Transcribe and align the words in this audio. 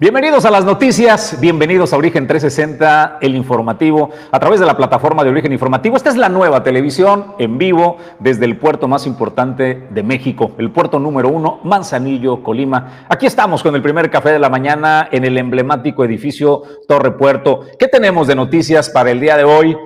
Bienvenidos 0.00 0.44
a 0.44 0.52
las 0.52 0.64
noticias, 0.64 1.40
bienvenidos 1.40 1.92
a 1.92 1.96
Origen 1.96 2.28
360, 2.28 3.18
el 3.20 3.34
informativo, 3.34 4.10
a 4.30 4.38
través 4.38 4.60
de 4.60 4.66
la 4.66 4.76
plataforma 4.76 5.24
de 5.24 5.30
Origen 5.30 5.50
Informativo. 5.50 5.96
Esta 5.96 6.10
es 6.10 6.16
la 6.16 6.28
nueva 6.28 6.62
televisión 6.62 7.34
en 7.40 7.58
vivo 7.58 7.96
desde 8.20 8.44
el 8.44 8.58
puerto 8.58 8.86
más 8.86 9.08
importante 9.08 9.88
de 9.90 10.02
México, 10.04 10.52
el 10.58 10.70
puerto 10.70 11.00
número 11.00 11.30
uno, 11.30 11.58
Manzanillo, 11.64 12.44
Colima. 12.44 13.06
Aquí 13.08 13.26
estamos 13.26 13.60
con 13.64 13.74
el 13.74 13.82
primer 13.82 14.08
café 14.08 14.30
de 14.30 14.38
la 14.38 14.48
mañana 14.48 15.08
en 15.10 15.24
el 15.24 15.36
emblemático 15.36 16.04
edificio 16.04 16.62
Torre 16.86 17.18
Puerto. 17.18 17.62
¿Qué 17.76 17.88
tenemos 17.88 18.28
de 18.28 18.36
noticias 18.36 18.90
para 18.90 19.10
el 19.10 19.18
día 19.18 19.36
de 19.36 19.42
hoy? 19.42 19.76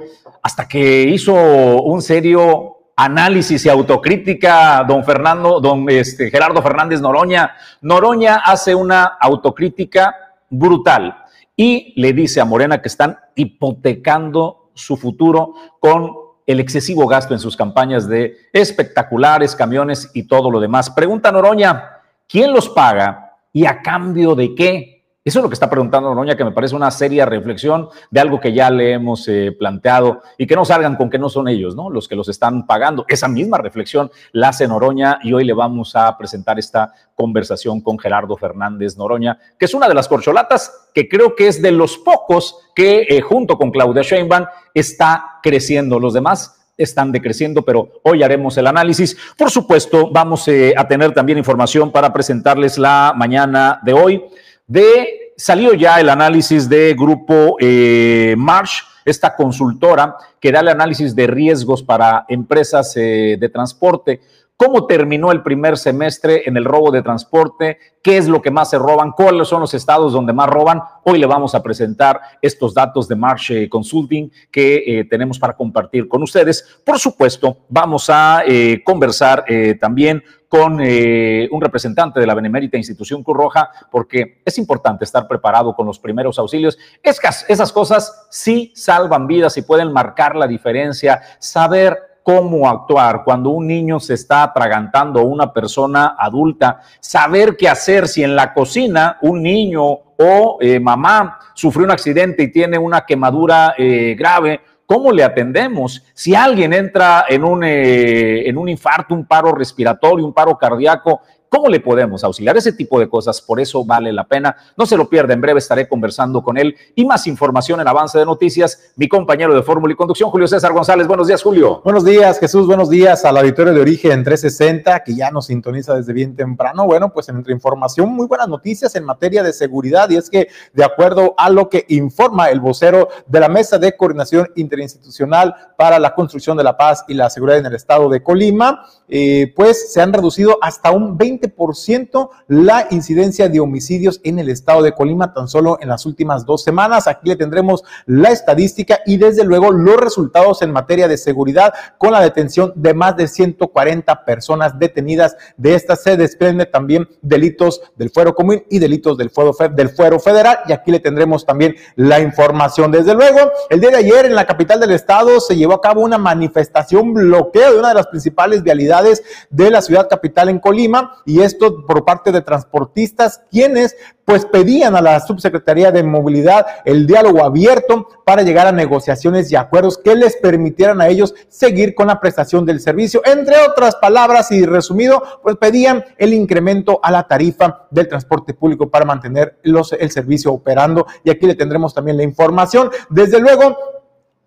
Hasta 0.43 0.69
que 0.69 1.05
hizo 1.05 1.33
un 1.33 2.03
serio 2.03 2.72
análisis 2.97 3.65
y 3.65 3.69
autocrítica, 3.69 4.85
don 4.87 5.05
Fernando, 5.05 5.61
don 5.61 5.89
este, 5.89 6.31
Gerardo 6.31 6.63
Fernández 6.63 7.01
Noroña. 7.01 7.55
Noroña 7.81 8.37
hace 8.37 8.75
una 8.75 9.05
autocrítica 9.21 10.15
brutal 10.51 11.25
y 11.57 11.93
le 12.01 12.13
dice 12.13 12.41
a 12.41 12.45
Morena 12.45 12.81
que 12.81 12.89
están 12.89 13.19
hipotecando 13.35 14.71
su 14.75 14.97
futuro 14.97 15.55
con 15.81 16.13
el 16.47 16.61
excesivo 16.61 17.07
gasto 17.07 17.35
en 17.35 17.41
sus 17.41 17.57
campañas 17.57 18.09
de 18.09 18.37
espectaculares, 18.53 19.55
camiones 19.55 20.11
y 20.15 20.25
todo 20.25 20.51
lo 20.51 20.61
demás. 20.61 20.91
Pregunta 20.91 21.31
Noroña, 21.31 22.01
¿quién 22.29 22.53
los 22.53 22.69
paga 22.69 23.37
y 23.53 23.65
a 23.65 23.81
cambio 23.81 24.35
de 24.35 24.55
qué? 24.55 24.92
Eso 25.25 25.39
es 25.39 25.43
lo 25.45 25.49
que 25.49 25.55
está 25.55 25.71
preguntando 25.71 26.09
Noroña, 26.09 26.37
que 26.37 26.43
me 26.43 26.51
parece 26.51 26.75
una 26.75 26.91
seria 26.91 27.25
reflexión 27.25 27.89
de 28.11 28.19
algo 28.19 28.41
que 28.41 28.53
ya 28.53 28.71
le 28.71 28.95
hemos 28.95 29.29
eh, 29.29 29.55
planteado 29.57 30.21
y 30.37 30.49
que 30.49 30.57
no 30.57 30.65
salgan 30.65 30.97
con 30.97 31.09
que 31.09 31.19
no 31.19 31.29
son 31.29 31.47
ellos, 31.47 31.77
¿no? 31.77 31.91
Los 31.91 32.09
que 32.09 32.17
los 32.17 32.29
están 32.29 32.67
pagando. 32.67 33.05
Esa 33.07 33.29
misma 33.29 33.59
reflexión 33.59 34.11
la 34.33 34.49
hace 34.49 34.67
Noroña 34.67 35.21
y 35.23 35.33
hoy 35.33 35.45
le 35.45 35.53
vamos 35.53 35.95
a 35.95 36.19
presentar 36.19 36.59
esta 36.59 36.93
conversación 37.15 37.81
con 37.83 38.01
Gerardo 38.01 38.37
Fernández 38.37 38.97
Noroña, 38.97 39.39
que 39.57 39.67
es 39.67 39.75
una 39.75 39.87
de 39.87 39.95
las 39.95 40.09
corcholatas 40.09 40.89
que 40.93 41.09
creo 41.09 41.37
que 41.37 41.47
es 41.47 41.63
de 41.63 41.71
los 41.71 41.99
pocos 41.99 42.59
que 42.75 43.07
eh, 43.09 43.21
junto 43.21 43.57
con 43.57 43.71
Claudia 43.71 44.03
Sheinbaum 44.03 44.47
está 44.75 45.39
creciendo. 45.41 46.01
Los 46.01 46.15
demás 46.15 46.65
están 46.77 47.13
decreciendo, 47.13 47.63
pero 47.63 48.01
hoy 48.03 48.25
haremos 48.25 48.59
el 48.59 48.67
análisis. 48.67 49.17
Por 49.39 49.53
supuesto, 49.53 50.11
vamos 50.11 50.49
eh, 50.49 50.75
a 50.77 50.89
tener 50.89 51.13
también 51.15 51.39
información 51.39 51.93
para 51.93 52.13
presentarles 52.13 52.77
la 52.77 53.13
mañana 53.17 53.79
de 53.85 53.93
hoy 53.93 54.25
de, 54.67 55.33
salió 55.37 55.75
ya 55.75 56.01
el 56.01 56.09
análisis 56.09 56.69
de 56.69 56.95
Grupo 56.95 57.57
eh, 57.61 58.35
Marsh, 58.39 58.81
esta 59.05 59.35
consultora 59.35 60.17
que 60.41 60.53
da 60.53 60.61
el 60.61 60.69
análisis 60.69 61.15
de 61.15 61.27
riesgos 61.27 61.83
para 61.83 62.25
empresas 62.29 62.97
eh, 62.97 63.37
de 63.39 63.49
transporte. 63.49 64.21
¿Cómo 64.65 64.87
terminó 64.87 65.33
el 65.33 65.43
primer 65.43 65.77
semestre 65.77 66.43
en 66.47 66.57
el 66.57 66.65
robo 66.65 66.93
de 66.93 67.03
transporte? 67.03 67.79
¿Qué 68.01 68.17
es 68.17 68.29
lo 68.29 68.41
que 68.41 68.53
más 68.53 68.71
se 68.71 68.79
roban? 68.79 69.11
¿Cuáles 69.11 69.49
son 69.49 69.61
los 69.61 69.75
estados 69.75 70.13
donde 70.13 70.33
más 70.33 70.49
roban? 70.49 70.81
Hoy 71.03 71.19
le 71.19 71.27
vamos 71.27 71.57
a 71.57 71.63
presentar 71.65 72.21
estos 72.41 72.73
datos 72.73 73.09
de 73.09 73.17
Marsh 73.17 73.51
eh, 73.51 73.69
Consulting 73.69 74.31
que 74.53 75.05
tenemos 75.11 75.41
para 75.41 75.57
compartir 75.57 76.07
con 76.07 76.23
ustedes. 76.23 76.81
Por 76.85 77.01
supuesto, 77.01 77.57
vamos 77.69 78.09
a 78.09 78.45
conversar 78.85 79.45
también 79.81 80.23
con 80.53 80.81
eh, 80.83 81.49
un 81.51 81.63
representante 81.63 82.21
de 82.21 82.27
la 82.27 82.35
Benemérita 82.35 82.77
Institución 82.77 83.23
Cruz 83.25 83.39
Roja, 83.39 83.71
porque 83.91 84.43
es 84.45 84.59
importante 84.59 85.03
estar 85.03 85.27
preparado 85.27 85.75
con 85.75 85.87
los 85.87 85.99
primeros 85.99 86.39
auxilios. 86.39 86.79
esas 87.03 87.73
cosas 87.73 88.29
sí 88.31 88.71
salvan 88.77 89.27
vidas 89.27 89.57
y 89.57 89.63
pueden 89.63 89.91
marcar 89.93 90.37
la 90.37 90.47
diferencia. 90.47 91.23
Saber 91.39 92.12
cómo 92.23 92.69
actuar 92.69 93.23
cuando 93.25 93.51
un 93.51 93.67
niño 93.67 94.01
se 94.01 94.15
está 94.15 94.45
atragantando 94.45 95.21
a 95.21 95.25
una 95.25 95.53
persona 95.53 96.17
adulta, 96.19 96.81
saber 97.01 97.57
qué 97.57 97.69
hacer 97.69 98.09
si 98.09 98.23
en 98.23 98.37
la 98.37 98.55
cocina 98.55 99.19
un 99.23 99.43
niño 99.43 99.83
o 99.85 100.59
eh, 100.61 100.79
mamá 100.79 101.39
sufrió 101.55 101.85
un 101.85 101.91
accidente 101.91 102.45
y 102.45 102.53
tiene 102.53 102.79
una 102.79 103.05
quemadura 103.05 103.75
eh, 103.77 104.15
grave 104.17 104.61
¿Cómo 104.93 105.11
le 105.11 105.25
atendemos? 105.25 106.05
Si 106.13 106.35
alguien 106.35 106.75
entra 106.75 107.25
en 107.27 107.45
un, 107.45 107.65
eh, 107.65 108.47
en 108.47 108.59
un 108.59 108.69
infarto, 108.69 109.15
un 109.15 109.25
paro 109.25 109.53
respiratorio, 109.53 110.27
un 110.27 110.35
paro 110.35 110.59
cardíaco 110.59 111.23
¿Cómo 111.53 111.69
le 111.69 111.81
podemos 111.81 112.25
auxiliar? 112.25 112.57
Ese 112.57 112.73
tipo 112.73 112.99
de 112.99 113.11
cosas, 113.11 113.43
por 113.43 113.61
eso 113.61 113.85
vale 113.85 114.11
la 114.11 114.25
pena. 114.25 114.57
No 114.75 114.87
se 114.87 114.97
lo 114.97 115.07
pierda, 115.11 115.35
en 115.35 115.43
breve 115.43 115.59
estaré 115.59 115.87
conversando 115.87 116.43
con 116.43 116.57
él 116.57 116.75
y 116.95 117.05
más 117.05 117.27
información 117.27 117.79
en 117.79 117.87
Avance 117.87 118.19
de 118.19 118.25
Noticias. 118.25 118.95
Mi 118.97 119.07
compañero 119.07 119.55
de 119.55 119.63
Fórmula 119.63 119.93
y 119.93 119.97
Conducción, 119.97 120.31
Julio 120.31 120.49
César 120.49 120.73
González. 120.73 121.07
Buenos 121.07 121.27
días, 121.27 121.43
Julio. 121.43 121.83
Buenos 121.85 122.07
días, 122.07 122.39
Jesús. 122.39 122.67
Buenos 122.67 122.89
días 122.89 123.27
al 123.27 123.37
auditorio 123.37 123.75
de 123.75 123.83
Origen 123.83 124.25
360, 124.25 125.05
que 125.05 125.15
ya 125.15 125.31
nos 125.31 125.45
sintoniza 125.45 125.95
desde 125.95 126.15
bien 126.15 126.35
temprano. 126.35 126.87
Bueno, 126.87 127.13
pues 127.13 127.29
entre 127.29 127.53
información, 127.53 128.15
muy 128.15 128.27
buenas 128.27 128.49
noticias 128.49 128.97
en 128.97 129.05
materia 129.05 129.43
de 129.43 129.53
seguridad 129.53 130.09
y 130.09 130.17
es 130.17 130.31
que, 130.31 130.49
de 130.73 130.85
acuerdo 130.85 131.35
a 131.37 131.51
lo 131.51 131.69
que 131.69 131.85
informa 131.91 132.49
el 132.49 132.61
vocero 132.61 133.11
de 133.27 133.41
la 133.41 133.51
Mesa 133.51 133.77
de 133.77 133.95
Coordinación 133.95 134.49
Interinstitucional 134.57 135.55
para 135.77 135.99
la 135.99 136.15
Construcción 136.15 136.57
de 136.57 136.65
la 136.65 136.79
Paz 136.79 137.05
y 137.09 137.13
la 137.13 137.29
Seguridad 137.29 137.59
en 137.59 137.67
el 137.67 137.75
Estado 137.75 138.09
de 138.09 138.23
Colima, 138.23 138.87
eh, 139.07 139.53
pues 139.55 139.93
se 139.93 140.01
han 140.01 140.15
reducido 140.15 140.57
hasta 140.63 140.91
un 140.91 141.19
20 141.19 141.42
ciento 141.75 142.31
la 142.49 142.87
incidencia 142.91 143.49
de 143.49 143.61
homicidios 143.61 144.21
en 144.25 144.39
el 144.39 144.49
estado 144.49 144.83
de 144.83 144.93
Colima 144.93 145.33
tan 145.33 145.49
solo 145.49 145.79
en 145.81 145.89
las 145.89 146.07
últimas 146.07 146.45
dos 146.45 146.63
semanas. 146.63 147.07
Aquí 147.07 147.29
le 147.29 147.37
tendremos 147.37 147.83
la 148.07 148.31
estadística 148.31 149.01
y 149.07 149.17
desde 149.17 149.45
luego 149.45 149.71
los 149.71 149.97
resultados 149.97 150.63
en 150.63 150.73
materia 150.73 151.09
de 151.09 151.17
seguridad 151.17 151.73
con 151.99 152.13
la 152.13 152.21
detención 152.21 152.73
de 152.77 152.95
más 152.95 153.17
de 153.17 153.29
140 153.29 154.25
personas 154.25 154.79
detenidas. 154.79 155.37
De 155.57 155.75
estas 155.75 156.03
se 156.03 156.17
desprende 156.17 156.67
también 156.67 157.09
delitos 157.21 157.81
del 157.97 158.11
fuero 158.11 158.35
común 158.35 158.65
y 158.69 158.79
delitos 158.79 159.17
del 159.19 159.31
fuero, 159.31 159.55
del 159.73 159.91
federal. 159.91 160.59
Y 160.69 160.73
aquí 160.73 160.91
le 160.91 161.01
tendremos 161.01 161.47
también 161.47 161.77
la 161.97 162.21
información. 162.21 162.91
Desde 162.91 163.15
luego, 163.15 163.39
el 163.71 163.81
día 163.81 163.91
de 163.91 163.97
ayer 163.97 164.27
en 164.27 164.35
la 164.35 164.47
capital 164.47 164.81
del 164.81 164.93
estado 164.93 165.41
se 165.41 165.57
llevó 165.57 165.75
a 165.75 165.81
cabo 165.81 166.03
una 166.03 166.19
manifestación 166.19 167.15
bloqueo 167.15 167.73
de 167.73 167.79
una 167.79 167.89
de 167.89 167.95
las 167.95 168.07
principales 168.07 168.63
vialidades 168.63 169.23
de 169.51 169.71
la 169.71 169.83
ciudad 169.83 170.09
capital 170.09 170.49
en 170.49 170.59
Colima 170.59 171.17
esto 171.41 171.87
por 171.87 172.05
parte 172.05 172.33
de 172.33 172.43
transportistas, 172.43 173.43
quienes 173.51 173.97
pues 174.25 174.47
pedían 174.47 174.95
a 174.95 175.01
la 175.01 175.21
Subsecretaría 175.21 175.91
de 175.91 176.03
Movilidad 176.03 176.65
el 176.85 177.07
diálogo 177.07 177.45
abierto 177.45 178.09
para 178.25 178.43
llegar 178.43 178.67
a 178.67 178.73
negociaciones 178.73 179.51
y 179.51 179.57
acuerdos 179.57 179.99
que 179.99 180.15
les 180.15 180.37
permitieran 180.37 181.01
a 181.01 181.09
ellos 181.09 181.35
seguir 181.49 181.95
con 181.95 182.07
la 182.07 182.21
prestación 182.21 182.65
del 182.65 182.81
servicio. 182.81 183.21
Entre 183.25 183.57
otras 183.59 183.97
palabras 183.97 184.53
y 184.53 184.65
resumido, 184.65 185.23
pues 185.43 185.57
pedían 185.57 186.05
el 186.19 186.35
incremento 186.35 187.01
a 187.03 187.11
la 187.11 187.27
tarifa 187.27 187.87
del 187.91 188.09
transporte 188.09 188.55
público 188.55 188.89
para 188.89 189.05
mantener 189.05 189.59
los, 189.63 189.93
el 189.93 190.11
servicio 190.11 190.53
operando. 190.53 191.07
Y 191.25 191.31
aquí 191.31 191.47
le 191.47 191.55
tendremos 191.55 191.95
también 191.95 192.17
la 192.17 192.23
información. 192.23 192.91
Desde 193.11 193.41
luego, 193.41 193.77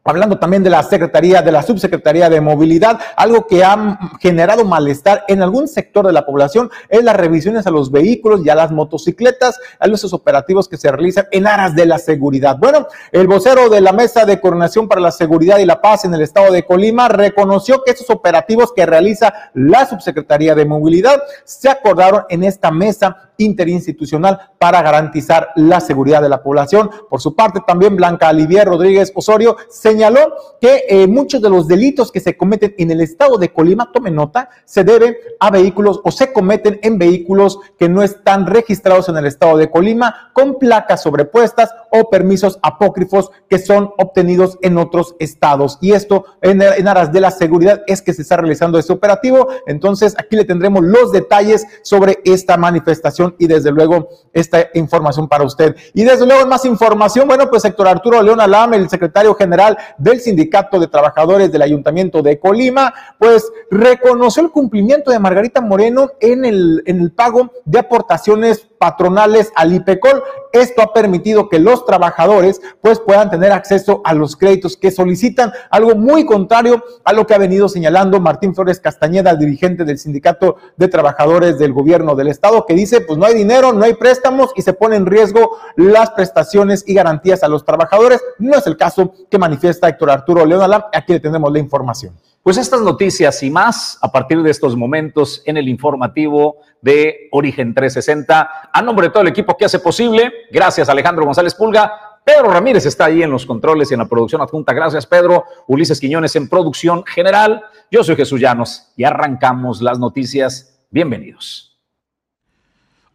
Hablando 0.07 0.37
también 0.37 0.61
de 0.61 0.69
la 0.69 0.83
Secretaría, 0.83 1.41
de 1.41 1.51
la 1.51 1.63
Subsecretaría 1.63 2.29
de 2.29 2.39
Movilidad, 2.39 2.99
algo 3.15 3.47
que 3.47 3.63
ha 3.63 3.97
generado 4.19 4.63
malestar 4.63 5.25
en 5.27 5.41
algún 5.41 5.67
sector 5.67 6.05
de 6.05 6.13
la 6.13 6.27
población 6.27 6.69
es 6.89 7.03
las 7.03 7.15
revisiones 7.15 7.65
a 7.65 7.71
los 7.71 7.89
vehículos 7.89 8.45
y 8.45 8.49
a 8.51 8.53
las 8.53 8.69
motocicletas, 8.69 9.59
a 9.79 9.87
los 9.87 10.13
operativos 10.13 10.69
que 10.69 10.77
se 10.77 10.91
realizan 10.91 11.25
en 11.31 11.47
aras 11.47 11.73
de 11.73 11.87
la 11.87 11.97
seguridad. 11.97 12.55
Bueno, 12.59 12.85
el 13.11 13.25
vocero 13.25 13.67
de 13.67 13.81
la 13.81 13.93
Mesa 13.93 14.25
de 14.25 14.39
Coordinación 14.39 14.87
para 14.87 15.01
la 15.01 15.09
Seguridad 15.09 15.57
y 15.57 15.65
la 15.65 15.81
Paz 15.81 16.05
en 16.05 16.13
el 16.13 16.21
estado 16.21 16.53
de 16.53 16.63
Colima 16.63 17.07
reconoció 17.07 17.81
que 17.83 17.89
estos 17.89 18.11
operativos 18.11 18.73
que 18.73 18.85
realiza 18.85 19.33
la 19.55 19.87
Subsecretaría 19.87 20.53
de 20.53 20.67
Movilidad 20.67 21.19
se 21.45 21.67
acordaron 21.67 22.25
en 22.29 22.43
esta 22.43 22.69
mesa 22.69 23.31
interinstitucional 23.37 24.51
para 24.59 24.81
garantizar 24.81 25.49
la 25.55 25.79
seguridad 25.79 26.21
de 26.21 26.29
la 26.29 26.41
población. 26.41 26.89
Por 27.09 27.21
su 27.21 27.35
parte, 27.35 27.61
también 27.65 27.95
Blanca 27.95 28.29
Olivier 28.29 28.67
Rodríguez 28.67 29.11
Osorio 29.15 29.57
señaló 29.95 30.35
que 30.59 30.83
eh, 30.89 31.07
muchos 31.07 31.41
de 31.41 31.49
los 31.49 31.67
delitos 31.67 32.11
que 32.11 32.19
se 32.19 32.35
cometen 32.35 32.75
en 32.77 32.91
el 32.91 32.99
estado 32.99 33.37
de 33.37 33.53
Colima, 33.53 33.91
tome 33.93 34.11
nota, 34.11 34.49
se 34.65 34.83
deben 34.83 35.15
a 35.39 35.49
vehículos 35.49 36.01
o 36.03 36.11
se 36.11 36.33
cometen 36.33 36.79
en 36.83 36.97
vehículos 36.97 37.59
que 37.79 37.87
no 37.87 38.03
están 38.03 38.45
registrados 38.45 39.07
en 39.07 39.15
el 39.15 39.25
estado 39.25 39.57
de 39.57 39.69
Colima 39.69 40.31
con 40.33 40.59
placas 40.59 41.03
sobrepuestas 41.03 41.69
o 41.91 42.09
permisos 42.09 42.59
apócrifos 42.61 43.31
que 43.49 43.57
son 43.57 43.91
obtenidos 43.97 44.57
en 44.61 44.77
otros 44.77 45.15
estados. 45.19 45.77
Y 45.81 45.93
esto 45.93 46.25
en, 46.41 46.61
aras 46.61 47.13
de 47.13 47.21
la 47.21 47.31
seguridad 47.31 47.83
es 47.87 48.01
que 48.01 48.13
se 48.13 48.23
está 48.23 48.37
realizando 48.37 48.77
este 48.77 48.91
operativo. 48.91 49.47
Entonces, 49.67 50.13
aquí 50.17 50.35
le 50.35 50.43
tendremos 50.43 50.83
los 50.83 51.13
detalles 51.13 51.65
sobre 51.83 52.19
esta 52.25 52.57
manifestación 52.57 53.35
y 53.39 53.47
desde 53.47 53.71
luego 53.71 54.09
esta 54.33 54.67
información 54.73 55.29
para 55.29 55.45
usted. 55.45 55.75
Y 55.93 56.03
desde 56.03 56.25
luego 56.25 56.45
más 56.47 56.65
información, 56.65 57.27
bueno, 57.27 57.49
pues 57.49 57.63
Héctor 57.63 57.87
Arturo 57.87 58.21
León 58.21 58.41
Alam, 58.41 58.73
el 58.73 58.89
secretario 58.89 59.33
general 59.35 59.77
del 59.97 60.19
Sindicato 60.19 60.79
de 60.79 60.87
Trabajadores 60.87 61.51
del 61.51 61.61
Ayuntamiento 61.61 62.21
de 62.21 62.39
Colima, 62.39 62.93
pues 63.19 63.51
reconoció 63.69 64.43
el 64.43 64.51
cumplimiento 64.51 65.11
de 65.11 65.19
Margarita 65.19 65.61
Moreno 65.61 66.11
en 66.19 66.45
el, 66.45 66.83
en 66.85 67.01
el 67.01 67.11
pago 67.11 67.51
de 67.65 67.79
aportaciones 67.79 68.67
patronales 68.77 69.51
al 69.55 69.73
IPECOL. 69.73 70.23
Esto 70.51 70.81
ha 70.81 70.93
permitido 70.93 71.49
que 71.49 71.59
los 71.59 71.85
trabajadores 71.85 72.61
pues 72.81 72.99
puedan 72.99 73.29
tener 73.29 73.51
acceso 73.51 74.01
a 74.03 74.13
los 74.13 74.35
créditos 74.35 74.77
que 74.77 74.91
solicitan, 74.91 75.51
algo 75.69 75.95
muy 75.95 76.25
contrario 76.25 76.83
a 77.03 77.13
lo 77.13 77.27
que 77.27 77.33
ha 77.33 77.37
venido 77.37 77.67
señalando 77.69 78.19
Martín 78.19 78.55
Flores 78.55 78.79
Castañeda, 78.79 79.35
dirigente 79.35 79.83
del 79.85 79.97
Sindicato 79.97 80.57
de 80.77 80.87
Trabajadores 80.87 81.59
del 81.59 81.73
Gobierno 81.73 82.15
del 82.15 82.29
Estado, 82.29 82.65
que 82.65 82.73
dice 82.73 83.01
pues 83.01 83.17
no 83.17 83.25
hay 83.25 83.33
dinero, 83.33 83.73
no 83.73 83.83
hay 83.83 83.93
préstamos 83.93 84.51
y 84.55 84.61
se 84.61 84.73
pone 84.73 84.95
en 84.95 85.05
riesgo 85.05 85.57
las 85.75 86.11
prestaciones 86.11 86.83
y 86.87 86.93
garantías 86.93 87.43
a 87.43 87.47
los 87.47 87.65
trabajadores. 87.65 88.21
No 88.39 88.57
es 88.57 88.65
el 88.67 88.77
caso 88.77 89.13
que 89.29 89.37
manifiesta 89.37 89.89
Héctor 89.89 90.09
Arturo 90.09 90.45
León 90.45 90.65
Aquí 90.93 91.13
le 91.13 91.19
tenemos 91.19 91.51
la 91.51 91.59
información. 91.59 92.15
Pues 92.45 92.57
estas 92.57 92.81
noticias 92.81 93.41
y 93.41 93.49
más 93.49 93.97
a 94.03 94.11
partir 94.11 94.39
de 94.43 94.51
estos 94.51 94.77
momentos 94.77 95.41
en 95.47 95.57
el 95.57 95.67
informativo 95.67 96.57
de 96.79 97.27
Origen 97.31 97.73
360. 97.73 98.69
A 98.71 98.81
nombre 98.83 99.07
de 99.07 99.11
todo 99.11 99.23
el 99.23 99.29
equipo 99.29 99.57
que 99.57 99.65
hace 99.65 99.79
posible, 99.79 100.31
gracias 100.51 100.87
Alejandro 100.87 101.25
González 101.25 101.55
Pulga. 101.55 101.91
Pedro 102.23 102.51
Ramírez 102.51 102.85
está 102.85 103.05
ahí 103.05 103.23
en 103.23 103.31
los 103.31 103.47
controles 103.47 103.89
y 103.89 103.95
en 103.95 104.01
la 104.01 104.05
producción 104.07 104.43
adjunta. 104.43 104.73
Gracias, 104.73 105.07
Pedro. 105.07 105.43
Ulises 105.65 105.99
Quiñones 105.99 106.35
en 106.35 106.47
producción 106.47 107.03
general. 107.03 107.63
Yo 107.89 108.03
soy 108.03 108.15
Jesús 108.15 108.39
Llanos 108.39 108.93
y 108.95 109.05
arrancamos 109.05 109.81
las 109.81 109.97
noticias. 109.97 110.85
Bienvenidos. 110.91 111.81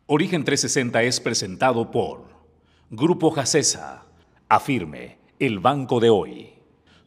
Origen 0.06 0.42
360 0.42 1.04
es 1.04 1.20
presentado 1.20 1.92
por 1.92 2.24
Grupo 2.90 3.30
Jacesa. 3.30 4.02
Afirme, 4.48 5.18
el 5.38 5.60
banco 5.60 6.00
de 6.00 6.10
hoy 6.10 6.59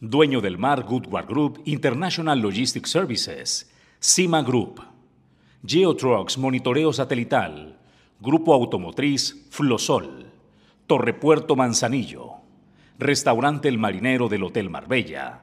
dueño 0.04 0.42
del 0.42 0.58
mar 0.58 0.84
Goodward 0.84 1.28
Group 1.28 1.62
International 1.64 2.38
Logistics 2.38 2.90
Services, 2.90 3.72
CIMA 4.02 4.42
Group, 4.42 4.82
Geotrucks 5.66 6.38
Monitoreo 6.38 6.92
Satelital, 6.92 7.80
Grupo 8.20 8.54
Automotriz 8.54 9.48
Flosol, 9.50 10.26
Torrepuerto 10.88 11.56
Manzanillo, 11.56 12.42
Restaurante 13.00 13.70
El 13.70 13.78
Marinero 13.78 14.28
del 14.28 14.44
Hotel 14.44 14.70
Marbella, 14.70 15.42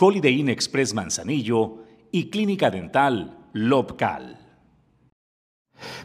Holiday 0.00 0.40
Inn 0.40 0.48
Express 0.48 0.92
Manzanillo 0.92 1.84
y 2.10 2.30
Clínica 2.30 2.68
Dental 2.68 3.38
Lobcal. 3.52 4.49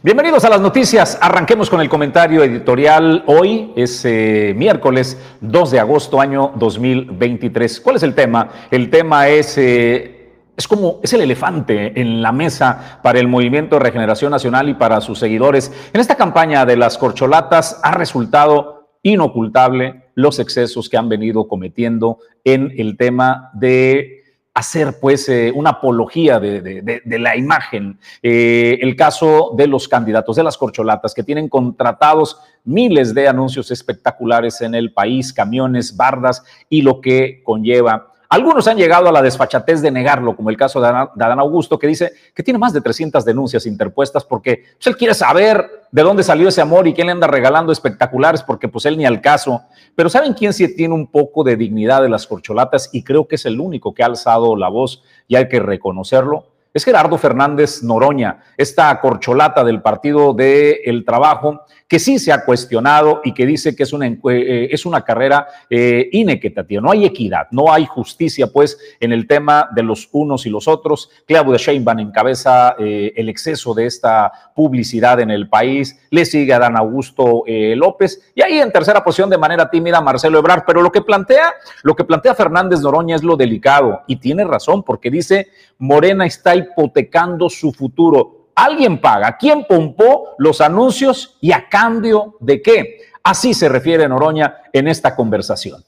Bienvenidos 0.02 0.44
a 0.44 0.50
las 0.50 0.60
noticias. 0.60 1.18
Arranquemos 1.20 1.68
con 1.68 1.80
el 1.80 1.88
comentario 1.88 2.42
editorial. 2.42 3.24
Hoy 3.26 3.72
es 3.76 4.04
eh, 4.04 4.54
miércoles 4.56 5.18
2 5.40 5.70
de 5.70 5.80
agosto 5.80 6.20
año 6.20 6.52
2023. 6.56 7.80
¿Cuál 7.80 7.96
es 7.96 8.02
el 8.02 8.14
tema? 8.14 8.48
El 8.70 8.90
tema 8.90 9.28
es... 9.28 9.58
Eh, 9.58 10.12
es 10.56 10.66
como, 10.66 11.00
es 11.02 11.12
el 11.12 11.20
elefante 11.20 12.00
en 12.00 12.22
la 12.22 12.32
mesa 12.32 13.00
para 13.02 13.18
el 13.18 13.28
Movimiento 13.28 13.76
de 13.76 13.80
Regeneración 13.80 14.30
Nacional 14.30 14.70
y 14.70 14.74
para 14.74 15.02
sus 15.02 15.18
seguidores. 15.18 15.70
En 15.92 16.00
esta 16.00 16.14
campaña 16.14 16.64
de 16.64 16.76
las 16.76 16.96
corcholatas 16.96 17.78
ha 17.82 17.90
resultado 17.90 18.88
inocultable 19.02 20.04
los 20.14 20.38
excesos 20.38 20.88
que 20.88 20.96
han 20.96 21.10
venido 21.10 21.46
cometiendo 21.46 22.20
en 22.42 22.72
el 22.78 22.96
tema 22.96 23.50
de 23.52 24.15
hacer 24.56 24.98
pues 24.98 25.28
eh, 25.28 25.52
una 25.54 25.70
apología 25.70 26.40
de, 26.40 27.02
la 27.04 27.36
imagen. 27.36 27.98
Eh, 28.22 28.78
el 28.80 28.96
caso 28.96 29.52
de 29.54 29.66
los 29.66 29.86
candidatos 29.86 30.34
de 30.34 30.42
las 30.42 30.56
corcholatas 30.56 31.12
que 31.12 31.22
tienen 31.22 31.50
contratados 31.50 32.40
miles 32.64 33.12
de 33.12 33.28
anuncios 33.28 33.70
espectaculares 33.70 34.62
en 34.62 34.74
el 34.74 34.94
país, 34.94 35.34
camiones, 35.34 35.94
bardas 35.94 36.42
y 36.70 36.80
lo 36.80 37.02
que 37.02 37.42
conlleva 37.44 38.14
algunos 38.28 38.66
han 38.66 38.76
llegado 38.76 39.08
a 39.08 39.12
la 39.12 39.22
desfachatez 39.22 39.80
de 39.82 39.90
negarlo, 39.90 40.34
como 40.34 40.50
el 40.50 40.56
caso 40.56 40.80
de 40.80 40.88
Adán 40.88 41.38
Augusto, 41.38 41.78
que 41.78 41.86
dice 41.86 42.12
que 42.34 42.42
tiene 42.42 42.58
más 42.58 42.72
de 42.72 42.80
300 42.80 43.24
denuncias 43.24 43.66
interpuestas 43.66 44.24
porque 44.24 44.64
pues, 44.76 44.86
él 44.86 44.96
quiere 44.96 45.14
saber 45.14 45.86
de 45.92 46.02
dónde 46.02 46.22
salió 46.22 46.48
ese 46.48 46.60
amor 46.60 46.88
y 46.88 46.94
quién 46.94 47.06
le 47.06 47.12
anda 47.12 47.26
regalando 47.26 47.72
espectaculares 47.72 48.42
porque 48.42 48.68
pues 48.68 48.84
él 48.86 48.96
ni 48.98 49.06
al 49.06 49.20
caso. 49.20 49.62
Pero 49.94 50.08
¿saben 50.08 50.34
quién 50.34 50.52
sí 50.52 50.74
tiene 50.74 50.94
un 50.94 51.06
poco 51.06 51.44
de 51.44 51.56
dignidad 51.56 52.02
de 52.02 52.08
las 52.08 52.26
corcholatas? 52.26 52.90
Y 52.92 53.04
creo 53.04 53.28
que 53.28 53.36
es 53.36 53.46
el 53.46 53.60
único 53.60 53.94
que 53.94 54.02
ha 54.02 54.06
alzado 54.06 54.56
la 54.56 54.68
voz 54.68 55.02
y 55.28 55.36
hay 55.36 55.48
que 55.48 55.60
reconocerlo 55.60 56.55
es 56.76 56.84
Gerardo 56.84 57.16
Fernández 57.16 57.82
Noroña, 57.82 58.40
esta 58.54 59.00
corcholata 59.00 59.64
del 59.64 59.80
Partido 59.80 60.34
del 60.34 61.06
Trabajo, 61.06 61.62
que 61.88 61.98
sí 61.98 62.18
se 62.18 62.32
ha 62.32 62.44
cuestionado 62.44 63.22
y 63.24 63.32
que 63.32 63.46
dice 63.46 63.74
que 63.74 63.84
es 63.84 63.94
una, 63.94 64.06
eh, 64.06 64.68
es 64.70 64.84
una 64.84 65.02
carrera 65.02 65.46
eh, 65.70 66.10
inequitativa. 66.12 66.82
No 66.82 66.90
hay 66.90 67.06
equidad, 67.06 67.46
no 67.50 67.72
hay 67.72 67.86
justicia, 67.86 68.48
pues, 68.48 68.78
en 69.00 69.12
el 69.14 69.26
tema 69.26 69.70
de 69.74 69.84
los 69.84 70.10
unos 70.12 70.44
y 70.44 70.50
los 70.50 70.68
otros. 70.68 71.08
Claudia 71.26 71.56
Sheinbaum 71.56 72.00
encabeza 72.00 72.76
eh, 72.78 73.10
el 73.16 73.30
exceso 73.30 73.72
de 73.72 73.86
esta 73.86 74.30
publicidad 74.54 75.20
en 75.20 75.30
el 75.30 75.48
país. 75.48 75.98
Le 76.10 76.26
sigue 76.26 76.52
a 76.52 76.58
Dan 76.58 76.76
Augusto 76.76 77.44
López 77.46 78.32
y 78.34 78.42
ahí 78.42 78.58
en 78.58 78.70
tercera 78.70 79.02
posición 79.02 79.30
de 79.30 79.38
manera 79.38 79.70
tímida 79.70 80.02
Marcelo 80.02 80.38
Ebrard. 80.38 80.64
Pero 80.66 80.82
lo 80.82 80.92
que 80.92 81.00
plantea, 81.00 81.54
lo 81.82 81.96
que 81.96 82.04
plantea 82.04 82.34
Fernández 82.34 82.80
Noroña 82.80 83.16
es 83.16 83.22
lo 83.22 83.36
delicado 83.36 84.02
y 84.06 84.16
tiene 84.16 84.44
razón 84.44 84.82
porque 84.82 85.10
dice 85.10 85.48
Morena 85.78 86.26
está 86.26 86.54
hipotecando 86.70 87.48
su 87.48 87.72
futuro. 87.72 88.48
Alguien 88.54 89.00
paga. 89.00 89.36
¿Quién 89.36 89.64
pompó 89.68 90.34
los 90.38 90.60
anuncios 90.60 91.36
y 91.40 91.52
a 91.52 91.68
cambio 91.68 92.36
de 92.40 92.62
qué? 92.62 92.98
Así 93.22 93.54
se 93.54 93.68
refiere 93.68 94.08
Noroña 94.08 94.62
en 94.72 94.88
esta 94.88 95.14
conversación. 95.14 95.82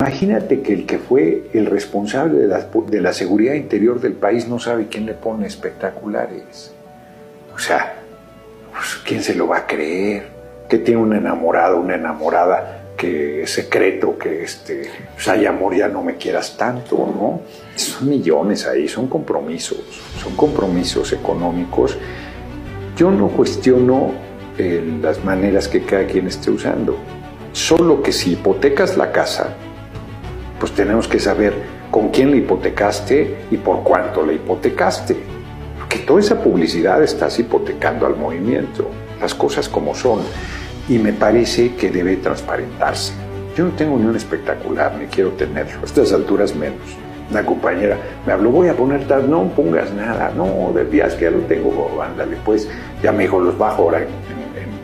Imagínate 0.00 0.62
que 0.62 0.72
el 0.72 0.86
que 0.86 0.98
fue 0.98 1.50
el 1.52 1.66
responsable 1.66 2.38
de 2.38 2.48
la, 2.48 2.66
de 2.86 3.00
la, 3.02 3.12
seguridad 3.12 3.52
interior 3.52 4.00
del 4.00 4.14
país 4.14 4.48
no 4.48 4.58
sabe 4.58 4.88
quién 4.88 5.04
le 5.04 5.12
pone 5.12 5.46
espectaculares. 5.46 6.72
O 7.54 7.58
sea, 7.58 7.96
pues, 8.72 8.98
¿quién 9.04 9.22
se 9.22 9.34
lo 9.34 9.46
va 9.46 9.58
a 9.58 9.66
creer? 9.66 10.28
Que 10.70 10.78
tiene 10.78 11.02
un 11.02 11.14
enamorado, 11.14 11.78
una 11.78 11.96
enamorada 11.96 12.94
que 12.96 13.46
secreto, 13.46 14.16
que 14.18 14.42
este, 14.42 14.90
pues 15.14 15.28
hay 15.28 15.44
amor, 15.44 15.76
ya 15.76 15.88
no 15.88 16.02
me 16.02 16.16
quieras 16.16 16.56
tanto, 16.56 16.96
¿no? 16.96 17.40
Son 17.76 18.08
millones 18.08 18.66
ahí, 18.66 18.88
son 18.88 19.06
compromisos, 19.06 19.78
son 20.22 20.34
compromisos 20.36 21.12
económicos. 21.12 21.96
Yo 22.96 23.10
no 23.10 23.28
cuestiono 23.28 24.12
eh, 24.58 24.98
las 25.00 25.24
maneras 25.24 25.68
que 25.68 25.82
cada 25.82 26.06
quien 26.06 26.26
esté 26.26 26.50
usando, 26.50 26.96
solo 27.52 28.02
que 28.02 28.12
si 28.12 28.32
hipotecas 28.32 28.96
la 28.96 29.10
casa, 29.12 29.54
pues 30.58 30.72
tenemos 30.72 31.08
que 31.08 31.18
saber 31.18 31.54
con 31.90 32.10
quién 32.10 32.30
la 32.30 32.36
hipotecaste 32.36 33.46
y 33.50 33.56
por 33.56 33.82
cuánto 33.82 34.24
la 34.24 34.34
hipotecaste. 34.34 35.16
Porque 35.78 35.98
toda 35.98 36.20
esa 36.20 36.42
publicidad 36.42 37.02
estás 37.02 37.38
hipotecando 37.38 38.06
al 38.06 38.16
movimiento, 38.16 38.88
las 39.20 39.34
cosas 39.34 39.68
como 39.68 39.94
son 39.94 40.20
y 40.88 40.98
me 40.98 41.12
parece 41.12 41.74
que 41.74 41.90
debe 41.90 42.16
transparentarse. 42.16 43.12
Yo 43.56 43.64
no 43.64 43.70
tengo 43.70 43.98
ni 43.98 44.06
un 44.06 44.16
espectacular, 44.16 44.96
ni 44.96 45.06
quiero 45.06 45.30
tenerlo, 45.30 45.80
a 45.82 45.84
estas 45.84 46.12
alturas 46.12 46.54
menos. 46.54 46.80
Una 47.30 47.44
compañera 47.44 47.96
me 48.26 48.32
habló, 48.32 48.50
voy 48.50 48.68
a 48.68 48.74
poner 48.74 49.06
tal, 49.06 49.30
no 49.30 49.44
pongas 49.48 49.92
nada, 49.92 50.32
no, 50.36 50.72
de 50.74 50.84
días 50.84 51.14
que 51.14 51.26
ya 51.26 51.30
lo 51.30 51.38
tengo, 51.40 52.02
ándale, 52.02 52.36
pues 52.44 52.68
ya 53.02 53.12
me 53.12 53.22
dijo, 53.22 53.38
los 53.38 53.56
bajo 53.56 53.84
ahora, 53.84 54.00
en, 54.00 54.08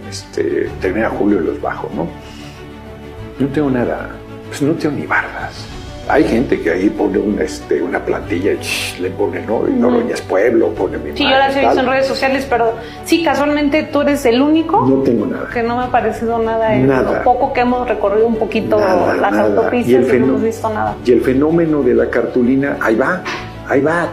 este, 0.09 0.71
termina 0.81 1.09
julio 1.11 1.43
y 1.43 1.47
los 1.47 1.61
bajo, 1.61 1.91
¿no? 1.95 2.07
No 3.39 3.53
tengo 3.53 3.71
nada, 3.71 4.11
pues 4.49 4.63
no 4.63 4.73
tengo 4.75 4.95
ni 4.95 5.07
bardas 5.07 5.76
hay 6.09 6.25
gente 6.25 6.61
que 6.61 6.71
ahí 6.71 6.89
pone 6.89 7.19
una, 7.19 7.43
este, 7.43 7.83
una 7.83 8.05
plantilla 8.05 8.53
y 8.53 9.01
le 9.01 9.11
pone, 9.11 9.41
¿no? 9.41 9.69
Y 9.69 9.73
Noroña 9.73 10.15
es 10.15 10.23
pueblo, 10.23 10.71
pone 10.71 10.99
mi 10.99 11.17
Sí, 11.17 11.25
yo 11.25 11.31
las 11.31 11.57
he 11.57 11.61
visto 11.61 11.81
en 11.81 11.87
redes 11.87 12.07
sociales, 12.07 12.47
pero 12.49 12.75
sí, 13.05 13.25
casualmente 13.25 13.85
tú 13.85 14.03
eres 14.03 14.25
el 14.27 14.41
único. 14.41 14.87
No 14.87 15.03
tengo 15.03 15.27
nada. 15.27 15.49
Que 15.53 15.63
no 15.63 15.77
me 15.77 15.85
ha 15.85 15.91
parecido 15.91 16.39
nada. 16.39 16.75
En 16.75 16.89
Lo 16.89 17.23
poco 17.23 17.53
que 17.53 17.61
hemos 17.61 17.89
recorrido 17.89 18.27
un 18.27 18.37
poquito 18.37 18.79
las 18.79 19.33
autopistas 19.35 20.15
y, 20.15 20.19
no 20.19 20.27
hemos 20.27 20.43
visto 20.43 20.69
nada. 20.71 20.97
Y 21.05 21.13
el 21.13 21.21
fenómeno 21.23 21.83
de 21.83 21.95
la 21.95 22.09
cartulina, 22.09 22.77
ahí 22.81 22.95
va, 22.95 23.23
ahí 23.69 23.81
va. 23.81 24.09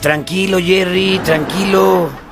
Tranquilo, 0.00 0.58
Jerry, 0.58 1.20
tranquilo. 1.24 2.29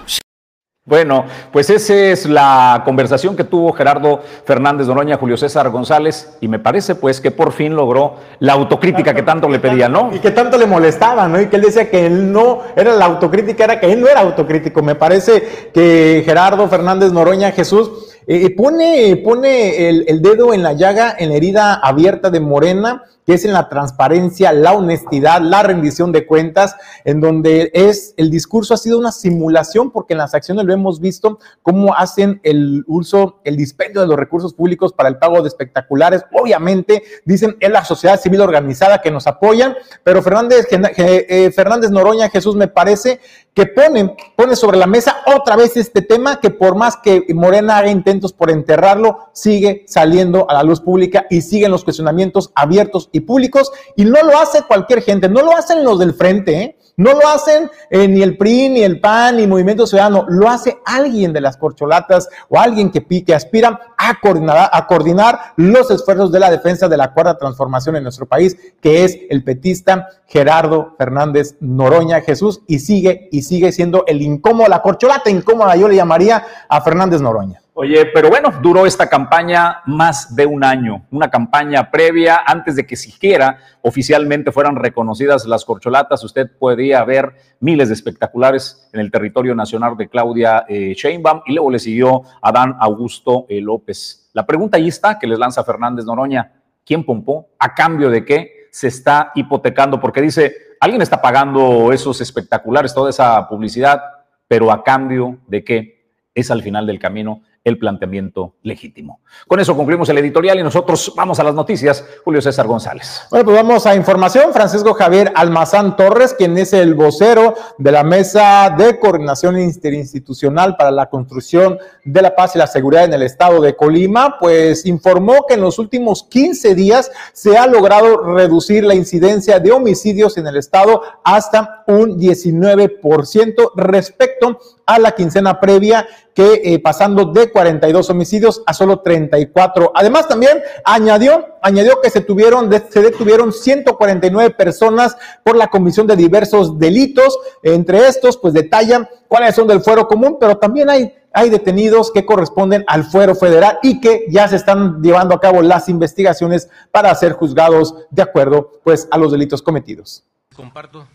Bueno, 0.89 1.27
pues 1.53 1.69
esa 1.69 1.95
es 1.95 2.25
la 2.25 2.81
conversación 2.83 3.37
que 3.37 3.45
tuvo 3.45 3.75
Gerardo 3.75 4.23
Fernández 4.47 4.87
Doroña, 4.87 5.19
Julio 5.19 5.37
César 5.37 5.69
González, 5.69 6.39
y 6.41 6.49
me 6.49 6.59
parece 6.59 6.95
pues 6.95 7.21
que 7.21 7.31
por 7.31 7.53
fin 7.53 7.77
logró 7.77 8.15
la 8.39 8.55
autocrítica 8.55 9.13
que 9.13 9.23
tanto 9.23 9.51
le 9.51 9.59
pedía, 9.59 9.91
¿no? 9.91 10.11
Y 10.15 10.19
que 10.19 10.31
tanto 10.31 10.57
le 10.57 10.65
molestaba, 10.65 11.29
¿no? 11.29 11.39
Y 11.39 11.49
que 11.49 11.57
él 11.57 11.63
decía 11.63 11.91
que 11.91 12.07
él 12.07 12.33
no 12.33 12.61
era 12.75 12.95
la 12.95 13.05
autocrítica, 13.05 13.65
era 13.65 13.79
que 13.79 13.93
él 13.93 14.01
no 14.01 14.09
era 14.09 14.21
autocrítico. 14.21 14.83
Me 14.83 14.95
parece 14.95 15.71
que 15.75 16.23
Gerardo 16.25 16.67
Fernández 16.69 17.13
Noroña, 17.13 17.53
Jesús, 17.53 18.08
eh, 18.31 18.55
pone, 18.55 19.17
pone 19.25 19.89
el, 19.89 20.21
dedo 20.21 20.53
en 20.53 20.63
la 20.63 20.75
llaga, 20.75 21.17
en 21.19 21.31
la 21.31 21.37
herida 21.37 21.75
abierta 21.75 22.29
de 22.29 22.41
Morena, 22.41 23.05
que 23.25 23.33
es 23.33 23.47
en 23.47 23.55
la 23.55 23.71
transparencia, 23.71 24.53
la 24.53 24.75
honestidad, 24.75 25.41
la 25.41 25.63
rendición 25.63 26.13
de 26.13 26.27
cuentas, 26.27 26.77
en 27.07 27.23
donde 27.23 27.71
es 27.73 28.13
el 28.19 28.31
discurso 28.31 28.75
ha 28.75 28.77
sido 28.77 28.99
una 28.99 29.13
simulación, 29.13 29.91
porque 29.91 30.13
en 30.13 30.19
las 30.19 30.35
acciones 30.35 30.67
lo 30.67 30.75
hemos 30.75 31.01
visto 31.01 31.39
cómo 31.63 31.95
hacen 31.95 32.39
el 32.43 32.85
uso, 32.87 33.41
el 33.45 33.57
dispendio 33.57 34.03
de 34.03 34.07
los 34.07 34.19
recursos 34.19 34.53
públicos 34.53 34.93
para 34.93 35.09
el 35.09 35.17
pago 35.17 35.41
de 35.41 35.49
espectaculares. 35.49 36.23
Obviamente, 36.33 37.03
dicen, 37.25 37.57
es 37.61 37.71
la 37.71 37.85
sociedad 37.85 38.21
civil 38.21 38.43
organizada 38.43 39.01
que 39.01 39.11
nos 39.11 39.27
apoyan, 39.27 39.75
pero 40.05 40.23
Fernández, 40.23 40.67
eh, 40.71 41.51
Fernández 41.55 41.91
Noroña, 41.91 42.29
Jesús, 42.29 42.57
me 42.57 42.69
parece 42.69 43.21
que 43.59 43.67
pone, 43.67 44.15
pone 44.37 44.55
sobre 44.55 44.79
la 44.79 44.87
mesa 44.87 45.17
otra 45.35 45.57
vez 45.57 45.77
este 45.77 46.01
tema 46.01 46.39
que 46.39 46.51
por 46.51 46.77
más 46.77 46.97
que 46.97 47.25
Morena 47.35 47.79
haga 47.79 47.91
intentos 47.91 48.33
por 48.33 48.53
enterrarlo, 48.53 49.31
sigue 49.33 49.85
saliendo 49.89 50.49
a 50.49 50.55
la 50.55 50.63
luz 50.63 50.81
pública 50.81 51.27
y 51.29 51.41
siguen 51.41 51.73
los 51.73 51.83
cuestionamientos 51.83 52.53
abiertos 52.55 53.09
y 53.11 53.19
públicos. 53.19 53.73
Y 53.97 54.05
no 54.05 54.23
lo 54.23 54.39
hace 54.39 54.63
cualquier 54.63 55.03
gente, 55.03 55.29
no 55.29 55.43
lo 55.43 55.57
hacen 55.57 55.83
los 55.83 55.99
del 55.99 56.15
frente, 56.15 56.63
¿eh? 56.63 56.79
No 56.99 57.13
lo 57.13 57.29
hacen 57.29 57.71
eh, 57.91 58.09
ni 58.09 58.23
el 58.23 58.37
PRI, 58.37 58.71
ni 58.71 58.83
el 58.83 59.01
PAN, 59.01 59.37
ni 59.37 59.47
Movimiento 59.47 59.87
Ciudadano, 59.87 60.27
lo 60.29 60.49
hace 60.49 60.79
alguien 60.85 61.33
de 61.33 61.41
las 61.41 61.57
corcholatas 61.57 62.29
o 62.49 62.59
alguien 62.59 62.91
que, 62.91 63.07
que 63.25 63.35
aspira 63.37 63.95
a 63.97 64.19
coordinar, 64.21 64.69
a 64.73 64.87
coordinar 64.89 65.39
los 65.55 65.93
esfuerzos 65.93 66.33
de 66.33 66.41
la 66.41 66.51
defensa 66.51 66.89
de 66.89 66.97
la 66.97 67.15
cuarta 67.15 67.39
transformación 67.39 67.95
en 67.95 68.03
nuestro 68.03 68.27
país, 68.27 68.57
que 68.81 69.05
es 69.05 69.17
el 69.31 69.45
petista 69.45 70.09
Gerardo 70.27 70.97
Fernández 70.99 71.55
Noroña. 71.61 72.21
Jesús, 72.21 72.63
y 72.67 72.81
sigue 72.81 73.29
y 73.31 73.43
sigue 73.49 73.73
siendo 73.73 74.05
el 74.07 74.23
incómodo, 74.23 74.69
la 74.69 74.83
corcholata 74.83 75.31
incómoda, 75.31 75.75
yo 75.75 75.89
le 75.89 75.97
llamaría 75.97 76.45
a 76.69 76.81
Fernández 76.81 77.21
Noroña. 77.21 77.61
Oye, 77.81 78.07
pero 78.07 78.29
bueno, 78.29 78.53
duró 78.61 78.87
esta 78.87 79.09
campaña 79.09 79.83
más 79.87 80.35
de 80.35 80.45
un 80.47 80.65
año, 80.65 81.07
una 81.13 81.31
campaña 81.31 81.93
previa 81.93 82.41
antes 82.45 82.75
de 82.75 82.85
que 82.85 82.97
siquiera 82.97 83.59
oficialmente 83.83 84.51
fueran 84.51 84.75
reconocidas 84.75 85.47
las 85.47 85.65
corcholatas. 85.65 86.25
Usted 86.25 86.51
podía 86.59 87.05
ver 87.05 87.35
miles 87.61 87.87
de 87.87 87.95
espectaculares 87.95 88.91
en 88.93 88.99
el 88.99 89.13
territorio 89.13 89.55
nacional 89.55 89.97
de 89.97 90.09
Claudia 90.09 90.65
eh, 90.69 90.93
Sheinbaum 90.97 91.43
y 91.47 91.55
luego 91.55 91.71
le 91.71 91.79
siguió 91.79 92.23
Adán 92.43 92.75
Augusto 92.81 93.47
eh, 93.49 93.61
López. 93.61 94.29
La 94.33 94.45
pregunta 94.45 94.77
ahí 94.77 94.89
está 94.89 95.17
que 95.17 95.29
les 95.29 95.39
lanza 95.39 95.63
Fernández 95.63 96.05
Noroña. 96.05 96.51
¿Quién 96.85 97.05
pompó? 97.05 97.51
¿A 97.61 97.77
cambio 97.77 98.11
de 98.11 98.25
qué 98.25 98.69
se 98.73 98.89
está 98.89 99.31
hipotecando? 99.37 100.01
Porque 100.01 100.21
dice, 100.21 100.53
alguien 100.81 101.03
está 101.03 101.21
pagando 101.21 101.93
esos 101.93 102.21
espectaculares, 102.21 102.95
toda 102.95 103.11
esa 103.11 103.49
publicidad, 103.49 104.03
pero 104.47 104.73
a 104.73 104.83
cambio 104.83 105.39
de 105.47 105.65
qué 105.65 106.13
es 106.35 106.51
al 106.51 106.63
final 106.63 106.87
del 106.87 106.99
camino 106.99 107.43
el 107.69 107.79
planteamiento 107.79 108.55
legítimo. 108.63 109.21
Con 109.47 109.61
eso 109.61 109.77
concluimos 109.77 110.09
el 110.09 110.19
editorial 110.19 110.59
y 110.59 110.63
nosotros 110.63 111.13
vamos 111.17 111.39
a 111.39 111.45
las 111.45 111.55
noticias. 111.55 112.05
Julio 112.25 112.41
César 112.41 112.67
González. 112.67 113.23
Bueno, 113.31 113.45
pues 113.45 113.57
vamos 113.57 113.87
a 113.87 113.95
información. 113.95 114.53
Francisco 114.53 114.95
Javier 114.95 115.33
Almazán 115.35 115.97
Torres, 115.97 116.35
quien 116.35 116.57
es 116.59 116.73
el 116.73 116.95
vocero 116.95 117.55
de 117.79 117.93
la 117.93 118.05
Mesa 118.05 118.75
de 118.77 118.99
Coordinación 118.99 119.59
Interinstitucional 119.59 120.77
para 120.77 120.91
la 120.91 121.09
Construcción 121.09 121.79
de 122.05 122.23
la 122.23 122.35
Paz 122.35 122.57
y 122.57 122.59
la 122.59 122.67
Seguridad 122.67 123.05
en 123.05 123.13
el 123.13 123.23
Estado 123.23 123.61
de 123.61 123.77
Colima, 123.77 124.39
pues 124.39 124.87
informó 124.87 125.45
que 125.47 125.55
en 125.55 125.61
los 125.61 125.79
últimos 125.79 126.25
15 126.25 126.75
días 126.75 127.11
se 127.33 127.57
ha 127.57 127.67
logrado 127.67 128.35
reducir 128.35 128.85
la 128.85 128.95
incidencia 128.95 129.61
de 129.61 129.73
homicidios 129.73 130.37
en 130.39 130.47
el 130.47 130.57
Estado 130.57 131.03
hasta 131.25 131.85
un 131.87 132.19
19% 132.19 133.73
respecto 133.77 134.59
a 134.89 134.99
la 134.99 135.13
quincena 135.13 135.61
previa 135.61 136.09
que 136.35 136.63
eh, 136.65 136.79
pasando 136.79 137.27
de 137.27 137.51
42 137.53 138.09
homicidios 138.09 138.63
a 138.65 138.73
solo 138.73 139.01
34. 139.01 139.93
Además 139.95 140.27
también 140.27 140.63
añadió, 140.85 141.47
añadió 141.63 142.01
que 142.01 142.09
se 142.09 142.23
tuvieron, 142.23 142.71
se 142.89 143.03
detuvieron 143.03 143.53
149 143.53 144.51
personas 144.55 145.17
por 145.45 145.57
la 145.57 145.69
comisión 145.69 146.07
de 146.07 146.17
diversos 146.17 146.79
delitos. 146.79 147.39
Entre 147.63 148.09
estos, 148.09 148.39
pues 148.39 148.55
detallan 148.55 149.07
cuáles 149.29 149.55
son 149.55 149.69
del 149.69 149.83
fuero 149.83 150.09
común, 150.09 150.39
pero 150.41 150.57
también 150.57 150.89
hay 150.89 151.15
hay 151.35 151.51
detenidos 151.51 152.11
que 152.11 152.25
corresponden 152.25 152.85
al 152.89 153.05
fuero 153.05 153.35
federal 153.35 153.79
y 153.83 154.01
que 154.01 154.25
ya 154.29 154.49
se 154.49 154.57
están 154.57 155.03
llevando 155.03 155.35
a 155.35 155.41
cabo 155.41 155.63
las 155.63 155.89
investigaciones 155.89 156.69
para 156.91 157.15
ser 157.15 157.35
juzgados 157.35 157.95
de 158.11 158.23
acuerdo 158.23 158.81
pues 158.83 159.07
a 159.11 159.19
los 159.19 159.31
delitos 159.31 159.63
cometidos. 159.63 160.25
Comparto 160.57 161.07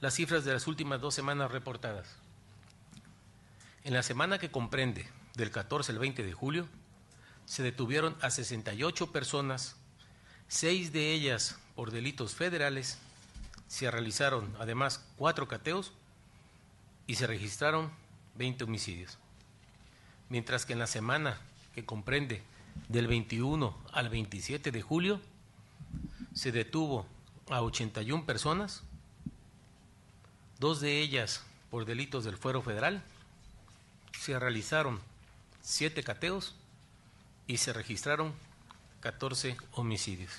las 0.00 0.14
cifras 0.14 0.44
de 0.44 0.52
las 0.52 0.66
últimas 0.66 1.00
dos 1.00 1.14
semanas 1.14 1.50
reportadas. 1.50 2.08
En 3.90 3.94
la 3.94 4.04
semana 4.04 4.38
que 4.38 4.52
comprende 4.52 5.08
del 5.34 5.50
14 5.50 5.90
al 5.90 5.98
20 5.98 6.22
de 6.22 6.32
julio, 6.32 6.68
se 7.44 7.64
detuvieron 7.64 8.16
a 8.20 8.30
68 8.30 9.10
personas, 9.10 9.74
seis 10.46 10.92
de 10.92 11.12
ellas 11.12 11.58
por 11.74 11.90
delitos 11.90 12.36
federales, 12.36 12.98
se 13.66 13.90
realizaron 13.90 14.54
además 14.60 15.04
cuatro 15.16 15.48
cateos 15.48 15.92
y 17.08 17.16
se 17.16 17.26
registraron 17.26 17.90
20 18.36 18.62
homicidios. 18.62 19.18
Mientras 20.28 20.66
que 20.66 20.74
en 20.74 20.78
la 20.78 20.86
semana 20.86 21.40
que 21.74 21.84
comprende 21.84 22.44
del 22.86 23.08
21 23.08 23.76
al 23.92 24.08
27 24.08 24.70
de 24.70 24.82
julio, 24.82 25.20
se 26.32 26.52
detuvo 26.52 27.08
a 27.50 27.60
81 27.60 28.24
personas, 28.24 28.84
dos 30.60 30.80
de 30.80 31.00
ellas 31.00 31.42
por 31.72 31.86
delitos 31.86 32.22
del 32.22 32.36
fuero 32.36 32.62
federal 32.62 33.02
se 34.12 34.38
realizaron 34.38 35.00
siete 35.62 36.02
cateos 36.02 36.54
y 37.46 37.58
se 37.58 37.72
registraron 37.72 38.32
14 39.00 39.56
homicidios. 39.72 40.32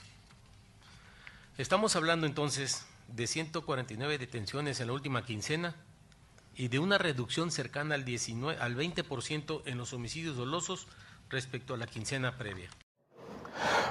Estamos 1.58 1.96
hablando 1.96 2.26
entonces 2.26 2.86
de 3.08 3.28
149 3.28 4.18
detenciones 4.18 4.80
en 4.80 4.88
la 4.88 4.94
última 4.94 5.26
quincena 5.26 5.76
y 6.56 6.68
de 6.68 6.80
una 6.80 6.98
reducción 6.98 7.52
cercana 7.52 7.96
al, 7.96 8.06
19, 8.06 8.60
al 8.62 8.76
20% 8.76 9.62
en 9.66 9.78
los 9.78 9.94
homicidios 9.94 10.38
dolosos 10.38 10.88
respecto 11.30 11.74
a 11.74 11.78
la 11.78 11.88
quincena 11.88 12.38
previa. 12.38 12.70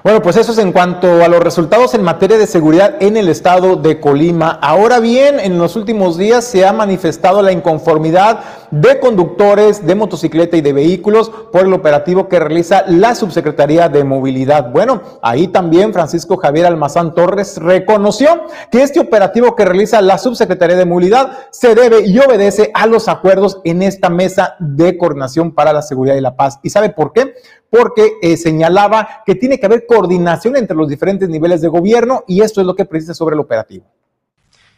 Bueno, 0.02 0.22
pues 0.22 0.38
eso 0.38 0.52
es 0.52 0.58
en 0.58 0.72
cuanto 0.72 1.22
a 1.22 1.28
los 1.28 1.40
resultados 1.40 1.92
en 1.92 2.02
materia 2.02 2.38
de 2.38 2.46
seguridad 2.46 2.94
en 3.00 3.18
el 3.18 3.28
estado 3.28 3.76
de 3.76 4.00
Colima. 4.00 4.58
Ahora 4.62 4.98
bien, 4.98 5.38
en 5.38 5.58
los 5.58 5.76
últimos 5.76 6.16
días 6.16 6.42
se 6.42 6.64
ha 6.64 6.72
manifestado 6.72 7.42
la 7.42 7.52
inconformidad 7.52 8.40
de 8.70 8.98
conductores 8.98 9.86
de 9.86 9.94
motocicleta 9.94 10.56
y 10.56 10.62
de 10.62 10.72
vehículos 10.72 11.30
por 11.52 11.66
el 11.66 11.74
operativo 11.74 12.28
que 12.28 12.38
realiza 12.38 12.84
la 12.86 13.14
Subsecretaría 13.14 13.90
de 13.90 14.02
Movilidad. 14.02 14.70
Bueno, 14.70 15.02
ahí 15.20 15.48
también 15.48 15.92
Francisco 15.92 16.38
Javier 16.38 16.64
Almazán 16.64 17.14
Torres 17.14 17.58
reconoció 17.58 18.46
que 18.70 18.82
este 18.82 19.00
operativo 19.00 19.54
que 19.54 19.66
realiza 19.66 20.00
la 20.00 20.16
Subsecretaría 20.16 20.76
de 20.76 20.86
Movilidad 20.86 21.40
se 21.50 21.74
debe 21.74 22.06
y 22.06 22.18
obedece 22.20 22.70
a 22.72 22.86
los 22.86 23.06
acuerdos 23.06 23.60
en 23.64 23.82
esta 23.82 24.08
mesa 24.08 24.54
de 24.60 24.96
coordinación 24.96 25.52
para 25.52 25.74
la 25.74 25.82
seguridad 25.82 26.14
y 26.14 26.22
la 26.22 26.36
paz. 26.36 26.58
¿Y 26.62 26.70
sabe 26.70 26.88
por 26.88 27.12
qué? 27.12 27.34
porque 27.70 28.14
eh, 28.20 28.36
señalaba 28.36 29.22
que 29.24 29.36
tiene 29.36 29.58
que 29.58 29.66
haber 29.66 29.86
coordinación 29.90 30.54
entre 30.54 30.76
los 30.76 30.88
diferentes 30.88 31.28
niveles 31.28 31.60
de 31.62 31.66
gobierno 31.66 32.22
y 32.28 32.42
esto 32.42 32.60
es 32.60 32.66
lo 32.68 32.76
que 32.76 32.84
precisa 32.84 33.12
sobre 33.12 33.34
el 33.34 33.40
operativo. 33.40 33.92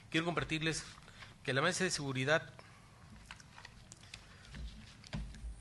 Quiero 0.09 0.25
compartirles 0.25 0.85
que 1.43 1.53
la 1.53 1.61
mesa 1.61 1.85
de 1.85 1.91
seguridad 1.91 2.49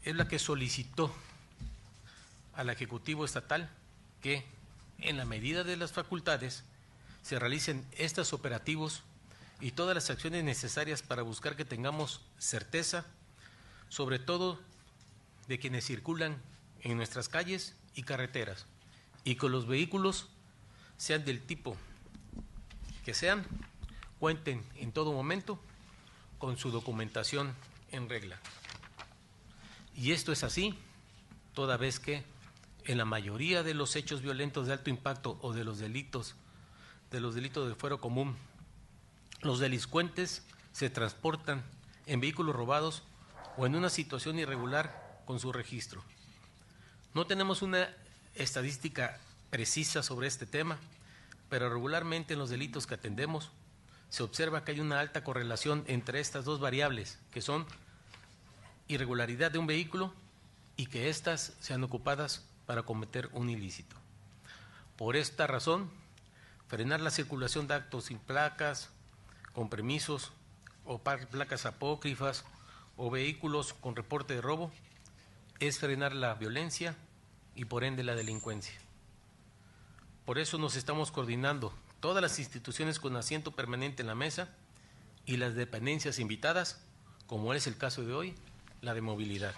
es 0.03 0.15
la 0.15 0.29
que 0.29 0.39
solicitó 0.39 1.13
al 2.53 2.69
Ejecutivo 2.69 3.25
Estatal 3.25 3.69
que 4.21 4.45
en 4.99 5.17
la 5.17 5.25
medida 5.25 5.65
de 5.65 5.75
las 5.75 5.91
facultades 5.91 6.63
se 7.21 7.37
realicen 7.37 7.85
estos 7.97 8.31
operativos 8.31 9.03
y 9.59 9.71
todas 9.71 9.95
las 9.95 10.09
acciones 10.09 10.45
necesarias 10.45 11.01
para 11.01 11.23
buscar 11.23 11.57
que 11.57 11.65
tengamos 11.65 12.21
certeza, 12.37 13.03
sobre 13.89 14.17
todo 14.17 14.57
de 15.49 15.59
quienes 15.59 15.83
circulan 15.83 16.37
en 16.83 16.95
nuestras 16.95 17.27
calles 17.27 17.75
y 17.95 18.03
carreteras 18.03 18.65
y 19.23 19.35
que 19.35 19.49
los 19.49 19.67
vehículos 19.67 20.27
sean 20.97 21.25
del 21.25 21.41
tipo 21.41 21.75
que 23.05 23.13
sean, 23.13 23.45
cuenten 24.19 24.63
en 24.75 24.91
todo 24.91 25.11
momento 25.11 25.59
con 26.37 26.57
su 26.57 26.71
documentación 26.71 27.55
en 27.91 28.09
regla. 28.09 28.39
Y 29.95 30.11
esto 30.11 30.31
es 30.31 30.43
así 30.43 30.77
toda 31.53 31.77
vez 31.77 31.99
que 31.99 32.23
en 32.85 32.97
la 32.97 33.05
mayoría 33.05 33.63
de 33.63 33.73
los 33.73 33.95
hechos 33.95 34.21
violentos 34.21 34.67
de 34.67 34.73
alto 34.73 34.89
impacto 34.89 35.37
o 35.41 35.53
de 35.53 35.63
los 35.63 35.79
delitos 35.79 36.35
de 37.11 37.19
los 37.19 37.35
delitos 37.35 37.67
de 37.67 37.75
fuero 37.75 37.99
común, 37.99 38.37
los 39.41 39.59
delincuentes 39.59 40.45
se 40.71 40.89
transportan 40.89 41.61
en 42.05 42.21
vehículos 42.21 42.55
robados 42.55 43.03
o 43.57 43.65
en 43.65 43.75
una 43.75 43.89
situación 43.89 44.39
irregular 44.39 45.21
con 45.25 45.37
su 45.39 45.51
registro. 45.51 46.01
No 47.13 47.27
tenemos 47.27 47.61
una 47.61 47.93
estadística 48.35 49.19
precisa 49.49 50.03
sobre 50.03 50.27
este 50.27 50.45
tema, 50.45 50.77
pero 51.49 51.69
regularmente 51.69 52.33
en 52.33 52.39
los 52.39 52.49
delitos 52.49 52.87
que 52.87 52.95
atendemos 52.95 53.51
se 54.09 54.23
observa 54.23 54.63
que 54.63 54.71
hay 54.71 54.79
una 54.79 54.99
alta 54.99 55.23
correlación 55.23 55.83
entre 55.87 56.19
estas 56.19 56.45
dos 56.45 56.59
variables, 56.59 57.17
que 57.31 57.41
son 57.41 57.65
irregularidad 58.87 59.51
de 59.51 59.59
un 59.59 59.67
vehículo 59.67 60.13
y 60.75 60.87
que 60.87 61.09
éstas 61.09 61.53
sean 61.59 61.83
ocupadas 61.83 62.43
para 62.65 62.83
cometer 62.83 63.29
un 63.33 63.49
ilícito. 63.49 63.95
Por 64.97 65.15
esta 65.15 65.47
razón, 65.47 65.89
frenar 66.67 67.01
la 67.01 67.11
circulación 67.11 67.67
de 67.67 67.75
actos 67.75 68.05
sin 68.05 68.19
placas, 68.19 68.89
con 69.53 69.69
permisos 69.69 70.31
o 70.85 70.99
placas 70.99 71.65
apócrifas 71.65 72.43
o 72.97 73.09
vehículos 73.09 73.73
con 73.73 73.95
reporte 73.95 74.35
de 74.35 74.41
robo 74.41 74.71
es 75.59 75.79
frenar 75.79 76.13
la 76.13 76.33
violencia 76.35 76.95
y 77.55 77.65
por 77.65 77.83
ende 77.83 78.03
la 78.03 78.15
delincuencia. 78.15 78.73
Por 80.25 80.39
eso 80.39 80.57
nos 80.57 80.75
estamos 80.75 81.11
coordinando 81.11 81.73
todas 81.99 82.21
las 82.21 82.39
instituciones 82.39 82.99
con 82.99 83.15
asiento 83.15 83.51
permanente 83.51 84.01
en 84.01 84.07
la 84.07 84.15
mesa 84.15 84.49
y 85.25 85.37
las 85.37 85.55
dependencias 85.55 86.19
invitadas 86.19 86.81
como 87.31 87.53
es 87.53 87.65
el 87.65 87.77
caso 87.77 88.03
de 88.03 88.13
hoy, 88.13 88.35
la 88.81 88.93
de 88.93 88.99
movilidad. 88.99 89.53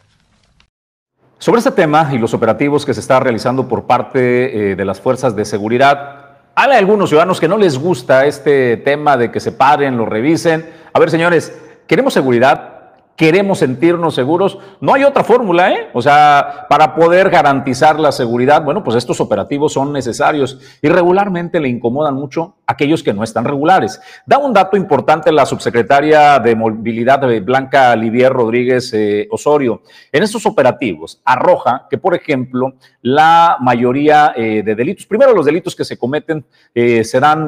Sobre 1.40 1.58
este 1.58 1.72
tema 1.72 2.08
y 2.14 2.20
los 2.20 2.36
operativos 2.36 2.86
que 2.86 2.94
se 2.94 3.00
está 3.00 3.20
realizando 3.20 3.68
por 3.68 3.88
parte 3.88 4.72
eh, 4.72 4.76
de 4.76 4.86
las 4.86 5.02
fuerzas 5.02 5.36
de 5.36 5.44
seguridad, 5.44 6.38
hay 6.54 6.78
algunos 6.78 7.10
ciudadanos 7.10 7.40
que 7.40 7.48
no 7.48 7.58
les 7.58 7.80
gusta 7.80 8.28
este 8.28 8.78
tema 8.78 9.18
de 9.18 9.32
que 9.32 9.40
se 9.40 9.54
paren, 9.54 9.98
lo 9.98 10.06
revisen. 10.06 10.70
A 10.94 11.00
ver, 11.00 11.10
señores, 11.10 11.60
queremos 11.88 12.14
seguridad, 12.14 12.73
queremos 13.16 13.60
sentirnos 13.60 14.16
seguros, 14.16 14.58
no 14.82 14.94
hay 14.94 15.04
otra 15.04 15.24
fórmula, 15.24 15.72
¿eh? 15.72 15.90
O 15.94 16.02
sea, 16.02 16.66
para 16.68 16.96
poder 16.96 17.30
garantizar 17.30 18.00
la 18.00 18.12
seguridad, 18.12 18.64
bueno, 18.64 18.84
pues 18.84 18.98
estos 18.98 19.22
operativos 19.22 19.74
son 19.74 19.94
necesarios 19.94 20.60
y 20.82 20.90
regularmente 20.90 21.60
le 21.60 21.70
incomodan 21.70 22.16
mucho 22.16 22.56
a 22.66 22.74
aquellos 22.74 23.04
que 23.04 23.14
no 23.14 23.24
están 23.24 23.46
regulares. 23.46 24.02
Da 24.26 24.40
un 24.40 24.54
dato 24.54 24.78
importante 24.78 25.32
la 25.32 25.46
subsecretaria 25.46 26.40
de 26.40 26.56
Movilidad 26.56 27.22
Blanca 27.42 27.96
Livier 27.96 28.34
Rodríguez 28.34 28.92
eh, 28.94 29.28
Osorio. 29.30 29.84
En 30.12 30.24
estos 30.24 30.46
operativos 30.46 31.22
arroja 31.24 31.88
que, 31.90 31.98
por 32.00 32.16
ejemplo, 32.16 32.74
la 33.02 33.58
mayoría 33.60 34.34
eh, 34.36 34.64
de 34.64 34.76
delitos, 34.76 35.06
primero 35.06 35.34
los 35.34 35.46
delitos 35.46 35.76
que 35.76 35.86
se 35.86 35.98
cometen, 35.98 36.46
eh, 36.74 37.04
se 37.04 37.20
dan 37.20 37.48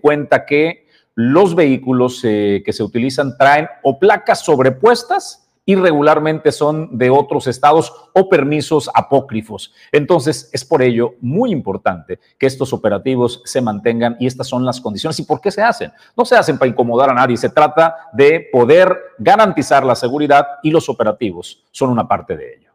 cuenta 0.00 0.44
que 0.44 0.89
los 1.14 1.54
vehículos 1.54 2.20
eh, 2.24 2.62
que 2.64 2.72
se 2.72 2.82
utilizan 2.82 3.36
traen 3.36 3.68
o 3.82 3.98
placas 3.98 4.44
sobrepuestas 4.44 5.50
y 5.70 5.76
regularmente 5.76 6.50
son 6.50 6.98
de 6.98 7.10
otros 7.10 7.46
estados 7.46 7.92
o 8.12 8.28
permisos 8.28 8.90
apócrifos. 8.92 9.72
Entonces, 9.92 10.50
es 10.52 10.64
por 10.64 10.82
ello 10.82 11.14
muy 11.20 11.52
importante 11.52 12.18
que 12.38 12.46
estos 12.46 12.72
operativos 12.72 13.40
se 13.44 13.60
mantengan 13.60 14.16
y 14.18 14.26
estas 14.26 14.48
son 14.48 14.64
las 14.64 14.80
condiciones. 14.80 15.20
¿Y 15.20 15.24
por 15.24 15.40
qué 15.40 15.50
se 15.50 15.62
hacen? 15.62 15.92
No 16.16 16.24
se 16.24 16.34
hacen 16.36 16.58
para 16.58 16.70
incomodar 16.70 17.10
a 17.10 17.14
nadie, 17.14 17.36
se 17.36 17.50
trata 17.50 17.94
de 18.12 18.48
poder 18.52 18.96
garantizar 19.18 19.84
la 19.84 19.94
seguridad 19.94 20.44
y 20.62 20.70
los 20.70 20.88
operativos 20.88 21.62
son 21.70 21.90
una 21.90 22.08
parte 22.08 22.36
de 22.36 22.54
ello. 22.54 22.70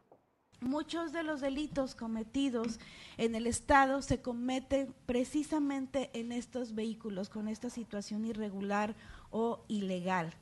Muchos 0.61 1.11
de 1.11 1.23
los 1.23 1.41
delitos 1.41 1.95
cometidos 1.95 2.79
en 3.17 3.35
el 3.35 3.47
Estado 3.47 4.01
se 4.01 4.21
cometen 4.21 4.93
precisamente 5.05 6.09
en 6.13 6.31
estos 6.31 6.75
vehículos, 6.75 7.29
con 7.29 7.47
esta 7.47 7.69
situación 7.69 8.25
irregular 8.25 8.95
o 9.31 9.63
ilegal. 9.67 10.33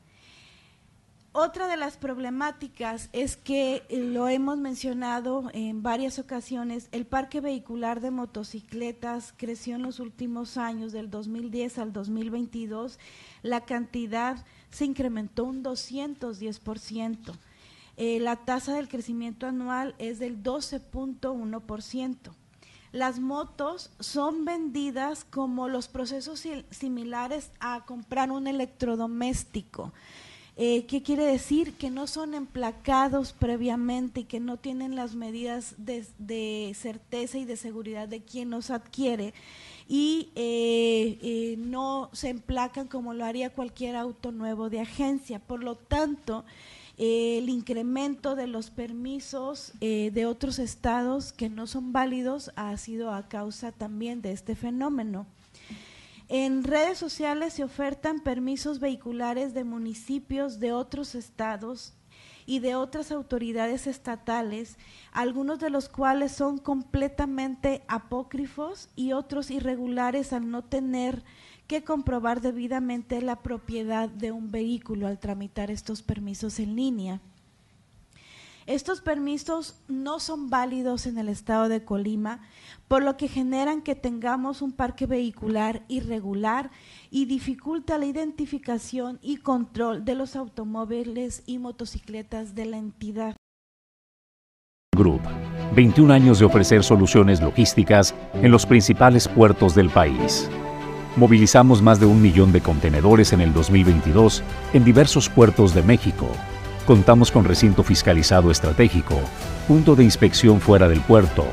Otra 1.36 1.68
de 1.68 1.78
las 1.78 1.98
problemáticas 1.98 3.10
es 3.12 3.38
que 3.38 3.82
eh, 3.90 3.98
lo 3.98 4.30
hemos 4.30 4.60
mencionado 4.60 5.50
en 5.54 5.82
varias 5.82 6.20
ocasiones, 6.20 6.90
el 6.92 7.08
parque 7.08 7.42
vehicular 7.42 8.02
de 8.02 8.12
motocicletas 8.12 9.34
creció 9.36 9.76
en 9.76 9.82
los 9.82 10.00
últimos 10.00 10.58
años, 10.58 10.92
del 10.92 11.10
2010 11.10 11.80
al 11.80 11.92
2022, 11.92 13.00
la 13.42 13.62
cantidad 13.62 14.46
se 14.70 14.86
incrementó 14.86 15.46
un 15.46 15.64
210%. 15.64 17.34
Eh, 17.98 18.20
la 18.20 18.36
tasa 18.46 18.76
del 18.76 18.88
crecimiento 18.88 19.48
anual 19.48 19.96
es 19.98 20.20
del 20.20 20.44
12.1%. 20.44 22.32
Las 22.94 23.20
motos 23.20 23.90
son 24.00 24.46
vendidas 24.46 25.26
como 25.26 25.68
los 25.68 25.88
procesos 25.88 26.48
similares 26.70 27.50
a 27.60 27.84
comprar 27.86 28.30
un 28.30 28.46
electrodoméstico. 28.46 29.92
Eh, 30.56 30.86
¿Qué 30.86 31.02
quiere 31.02 31.26
decir? 31.26 31.74
Que 31.74 31.90
no 31.90 32.06
son 32.06 32.36
emplacados 32.36 33.34
previamente 33.34 34.20
y 34.20 34.24
que 34.26 34.40
no 34.40 34.58
tienen 34.58 34.96
las 34.96 35.16
medidas 35.16 35.74
de, 35.80 36.76
certeza 36.76 37.40
y 37.40 37.46
de 37.46 37.58
seguridad 37.58 38.08
de 38.08 38.22
quien 38.22 38.52
los 38.52 38.70
adquiere 38.70 39.34
y 39.88 40.30
eh, 40.36 41.56
no 41.58 42.12
se 42.14 42.30
emplacan 42.30 42.88
como 42.88 43.16
lo 43.16 43.26
haría 43.26 43.50
cualquier 43.50 43.96
auto 43.96 44.32
nuevo 44.32 44.70
de 44.70 44.82
agencia. 44.82 45.40
Por 45.40 45.64
lo 45.64 45.74
tanto, 45.74 46.46
el 46.98 47.50
incremento 47.50 48.36
de 48.36 48.48
los 48.48 48.70
permisos 48.70 49.74
eh, 49.82 50.12
de 50.14 50.26
otros 50.26 50.60
estados 50.60 51.34
que 51.34 51.50
no 51.50 51.66
son 51.66 51.92
válidos 51.92 52.52
ha 52.56 52.76
sido 52.78 53.12
a 53.12 53.28
causa 53.28 53.72
también 53.72 54.22
de 54.22 54.32
este 54.32 54.56
fenómeno. 54.56 55.26
En 56.30 56.64
redes 56.64 56.98
sociales 56.98 57.54
se 57.54 57.64
ofertan 57.64 58.20
permisos 58.20 58.80
vehiculares 58.80 59.54
de 59.54 59.64
municipios 59.64 60.60
de 60.60 60.72
otros 60.72 61.16
estados 61.16 61.94
y 62.46 62.60
de 62.60 62.76
otras 62.76 63.12
autoridades 63.12 63.88
estatales, 63.88 64.78
algunos 65.12 65.60
de 65.60 65.70
los 65.70 65.90
cuales 65.90 66.32
son 66.32 66.58
completamente 66.58 67.84
apócrifos 67.88 68.90
y 68.96 69.14
otros 69.14 69.52
irregulares 69.52 70.34
al 70.34 70.50
no 70.50 70.64
tener 70.64 71.24
que 71.68 71.84
comprobar 71.84 72.42
debidamente 72.42 73.22
la 73.22 73.38
propiedad 73.38 74.10
de 74.10 74.32
un 74.32 74.52
vehículo 74.52 75.08
al 75.08 75.20
tramitar 75.20 75.72
estos 75.72 76.02
permisos 76.02 76.60
en 76.60 76.76
línea. 76.76 77.22
Estos 78.66 79.02
permisos 79.02 79.76
no 79.90 80.20
son 80.20 80.50
válidos 80.50 81.06
en 81.06 81.18
el 81.18 81.28
estado 81.28 81.68
de 81.68 81.84
Colima, 81.84 82.40
por 82.88 83.04
lo 83.04 83.18
que 83.18 83.28
generan 83.28 83.82
que 83.82 83.96
tengamos 83.96 84.62
un 84.62 84.72
parque 84.72 85.06
vehicular 85.06 85.84
irregular 85.90 86.72
y 87.12 87.26
dificulta 87.26 87.98
la 87.98 88.06
identificación 88.06 89.20
y 89.22 89.38
control 89.38 90.06
de 90.06 90.16
los 90.16 90.38
automóviles 90.38 91.44
y 91.46 91.58
motocicletas 91.58 92.56
de 92.56 92.66
la 92.66 92.78
entidad. 92.78 93.36
Group, 94.96 95.22
21 95.76 96.14
años 96.14 96.40
de 96.40 96.46
ofrecer 96.46 96.84
soluciones 96.84 97.42
logísticas 97.42 98.16
en 98.36 98.52
los 98.52 98.66
principales 98.66 99.28
puertos 99.28 99.76
del 99.76 99.90
país. 99.90 100.50
Movilizamos 101.16 101.82
más 101.82 102.00
de 102.00 102.08
un 102.08 102.22
millón 102.22 102.52
de 102.52 102.62
contenedores 102.62 103.34
en 103.34 103.42
el 103.42 103.54
2022 103.54 104.44
en 104.74 104.84
diversos 104.84 105.30
puertos 105.30 105.76
de 105.76 105.84
México. 105.84 106.28
Contamos 106.88 107.32
con 107.32 107.46
recinto 107.46 107.84
fiscalizado 107.84 108.50
estratégico, 108.50 109.20
punto 109.68 109.96
de 109.96 110.04
inspección 110.04 110.60
fuera 110.60 110.88
del 110.88 111.02
puerto, 111.02 111.46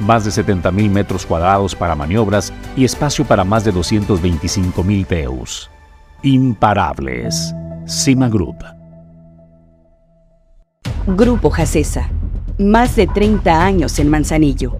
más 0.00 0.24
de 0.24 0.30
70.000 0.30 0.90
metros 0.90 1.26
cuadrados 1.26 1.74
para 1.74 1.94
maniobras 1.94 2.52
y 2.74 2.86
espacio 2.86 3.26
para 3.26 3.44
más 3.44 3.64
de 3.64 3.74
225.000 3.74 5.06
TEUs. 5.06 5.70
Imparables. 6.22 7.54
Cima 7.84 8.28
Group. 8.30 8.64
Grupo 11.06 11.50
Jacesa. 11.50 12.08
Más 12.58 12.96
de 12.96 13.06
30 13.06 13.62
años 13.62 13.98
en 13.98 14.08
Manzanillo 14.08 14.78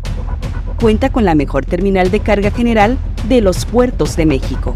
cuenta 0.82 1.12
con 1.12 1.24
la 1.24 1.36
mejor 1.36 1.64
terminal 1.64 2.10
de 2.10 2.18
carga 2.18 2.50
general 2.50 2.98
de 3.28 3.40
los 3.40 3.66
puertos 3.66 4.16
de 4.16 4.26
México. 4.26 4.74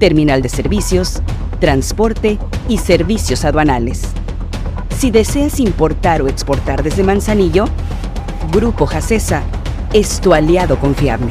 Terminal 0.00 0.42
de 0.42 0.48
servicios, 0.48 1.22
transporte 1.60 2.36
y 2.68 2.78
servicios 2.78 3.44
aduanales. 3.44 4.02
Si 4.98 5.12
deseas 5.12 5.60
importar 5.60 6.20
o 6.20 6.26
exportar 6.26 6.82
desde 6.82 7.04
Manzanillo, 7.04 7.66
Grupo 8.50 8.86
Jacesa 8.86 9.44
es 9.92 10.20
tu 10.20 10.34
aliado 10.34 10.80
confiable. 10.80 11.30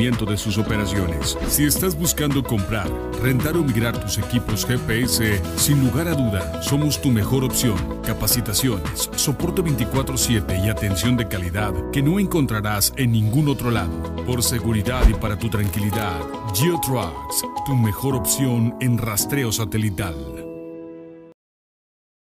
de 0.01 0.35
sus 0.35 0.57
operaciones. 0.57 1.37
Si 1.47 1.63
estás 1.63 1.95
buscando 1.95 2.41
comprar, 2.41 2.89
rentar 3.21 3.55
o 3.55 3.63
migrar 3.63 3.95
tus 4.01 4.17
equipos 4.17 4.65
GPS, 4.65 5.39
sin 5.57 5.85
lugar 5.85 6.07
a 6.07 6.15
duda, 6.15 6.63
somos 6.63 6.99
tu 6.99 7.11
mejor 7.11 7.43
opción. 7.43 7.77
Capacitaciones, 8.03 9.11
soporte 9.15 9.61
24/7 9.61 10.57
y 10.65 10.69
atención 10.69 11.17
de 11.17 11.27
calidad 11.27 11.73
que 11.91 12.01
no 12.01 12.19
encontrarás 12.19 12.93
en 12.97 13.11
ningún 13.11 13.47
otro 13.47 13.69
lado. 13.69 13.91
Por 14.25 14.41
seguridad 14.41 15.07
y 15.07 15.13
para 15.13 15.37
tu 15.37 15.49
tranquilidad, 15.49 16.19
GeoTrucks, 16.55 17.45
tu 17.67 17.75
mejor 17.75 18.15
opción 18.15 18.75
en 18.81 18.97
rastreo 18.97 19.51
satelital. 19.51 20.15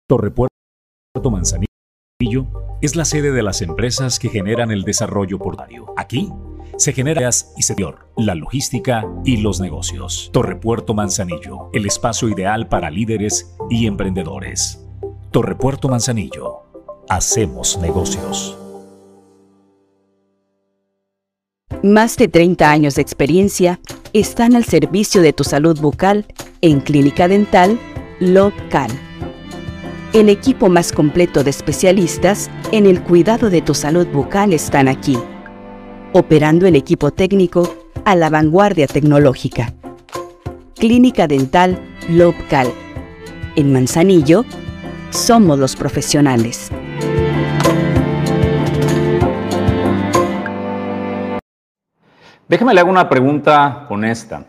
Torre 0.06 0.30
Puerto 0.30 1.30
Manzanillo 1.30 2.46
es 2.82 2.94
la 2.94 3.06
sede 3.06 3.32
de 3.32 3.42
las 3.42 3.62
empresas 3.62 4.18
que 4.18 4.28
generan 4.28 4.70
el 4.70 4.82
desarrollo 4.82 5.38
portuario. 5.38 5.94
Aquí 5.96 6.30
se 6.76 6.92
genera 6.92 7.30
y 7.56 7.62
se 7.62 7.74
la 8.16 8.34
logística 8.34 9.04
y 9.24 9.38
los 9.38 9.60
negocios. 9.60 10.30
Torre 10.32 10.56
Puerto 10.56 10.94
Manzanillo, 10.94 11.70
el 11.72 11.86
espacio 11.86 12.28
ideal 12.28 12.68
para 12.68 12.90
líderes 12.90 13.54
y 13.70 13.86
emprendedores. 13.86 14.80
Torre 15.30 15.56
Puerto 15.56 15.88
Manzanillo, 15.88 16.62
hacemos 17.08 17.78
negocios. 17.78 18.58
Más 21.82 22.16
de 22.16 22.28
30 22.28 22.70
años 22.70 22.94
de 22.94 23.02
experiencia 23.02 23.80
están 24.12 24.56
al 24.56 24.64
servicio 24.64 25.20
de 25.20 25.32
tu 25.32 25.44
salud 25.44 25.78
bucal 25.80 26.26
en 26.60 26.80
Clínica 26.80 27.28
Dental 27.28 27.78
Local. 28.20 28.90
El 30.14 30.28
equipo 30.28 30.68
más 30.68 30.92
completo 30.92 31.42
de 31.42 31.50
especialistas 31.50 32.48
en 32.70 32.86
el 32.86 33.02
cuidado 33.02 33.50
de 33.50 33.60
tu 33.60 33.74
salud 33.74 34.06
bucal 34.06 34.52
están 34.52 34.86
aquí, 34.86 35.18
operando 36.14 36.68
el 36.68 36.76
equipo 36.76 37.10
técnico 37.10 37.68
a 38.04 38.14
la 38.14 38.30
vanguardia 38.30 38.86
tecnológica. 38.86 39.72
Clínica 40.76 41.26
Dental 41.26 41.76
Local. 42.08 42.68
En 43.56 43.72
Manzanillo, 43.72 44.44
somos 45.10 45.58
los 45.58 45.74
profesionales. 45.74 46.70
Déjeme 52.46 52.74
le 52.74 52.80
hago 52.80 52.90
una 52.90 53.08
pregunta 53.08 53.86
honesta. 53.90 54.46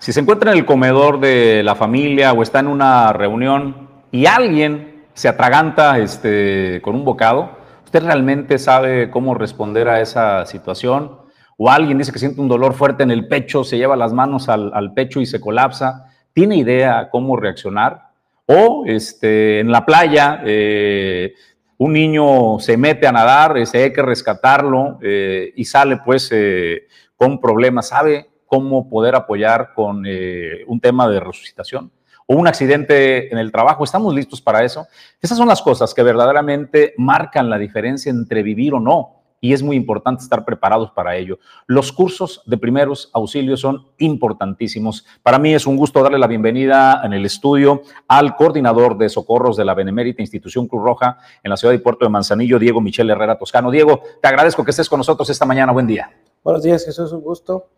Si 0.00 0.12
se 0.12 0.18
encuentra 0.18 0.50
en 0.50 0.58
el 0.58 0.66
comedor 0.66 1.20
de 1.20 1.62
la 1.62 1.76
familia 1.76 2.32
o 2.32 2.42
está 2.42 2.58
en 2.58 2.66
una 2.66 3.12
reunión 3.12 3.88
y 4.10 4.26
alguien 4.26 5.04
se 5.14 5.28
atraganta 5.28 6.00
este, 6.00 6.80
con 6.82 6.96
un 6.96 7.04
bocado, 7.04 7.55
¿usted 7.86 8.02
realmente 8.02 8.58
sabe 8.58 9.10
cómo 9.10 9.34
responder 9.34 9.88
a 9.88 10.00
esa 10.00 10.44
situación? 10.44 11.20
O 11.56 11.70
alguien 11.70 11.98
dice 11.98 12.12
que 12.12 12.18
siente 12.18 12.40
un 12.40 12.48
dolor 12.48 12.74
fuerte 12.74 13.04
en 13.04 13.12
el 13.12 13.28
pecho, 13.28 13.62
se 13.62 13.78
lleva 13.78 13.94
las 13.94 14.12
manos 14.12 14.48
al, 14.48 14.92
pecho 14.92 15.20
y 15.20 15.26
se 15.26 15.40
colapsa. 15.40 16.12
¿Tiene 16.32 16.56
idea 16.56 17.08
cómo 17.10 17.36
reaccionar? 17.36 18.10
O 18.44 18.82
este, 18.86 19.60
en 19.60 19.70
la 19.70 19.86
playa, 19.86 20.42
eh, 20.44 21.32
un 21.78 21.92
niño 21.92 22.58
se 22.58 22.76
mete 22.76 23.06
a 23.06 23.12
nadar, 23.12 23.56
ese 23.56 23.84
hay 23.84 23.92
que 23.92 24.02
rescatarlo 24.02 24.98
eh, 25.00 25.52
y 25.54 25.64
sale 25.64 25.98
pues 26.04 26.28
eh, 26.32 26.88
con 27.16 27.40
problemas, 27.40 27.88
sabe 27.88 28.30
cómo 28.46 28.90
poder 28.90 29.14
apoyar 29.14 29.74
con 29.74 30.04
eh, 30.06 30.64
un 30.66 30.80
tema 30.80 31.08
de 31.08 31.20
resucitación 31.20 31.92
o 32.26 32.34
un 32.34 32.46
accidente 32.46 33.32
en 33.32 33.38
el 33.38 33.52
trabajo. 33.52 33.84
¿Estamos 33.84 34.14
listos 34.14 34.40
para 34.40 34.64
eso? 34.64 34.86
Esas 35.20 35.38
son 35.38 35.48
las 35.48 35.62
cosas 35.62 35.94
que 35.94 36.02
verdaderamente 36.02 36.94
marcan 36.98 37.48
la 37.48 37.58
diferencia 37.58 38.10
entre 38.10 38.42
vivir 38.42 38.74
o 38.74 38.80
no. 38.80 39.12
Y 39.38 39.52
es 39.52 39.62
muy 39.62 39.76
importante 39.76 40.22
estar 40.22 40.44
preparados 40.44 40.90
para 40.90 41.14
ello. 41.14 41.38
Los 41.66 41.92
cursos 41.92 42.42
de 42.46 42.56
primeros 42.56 43.10
auxilios 43.12 43.60
son 43.60 43.86
importantísimos. 43.98 45.04
Para 45.22 45.38
mí 45.38 45.54
es 45.54 45.66
un 45.66 45.76
gusto 45.76 46.02
darle 46.02 46.18
la 46.18 46.26
bienvenida 46.26 47.02
en 47.04 47.12
el 47.12 47.24
estudio 47.26 47.82
al 48.08 48.34
coordinador 48.34 48.96
de 48.96 49.10
socorros 49.10 49.56
de 49.56 49.66
la 49.66 49.74
Benemérita 49.74 50.22
Institución 50.22 50.66
Cruz 50.66 50.82
Roja 50.82 51.18
en 51.44 51.50
la 51.50 51.56
ciudad 51.56 51.74
y 51.74 51.78
puerto 51.78 52.06
de 52.06 52.10
Manzanillo, 52.10 52.58
Diego 52.58 52.80
Michel 52.80 53.10
Herrera 53.10 53.38
Toscano. 53.38 53.70
Diego, 53.70 54.00
te 54.22 54.26
agradezco 54.26 54.64
que 54.64 54.70
estés 54.70 54.88
con 54.88 54.98
nosotros 54.98 55.28
esta 55.28 55.44
mañana. 55.44 55.70
Buen 55.70 55.86
día. 55.86 56.10
Buenos 56.42 56.62
días, 56.62 56.84
Jesús, 56.84 57.12
un 57.12 57.20
gusto. 57.20 57.68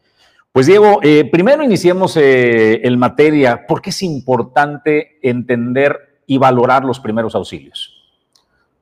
Pues 0.52 0.66
Diego, 0.66 1.00
eh, 1.02 1.28
primero 1.30 1.62
iniciemos 1.62 2.16
eh, 2.16 2.80
el 2.82 2.96
materia. 2.96 3.66
¿Por 3.66 3.82
qué 3.82 3.90
es 3.90 4.02
importante 4.02 5.18
entender 5.22 6.20
y 6.26 6.38
valorar 6.38 6.84
los 6.84 7.00
primeros 7.00 7.34
auxilios? 7.34 7.94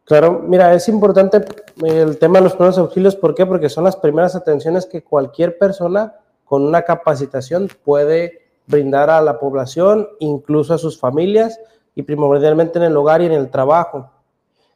Claro, 0.05 0.44
mira, 0.46 0.72
es 0.72 0.88
importante 0.88 1.44
el 1.85 2.18
tema 2.18 2.38
de 2.38 2.44
los 2.44 2.55
primeros 2.55 2.79
auxilios. 2.79 3.16
¿Por 3.16 3.35
qué? 3.35 3.44
Porque 3.44 3.68
son 3.68 3.85
las 3.85 3.96
primeras 3.96 4.37
atenciones 4.37 4.87
que 4.87 5.02
cualquier 5.02 5.59
persona 5.59 6.14
con 6.44 6.62
una 6.62 6.83
capacitación 6.83 7.68
puede 7.85 8.42
brindar 8.68 9.11
a 9.11 9.20
la 9.20 9.38
población, 9.40 10.09
incluso 10.20 10.74
a 10.74 10.79
sus 10.79 10.98
familias 10.98 11.59
y 11.96 12.02
primordialmente 12.02 12.79
en 12.79 12.85
el 12.85 12.96
hogar 12.96 13.22
y 13.22 13.26
en 13.26 13.33
el 13.33 13.50
trabajo. 13.50 14.09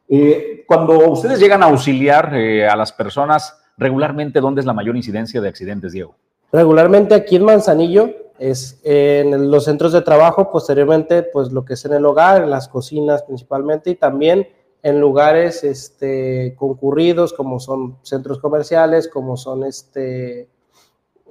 Eh, 0.08 0.64
cuando 0.66 0.98
ustedes 1.10 1.38
llegan 1.38 1.62
a 1.62 1.66
auxiliar 1.66 2.34
a 2.34 2.74
las 2.74 2.92
personas, 2.92 3.56
regularmente 3.76 4.40
dónde 4.40 4.60
es 4.60 4.66
la 4.66 4.72
mayor 4.72 4.96
incidencia 4.96 5.40
de 5.40 5.48
accidentes, 5.48 5.92
Diego? 5.92 6.16
Regularmente 6.52 7.14
aquí 7.14 7.36
en 7.36 7.44
Manzanillo, 7.44 8.10
es 8.38 8.80
en 8.84 9.50
los 9.50 9.64
centros 9.64 9.92
de 9.92 10.00
trabajo, 10.00 10.50
posteriormente, 10.50 11.22
pues 11.22 11.52
lo 11.52 11.64
que 11.64 11.74
es 11.74 11.84
en 11.84 11.92
el 11.92 12.06
hogar, 12.06 12.42
en 12.42 12.50
las 12.50 12.68
cocinas 12.68 13.22
principalmente, 13.22 13.90
y 13.90 13.96
también 13.96 14.48
en 14.82 14.98
lugares 14.98 15.62
este, 15.62 16.54
concurridos, 16.56 17.34
como 17.34 17.60
son 17.60 17.98
centros 18.02 18.38
comerciales, 18.38 19.08
como 19.08 19.36
son 19.36 19.64
este, 19.64 20.48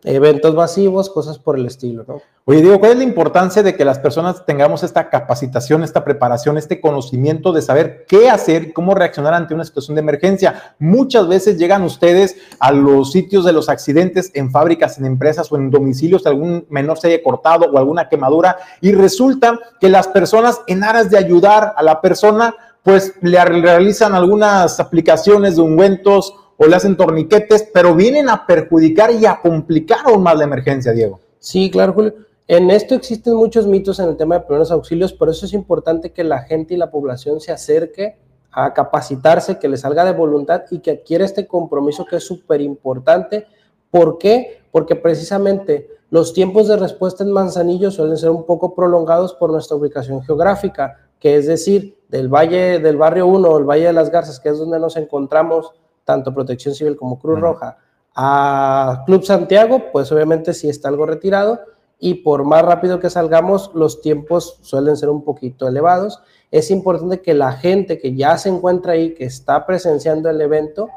eventos 0.04 0.56
masivos, 0.56 1.10
cosas 1.10 1.40
por 1.40 1.58
el 1.58 1.66
estilo, 1.66 2.06
¿no? 2.08 2.22
Oye, 2.46 2.62
digo, 2.62 2.80
¿cuál 2.80 2.94
es 2.94 2.98
la 2.98 3.04
importancia 3.04 3.62
de 3.62 3.76
que 3.76 3.86
las 3.86 4.00
personas 4.00 4.46
tengamos 4.46 4.82
esta 4.82 5.10
capacitación, 5.10 5.84
esta 5.84 6.04
preparación, 6.04 6.58
este 6.58 6.82
conocimiento 6.82 7.52
de 7.52 7.62
saber 7.62 8.06
qué 8.08 8.30
hacer, 8.30 8.74
cómo 8.74 8.96
reaccionar 8.96 9.36
ante 9.36 9.54
una 9.54 9.66
situación 9.66 9.96
de 9.96 10.02
emergencia? 10.02 10.76
Muchas 10.80 11.28
veces 11.28 11.58
llegan 11.58 11.84
ustedes 11.84 12.38
a 12.60 12.72
los 12.72 13.12
sitios 13.12 13.46
de 13.46 13.54
los 13.54 13.70
accidentes 13.70 14.32
en 14.34 14.50
fábricas, 14.50 14.98
en 14.98 15.06
empresas 15.06 15.52
o 15.52 15.58
en 15.58 15.70
domicilios, 15.70 16.26
algún 16.26 16.66
menor 16.70 16.98
se 16.98 17.10
haya 17.10 17.22
cortado 17.22 17.66
o 17.66 17.78
alguna 17.78 18.10
quemadura 18.10 18.58
y 18.82 18.94
resulta 18.94 19.60
que 19.80 19.90
las 19.90 20.08
personas 20.08 20.62
en 20.68 20.84
aras 20.84 21.12
de 21.12 21.18
ayudar 21.18 21.74
a 21.76 21.84
la 21.84 22.02
persona, 22.02 22.56
pues 22.84 23.14
le 23.22 23.44
realizan 23.44 24.16
algunas 24.16 24.80
aplicaciones 24.80 25.58
de 25.58 25.62
ungüentos 25.62 26.34
o 26.62 26.68
le 26.68 26.76
hacen 26.76 26.98
torniquetes, 26.98 27.70
pero 27.74 27.96
vienen 27.96 28.28
a 28.30 28.46
perjudicar 28.46 29.12
y 29.12 29.26
a 29.26 29.40
complicar 29.42 30.00
aún 30.06 30.22
más 30.22 30.38
la 30.38 30.44
emergencia, 30.44 30.92
Diego. 30.92 31.22
Sí, 31.40 31.72
claro, 31.72 31.94
Julio. 31.94 32.14
En 32.50 32.70
esto 32.70 32.96
existen 32.96 33.36
muchos 33.36 33.66
mitos 33.66 34.00
en 34.00 34.10
el 34.10 34.18
tema 34.18 34.36
de 34.36 34.42
primeros 34.42 34.70
auxilios, 34.70 35.14
por 35.14 35.30
eso 35.30 35.46
es 35.46 35.54
importante 35.54 36.12
que 36.12 36.24
la 36.24 36.40
gente 36.40 36.74
y 36.74 36.78
la 36.78 36.92
población 36.92 37.40
se 37.40 37.54
acerque 37.54 38.18
a 38.52 38.74
capacitarse, 38.74 39.58
que 39.58 39.70
le 39.70 39.78
salga 39.78 40.04
de 40.04 40.12
voluntad 40.12 40.64
y 40.70 40.80
que 40.80 40.92
adquiera 40.92 41.24
este 41.24 41.48
compromiso 41.48 42.06
que 42.06 42.18
es 42.18 42.26
súper 42.26 42.60
importante. 42.60 43.46
¿Por 43.90 44.18
qué? 44.18 44.62
Porque 44.72 44.96
precisamente 44.96 45.88
los 46.10 46.34
tiempos 46.34 46.68
de 46.68 46.76
respuesta 46.76 47.24
en 47.24 47.32
Manzanillo 47.32 47.90
suelen 47.90 48.18
ser 48.18 48.32
un 48.32 48.46
poco 48.46 48.76
prolongados 48.76 49.34
por 49.34 49.52
nuestra 49.52 49.78
ubicación 49.78 50.24
geográfica, 50.24 51.08
que 51.20 51.38
es 51.38 51.48
decir, 51.48 52.00
del 52.10 52.28
valle 52.28 52.80
del 52.80 52.98
barrio 52.98 53.28
1, 53.28 53.58
el 53.60 53.64
Valle 53.64 53.86
de 53.86 53.94
las 53.94 54.10
Garzas, 54.10 54.40
que 54.40 54.50
es 54.50 54.58
donde 54.58 54.80
nos 54.80 54.98
encontramos 54.98 55.72
tanto 56.10 56.34
Protección 56.34 56.74
Civil 56.74 56.98
como 56.98 57.20
Cruz 57.20 57.40
Roja, 57.40 57.78
a 58.16 59.04
Club 59.06 59.24
Santiago, 59.24 59.92
pues 59.92 60.12
obviamente 60.12 60.56
sí 60.56 60.68
está 60.68 60.90
algo 60.90 61.06
retirado 61.06 61.60
y 62.00 62.16
por 62.16 62.46
más 62.46 62.64
rápido 62.64 63.00
que 63.00 63.12
salgamos, 63.12 63.70
los 63.76 64.02
tiempos 64.02 64.58
suelen 64.64 64.98
ser 64.98 65.10
un 65.10 65.24
poquito 65.24 65.68
elevados. 65.68 66.20
Es 66.50 66.72
importante 66.72 67.22
que 67.22 67.36
la 67.36 67.52
gente 67.52 68.00
que 68.00 68.16
ya 68.16 68.40
se 68.40 68.50
encuentra 68.50 68.94
ahí, 68.94 69.14
que 69.14 69.26
está 69.26 69.68
presenciando 69.68 70.32
el 70.32 70.42
evento, 70.42 70.90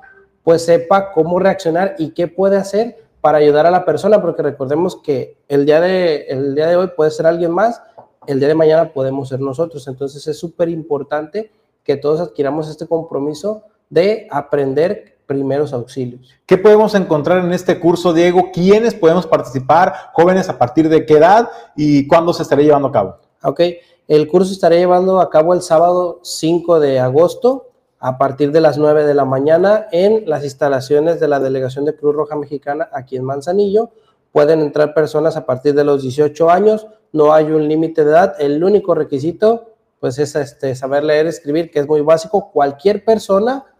pues 0.44 0.64
sepa 0.64 1.12
cómo 1.12 1.38
reaccionar 1.38 1.94
y 1.98 2.12
qué 2.14 2.26
puede 2.26 2.56
hacer 2.56 2.96
para 3.20 3.36
ayudar 3.36 3.66
a 3.66 3.70
la 3.70 3.84
persona, 3.84 4.22
porque 4.22 4.40
recordemos 4.40 4.96
que 4.96 5.36
el 5.46 5.66
día 5.66 5.82
de, 5.82 6.22
el 6.28 6.54
día 6.54 6.68
de 6.68 6.76
hoy 6.76 6.88
puede 6.96 7.10
ser 7.10 7.26
alguien 7.26 7.50
más, 7.50 7.82
el 8.26 8.38
día 8.38 8.48
de 8.48 8.54
mañana 8.54 8.94
podemos 8.94 9.28
ser 9.28 9.40
nosotros. 9.40 9.86
Entonces 9.88 10.26
es 10.26 10.38
súper 10.38 10.70
importante 10.70 11.52
que 11.84 11.98
todos 11.98 12.20
adquiramos 12.20 12.70
este 12.70 12.86
compromiso 12.86 13.64
de 13.92 14.26
aprender 14.30 15.18
primeros 15.26 15.74
auxilios. 15.74 16.34
¿Qué 16.46 16.56
podemos 16.56 16.94
encontrar 16.94 17.44
en 17.44 17.52
este 17.52 17.78
curso, 17.78 18.14
Diego? 18.14 18.50
¿Quiénes 18.50 18.94
podemos 18.94 19.26
participar? 19.26 19.92
¿Jóvenes 20.14 20.48
a 20.48 20.58
partir 20.58 20.88
de 20.88 21.04
qué 21.04 21.18
edad? 21.18 21.50
¿Y 21.76 22.06
cuándo 22.06 22.32
se 22.32 22.42
estará 22.42 22.62
llevando 22.62 22.88
a 22.88 22.92
cabo? 22.92 23.16
Ok, 23.42 23.60
el 24.08 24.26
curso 24.28 24.52
estará 24.52 24.76
llevando 24.76 25.20
a 25.20 25.28
cabo 25.28 25.52
el 25.52 25.60
sábado 25.60 26.20
5 26.22 26.80
de 26.80 27.00
agosto 27.00 27.68
a 27.98 28.16
partir 28.16 28.50
de 28.50 28.62
las 28.62 28.78
9 28.78 29.04
de 29.04 29.14
la 29.14 29.26
mañana 29.26 29.88
en 29.92 30.24
las 30.26 30.42
instalaciones 30.42 31.20
de 31.20 31.28
la 31.28 31.38
Delegación 31.38 31.84
de 31.84 31.94
Cruz 31.94 32.14
Roja 32.14 32.34
Mexicana 32.34 32.88
aquí 32.92 33.16
en 33.16 33.24
Manzanillo. 33.24 33.90
Pueden 34.32 34.60
entrar 34.60 34.94
personas 34.94 35.36
a 35.36 35.44
partir 35.44 35.74
de 35.74 35.84
los 35.84 36.00
18 36.00 36.50
años, 36.50 36.86
no 37.12 37.34
hay 37.34 37.52
un 37.52 37.68
límite 37.68 38.06
de 38.06 38.10
edad, 38.10 38.36
el 38.38 38.64
único 38.64 38.94
requisito 38.94 39.72
pues 40.00 40.18
es 40.18 40.34
este, 40.34 40.74
saber 40.74 41.04
leer 41.04 41.26
y 41.26 41.28
escribir, 41.28 41.70
que 41.70 41.78
es 41.78 41.86
muy 41.86 42.00
básico. 42.00 42.50
Cualquier 42.50 43.04
persona 43.04 43.71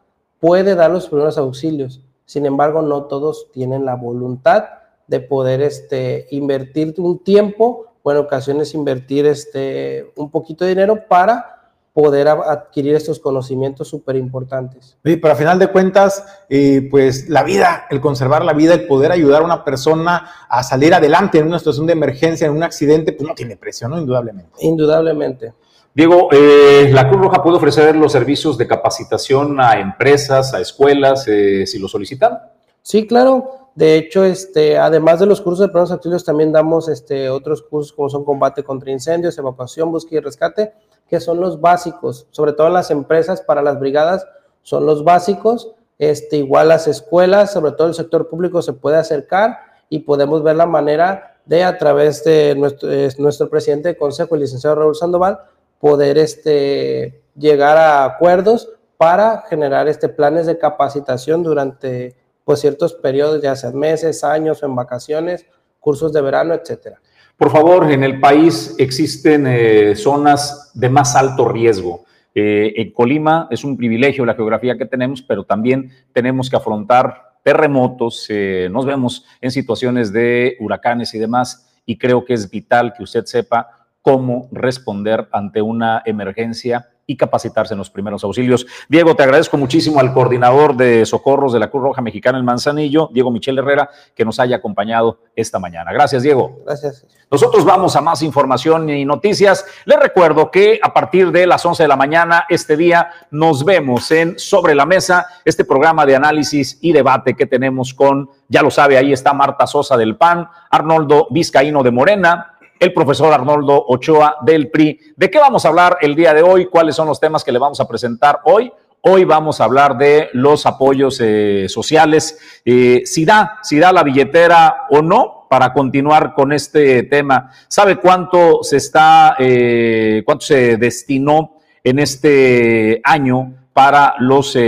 puede 0.43 0.75
dar 0.75 0.91
los 0.91 1.07
primeros 1.07 1.39
auxilios. 1.39 2.01
Sin 2.25 2.47
embargo, 2.47 2.83
no 2.83 3.05
todos 3.05 3.53
tienen 3.53 3.85
la 3.85 3.95
voluntad 3.95 4.65
de 5.07 5.21
poder 5.21 5.63
este, 5.63 6.27
invertir 6.33 6.95
un 6.99 7.23
tiempo 7.23 7.87
o 8.03 8.11
en 8.11 8.19
ocasiones 8.19 8.75
invertir 8.75 9.25
este, 9.25 10.13
un 10.17 10.33
poquito 10.33 10.65
de 10.65 10.71
dinero 10.71 11.07
para 11.09 11.71
poder 11.93 12.27
adquirir 12.27 12.97
estos 12.97 13.21
conocimientos 13.21 13.87
súper 13.87 14.17
importantes. 14.17 14.97
Sí, 15.05 15.17
pero 15.17 15.35
a 15.35 15.37
final 15.37 15.61
de 15.61 15.69
cuentas, 15.69 16.25
eh, 16.49 16.89
pues 16.91 17.29
la 17.29 17.45
vida, 17.45 17.87
el 17.89 18.01
conservar 18.01 18.45
la 18.45 18.53
vida, 18.53 18.75
el 18.75 18.89
poder 18.89 19.13
ayudar 19.13 19.43
a 19.43 19.45
una 19.45 19.65
persona 19.65 20.29
a 20.49 20.65
salir 20.65 20.93
adelante 20.93 21.39
en 21.39 21.47
una 21.47 21.61
situación 21.61 21.87
de 21.87 21.93
emergencia, 21.93 22.49
en 22.49 22.55
un 22.55 22.65
accidente, 22.65 23.13
pues 23.13 23.29
no 23.29 23.35
tiene 23.37 23.57
precio, 23.57 23.89
¿no? 23.89 23.97
Indudablemente. 23.97 24.53
Indudablemente. 24.59 25.53
Diego, 25.95 26.29
eh, 26.33 26.91
¿la 26.91 27.07
Cruz 27.09 27.21
Roja 27.21 27.43
puede 27.43 27.59
ofrecer 27.59 27.95
los 27.97 28.13
servicios 28.13 28.57
de 28.57 28.67
capacitación 28.67 29.61
a 29.61 29.79
empresas, 29.79 30.55
a 30.55 30.61
escuelas, 30.61 31.29
eh, 31.29 31.67
si 31.67 31.79
lo 31.79 31.87
solicitan? 31.87 32.39
Sí, 32.81 33.07
claro. 33.07 33.71
De 33.75 33.97
hecho, 33.97 34.25
este, 34.25 34.79
además 34.79 35.21
de 35.21 35.27
los 35.27 35.43
cursos 35.43 35.61
de 35.61 35.69
primeros 35.69 35.93
auxilios, 35.93 36.25
también 36.25 36.51
damos 36.51 36.89
este, 36.89 37.29
otros 37.29 37.63
cursos 37.63 37.93
como 37.93 38.09
son 38.09 38.25
combate 38.25 38.63
contra 38.63 38.91
incendios, 38.91 39.37
evacuación, 39.37 39.91
búsqueda 39.91 40.21
y 40.21 40.23
rescate, 40.23 40.73
que 41.09 41.21
son 41.21 41.41
los 41.41 41.61
básicos, 41.61 42.27
sobre 42.31 42.55
todo 42.55 42.69
en 42.69 42.75
las 42.75 42.91
empresas, 42.91 43.43
para 43.43 43.61
las 43.61 43.79
brigadas, 43.79 44.27
son 44.63 44.87
los 44.87 45.05
básicos. 45.05 45.75
este, 45.99 46.39
igual 46.39 46.69
las 46.69 46.89
escuelas, 46.89 47.53
sobre 47.53 47.73
todo 47.73 47.87
el 47.89 47.95
sector 47.95 48.29
público, 48.29 48.63
se 48.63 48.73
puede 48.73 48.97
acercar 48.97 49.59
y 49.89 50.01
podemos 50.01 50.43
ver 50.43 50.57
la 50.57 50.67
manera 50.67 51.37
de, 51.45 51.65
a 51.65 51.77
través 51.79 52.25
de 52.25 52.55
nuestro, 52.57 52.89
nuestro 53.19 53.49
presidente 53.49 53.91
de 53.91 53.97
consejo, 53.97 54.35
el 54.35 54.41
licenciado 54.41 54.77
Raúl 54.77 54.97
Sandoval, 54.97 55.39
poder 55.83 56.17
este, 56.17 57.25
llegar 57.37 57.77
a 57.77 58.05
acuerdos 58.05 58.71
para 58.97 59.43
generar 59.51 59.89
este, 59.89 60.09
planes 60.09 60.47
de 60.47 60.57
capacitación 60.57 61.43
durante 61.43 62.15
pues, 62.45 62.61
ciertos 62.61 62.95
periodos, 62.95 63.43
ya 63.43 63.57
sean 63.57 63.77
meses, 63.77 64.23
años, 64.23 64.63
en 64.63 64.77
vacaciones, 64.77 65.45
cursos 65.81 66.13
de 66.13 66.21
verano, 66.21 66.55
etcétera. 66.55 67.01
Por 67.37 67.51
favor, 67.51 67.91
en 67.91 68.05
el 68.05 68.21
país 68.21 68.77
existen 68.79 69.45
eh, 69.49 69.97
zonas 69.97 70.71
de 70.73 70.89
más 70.89 71.17
alto 71.17 71.49
riesgo. 71.49 72.05
Eh, 72.33 72.75
en 72.77 72.93
Colima 72.93 73.49
es 73.51 73.65
un 73.65 73.77
privilegio 73.77 74.25
la 74.25 74.37
geografía 74.37 74.79
que 74.79 74.87
tenemos, 74.87 75.21
pero 75.21 75.43
también 75.43 75.91
tenemos 76.13 76.49
que 76.49 76.55
afrontar 76.55 77.41
terremotos, 77.43 78.27
eh, 78.29 78.69
nos 78.71 78.87
vemos 78.87 79.27
en 79.41 79.51
situaciones 79.51 80.13
de 80.13 80.57
huracanes 80.61 81.13
y 81.15 81.19
demás, 81.19 81.69
y 81.85 81.99
creo 81.99 82.25
que 82.25 82.35
es 82.35 82.49
vital 82.49 82.93
que 82.97 83.03
usted 83.03 83.25
sepa 83.25 83.82
cómo 84.03 84.49
responder 84.53 85.29
ante 85.33 85.63
una 85.63 86.03
emergencia 86.05 86.89
y 87.07 87.17
capacitarse 87.17 87.75
en 87.75 87.79
los 87.79 87.91
primeros 87.91 88.23
auxilios. 88.25 88.67
Diego, 88.89 89.17
te 89.17 89.23
agradezco 89.23 89.57
muchísimo 89.57 89.99
al 90.01 90.13
coordinador 90.13 90.77
de 90.77 91.05
socorros 91.05 91.53
de 91.53 91.59
la 91.59 91.69
Cruz 91.69 91.83
Roja 91.83 92.01
Mexicana 92.01 92.39
en 92.39 92.45
Manzanillo, 92.45 93.11
Diego 93.13 93.31
Michel 93.31 93.59
Herrera, 93.59 93.91
que 94.15 94.25
nos 94.25 94.39
haya 94.39 94.57
acompañado 94.57 95.19
esta 95.35 95.59
mañana. 95.59 95.93
Gracias, 95.93 96.23
Diego. 96.23 96.61
Gracias. 96.65 97.07
Nosotros 97.31 97.65
vamos 97.65 97.97
a 97.97 98.01
más 98.01 98.23
información 98.23 98.89
y 98.91 99.05
noticias. 99.05 99.65
Les 99.85 99.99
recuerdo 99.99 100.51
que 100.51 100.79
a 100.83 100.93
partir 100.93 101.33
de 101.33 101.47
las 101.47 101.65
11 101.65 101.83
de 101.83 101.89
la 101.89 101.97
mañana, 101.97 102.45
este 102.49 102.77
día, 102.77 103.11
nos 103.31 103.65
vemos 103.65 104.11
en 104.11 104.39
Sobre 104.39 104.75
la 104.75 104.87
Mesa, 104.87 105.27
este 105.45 105.65
programa 105.65 106.07
de 106.07 106.17
análisis 106.17 106.79
y 106.83 106.93
debate 106.93 107.35
que 107.35 107.47
tenemos 107.47 107.95
con, 107.95 108.31
ya 108.49 108.63
lo 108.63 108.71
sabe, 108.71 108.97
ahí 108.97 109.13
está 109.13 109.33
Marta 109.33 109.67
Sosa 109.67 109.97
del 109.97 110.17
PAN, 110.17 110.47
Arnoldo 110.71 111.27
Vizcaíno 111.31 111.83
de 111.83 111.91
Morena, 111.91 112.52
el 112.83 112.93
profesor 112.93 113.33
Arnoldo 113.33 113.85
Ochoa 113.87 114.39
del 114.43 114.69
PRI. 114.69 114.99
¿De 115.15 115.31
qué 115.31 115.39
vamos 115.39 115.65
a 115.65 115.69
hablar 115.69 115.99
el 116.01 116.17
día 116.17 116.35
de 116.35 116.43
hoy? 116.43 116.67
¿Cuáles 116.67 116.97
son 116.97 117.07
los 117.07 117.21
temas 117.21 117.45
que 117.45 117.53
le 117.53 117.61
vamos 117.61 117.79
a 117.79 117.87
presentar 117.87 118.41
hoy? 118.43 118.73
Hoy 119.03 119.23
vamos 119.23 119.61
a 119.61 119.65
hablar 119.65 119.97
de 119.97 120.31
los 120.33 120.67
apoyos 120.67 121.21
eh, 121.21 121.67
sociales, 121.69 122.41
eh, 122.65 123.03
si 123.05 123.25
da, 123.25 123.61
da 123.71 123.93
la 123.93 124.03
billetera 124.03 124.89
o 124.91 125.01
no 125.01 125.47
para 125.49 125.73
continuar 125.73 126.35
con 126.35 126.53
este 126.53 127.05
tema. 127.05 127.53
¿Sabe 127.69 127.99
cuánto 128.01 128.65
se 128.65 128.79
está, 128.79 129.37
eh, 129.39 130.25
cuánto 130.27 130.45
se 130.45 130.77
destinó 130.77 131.59
en 131.85 132.01
este 132.01 133.01
año 133.05 133.69
para 133.73 134.17
los 134.19 134.59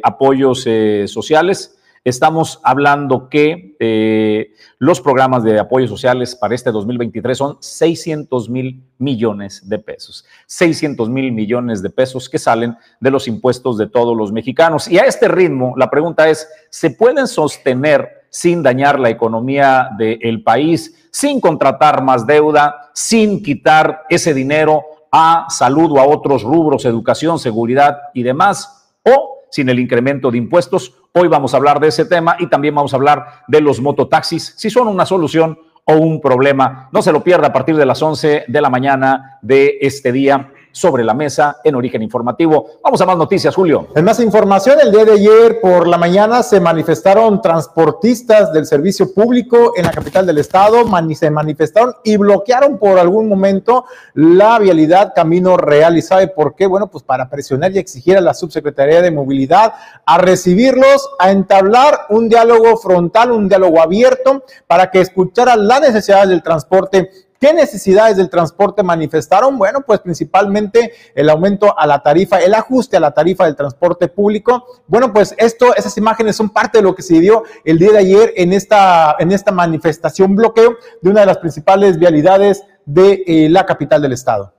apoyos 0.00 0.64
sociales? 1.06 1.76
Estamos 2.04 2.60
hablando 2.62 3.30
que 3.30 3.76
eh, 3.80 4.52
los 4.78 5.00
programas 5.00 5.42
de 5.42 5.58
apoyo 5.58 5.88
sociales 5.88 6.36
para 6.36 6.54
este 6.54 6.70
2023 6.70 7.38
son 7.38 7.56
600 7.60 8.50
mil 8.50 8.84
millones 8.98 9.66
de 9.66 9.78
pesos. 9.78 10.26
600 10.46 11.08
mil 11.08 11.32
millones 11.32 11.80
de 11.80 11.88
pesos 11.88 12.28
que 12.28 12.38
salen 12.38 12.76
de 13.00 13.10
los 13.10 13.26
impuestos 13.26 13.78
de 13.78 13.86
todos 13.86 14.14
los 14.14 14.32
mexicanos. 14.32 14.86
Y 14.86 14.98
a 14.98 15.04
este 15.04 15.28
ritmo, 15.28 15.72
la 15.78 15.88
pregunta 15.88 16.28
es, 16.28 16.46
¿se 16.68 16.90
pueden 16.90 17.26
sostener 17.26 18.26
sin 18.28 18.62
dañar 18.62 19.00
la 19.00 19.08
economía 19.08 19.88
del 19.96 20.42
país, 20.42 21.08
sin 21.10 21.40
contratar 21.40 22.02
más 22.02 22.26
deuda, 22.26 22.90
sin 22.92 23.42
quitar 23.42 24.02
ese 24.10 24.34
dinero 24.34 24.82
a 25.10 25.46
salud 25.48 25.92
o 25.92 26.00
a 26.00 26.06
otros 26.06 26.42
rubros, 26.42 26.84
educación, 26.84 27.38
seguridad 27.38 27.96
y 28.12 28.22
demás? 28.22 28.92
¿O 29.04 29.34
sin 29.54 29.68
el 29.68 29.78
incremento 29.78 30.32
de 30.32 30.38
impuestos. 30.38 30.94
Hoy 31.16 31.28
vamos 31.28 31.54
a 31.54 31.58
hablar 31.58 31.78
de 31.78 31.86
ese 31.86 32.06
tema 32.06 32.34
y 32.40 32.48
también 32.48 32.74
vamos 32.74 32.92
a 32.92 32.96
hablar 32.96 33.44
de 33.46 33.60
los 33.60 33.80
mototaxis, 33.80 34.52
si 34.56 34.68
son 34.68 34.88
una 34.88 35.06
solución 35.06 35.56
o 35.84 35.94
un 35.94 36.20
problema. 36.20 36.88
No 36.90 37.02
se 37.02 37.12
lo 37.12 37.22
pierda 37.22 37.46
a 37.46 37.52
partir 37.52 37.76
de 37.76 37.86
las 37.86 38.02
11 38.02 38.46
de 38.48 38.60
la 38.60 38.68
mañana 38.68 39.38
de 39.40 39.78
este 39.80 40.10
día 40.10 40.50
sobre 40.74 41.04
la 41.04 41.14
mesa 41.14 41.58
en 41.62 41.76
Origen 41.76 42.02
Informativo. 42.02 42.66
Vamos 42.82 43.00
a 43.00 43.06
más 43.06 43.16
noticias, 43.16 43.54
Julio. 43.54 43.86
En 43.94 44.04
más 44.04 44.18
información, 44.18 44.78
el 44.82 44.90
día 44.90 45.04
de 45.04 45.12
ayer 45.12 45.60
por 45.60 45.86
la 45.86 45.96
mañana 45.96 46.42
se 46.42 46.58
manifestaron 46.58 47.40
transportistas 47.40 48.52
del 48.52 48.66
servicio 48.66 49.14
público 49.14 49.74
en 49.76 49.84
la 49.84 49.92
capital 49.92 50.26
del 50.26 50.38
estado, 50.38 50.84
se 51.14 51.30
manifestaron 51.30 51.94
y 52.02 52.16
bloquearon 52.16 52.78
por 52.78 52.98
algún 52.98 53.28
momento 53.28 53.84
la 54.14 54.58
vialidad 54.58 55.12
Camino 55.14 55.56
Real. 55.56 55.96
¿Y 55.96 56.02
sabe 56.02 56.26
por 56.26 56.56
qué? 56.56 56.66
Bueno, 56.66 56.88
pues 56.88 57.04
para 57.04 57.30
presionar 57.30 57.70
y 57.70 57.78
exigir 57.78 58.16
a 58.16 58.20
la 58.20 58.34
Subsecretaría 58.34 59.00
de 59.00 59.12
Movilidad 59.12 59.74
a 60.04 60.18
recibirlos, 60.18 61.08
a 61.20 61.30
entablar 61.30 62.00
un 62.10 62.28
diálogo 62.28 62.76
frontal, 62.78 63.30
un 63.30 63.48
diálogo 63.48 63.80
abierto 63.80 64.42
para 64.66 64.90
que 64.90 65.00
escucharan 65.00 65.68
las 65.68 65.82
necesidades 65.82 66.30
del 66.30 66.42
transporte 66.42 67.10
¿Qué 67.44 67.52
necesidades 67.52 68.16
del 68.16 68.30
transporte 68.30 68.82
manifestaron? 68.82 69.58
Bueno, 69.58 69.82
pues 69.86 70.00
principalmente 70.00 70.94
el 71.14 71.28
aumento 71.28 71.78
a 71.78 71.86
la 71.86 72.02
tarifa, 72.02 72.38
el 72.38 72.54
ajuste 72.54 72.96
a 72.96 73.00
la 73.00 73.10
tarifa 73.10 73.44
del 73.44 73.54
transporte 73.54 74.08
público. 74.08 74.64
Bueno, 74.86 75.12
pues 75.12 75.34
esto, 75.36 75.76
esas 75.76 75.94
imágenes 75.98 76.36
son 76.36 76.48
parte 76.48 76.78
de 76.78 76.82
lo 76.84 76.94
que 76.94 77.02
se 77.02 77.20
dio 77.20 77.42
el 77.66 77.78
día 77.78 77.92
de 77.92 77.98
ayer 77.98 78.32
en 78.36 78.54
esta, 78.54 79.16
en 79.18 79.30
esta 79.30 79.52
manifestación 79.52 80.34
bloqueo 80.34 80.76
de 81.02 81.10
una 81.10 81.20
de 81.20 81.26
las 81.26 81.36
principales 81.36 81.98
vialidades 81.98 82.62
de 82.86 83.22
eh, 83.26 83.48
la 83.50 83.66
capital 83.66 84.00
del 84.00 84.14
estado. 84.14 84.53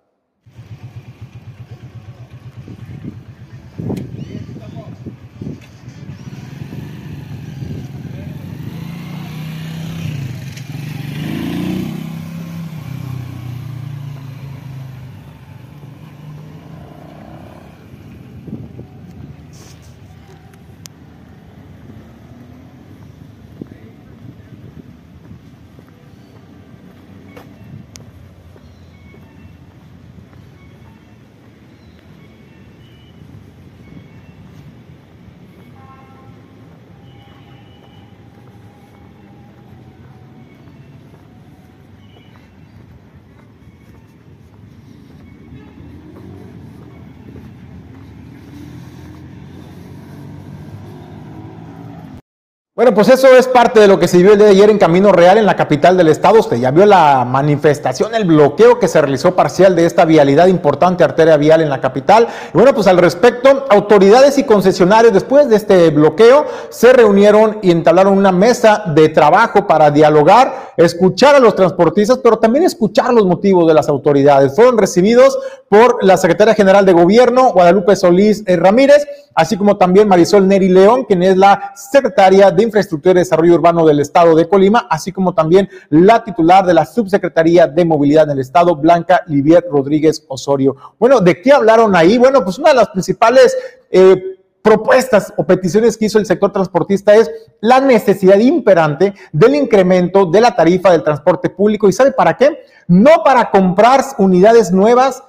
Bueno, 52.86 52.98
pues 52.98 53.10
eso 53.10 53.36
es 53.36 53.48
parte 53.48 53.80
de 53.80 53.88
lo 53.88 53.98
que 53.98 54.08
se 54.08 54.20
vio 54.20 54.34
el 54.34 54.38
día 54.38 54.46
de 54.46 54.52
ayer 54.52 54.70
en 54.70 54.78
Camino 54.78 55.12
Real, 55.12 55.40
en 55.40 55.48
la 55.48 55.56
capital 55.56 55.98
del 55.98 56.08
estado. 56.10 56.40
Usted 56.40 56.58
ya 56.58 56.70
vio 56.70 56.86
la 56.86 57.26
manifestación, 57.26 58.14
el 58.14 58.26
bloqueo 58.26 58.78
que 58.78 58.88
se 58.88 59.02
realizó 59.02 59.36
parcial 59.36 59.76
de 59.76 59.88
esta 59.88 60.06
vialidad 60.06 60.46
importante, 60.46 61.04
arteria 61.04 61.36
vial 61.36 61.62
en 61.62 61.70
la 61.72 61.82
capital. 61.82 62.28
Y 62.54 62.56
bueno, 62.56 62.76
pues 62.76 62.86
al 62.86 63.00
respecto, 63.00 63.66
autoridades 63.72 64.38
y 64.38 64.44
concesionarios 64.44 65.14
después 65.14 65.50
de 65.50 65.56
este 65.56 65.90
bloqueo 65.90 66.46
se 66.70 66.94
reunieron 66.94 67.58
y 67.64 67.72
entablaron 67.72 68.16
una 68.16 68.32
mesa 68.32 68.84
de 68.94 69.10
trabajo 69.10 69.66
para 69.66 69.90
dialogar, 69.90 70.74
escuchar 70.78 71.34
a 71.34 71.40
los 71.40 71.56
transportistas, 71.56 72.20
pero 72.20 72.38
también 72.38 72.66
escuchar 72.66 73.12
los 73.12 73.26
motivos 73.26 73.66
de 73.68 73.74
las 73.74 73.90
autoridades. 73.90 74.54
Fueron 74.56 74.78
recibidos 74.78 75.36
por 75.70 76.04
la 76.04 76.18
secretaria 76.18 76.54
general 76.54 76.86
de 76.86 76.94
gobierno, 76.94 77.52
Guadalupe 77.52 77.96
Solís 77.96 78.44
eh, 78.46 78.56
Ramírez, 78.56 79.08
así 79.34 79.58
como 79.58 79.78
también 79.78 80.08
Marisol 80.08 80.48
Neri 80.48 80.70
León, 80.70 81.06
quien 81.06 81.24
es 81.24 81.36
la 81.36 81.74
secretaria 81.76 82.52
de 82.52 82.64
Infraestructura 82.76 83.14
y 83.14 83.24
Desarrollo 83.24 83.56
Urbano 83.56 83.86
del 83.86 84.02
Estado 84.02 84.36
de 84.36 84.50
Colima, 84.50 84.88
así 84.90 85.14
como 85.14 85.34
también 85.34 85.70
la 85.90 86.24
titular 86.24 86.66
de 86.66 86.74
la 86.74 86.86
Subsecretaría 86.86 87.68
de 87.68 87.86
Movilidad 87.86 88.28
del 88.28 88.40
Estado, 88.40 88.76
Blanca 88.76 89.24
Livier 89.28 89.64
Rodríguez 89.72 90.26
Osorio. 90.28 90.76
Bueno, 91.00 91.22
¿de 91.22 91.42
qué 91.42 91.54
hablaron 91.54 91.96
ahí? 91.96 92.18
Bueno, 92.18 92.44
pues 92.44 92.60
una 92.60 92.70
de 92.70 92.76
las 92.76 92.90
principales... 92.90 93.56
Eh, 93.90 94.32
propuestas 94.62 95.32
o 95.38 95.46
peticiones 95.46 95.96
que 95.96 96.06
hizo 96.06 96.18
el 96.18 96.26
sector 96.26 96.52
transportista 96.52 97.14
es 97.14 97.30
la 97.62 97.80
necesidad 97.80 98.40
imperante 98.40 99.14
del 99.32 99.54
incremento 99.54 100.26
de 100.26 100.42
la 100.42 100.56
tarifa 100.56 100.92
del 100.92 101.04
transporte 101.04 101.52
público. 101.52 101.88
¿Y 101.88 101.94
sabe 101.94 102.12
para 102.14 102.36
qué? 102.36 102.66
No 102.88 103.12
para 103.24 103.52
comprar 103.52 104.02
unidades 104.18 104.72
nuevas 104.72 105.22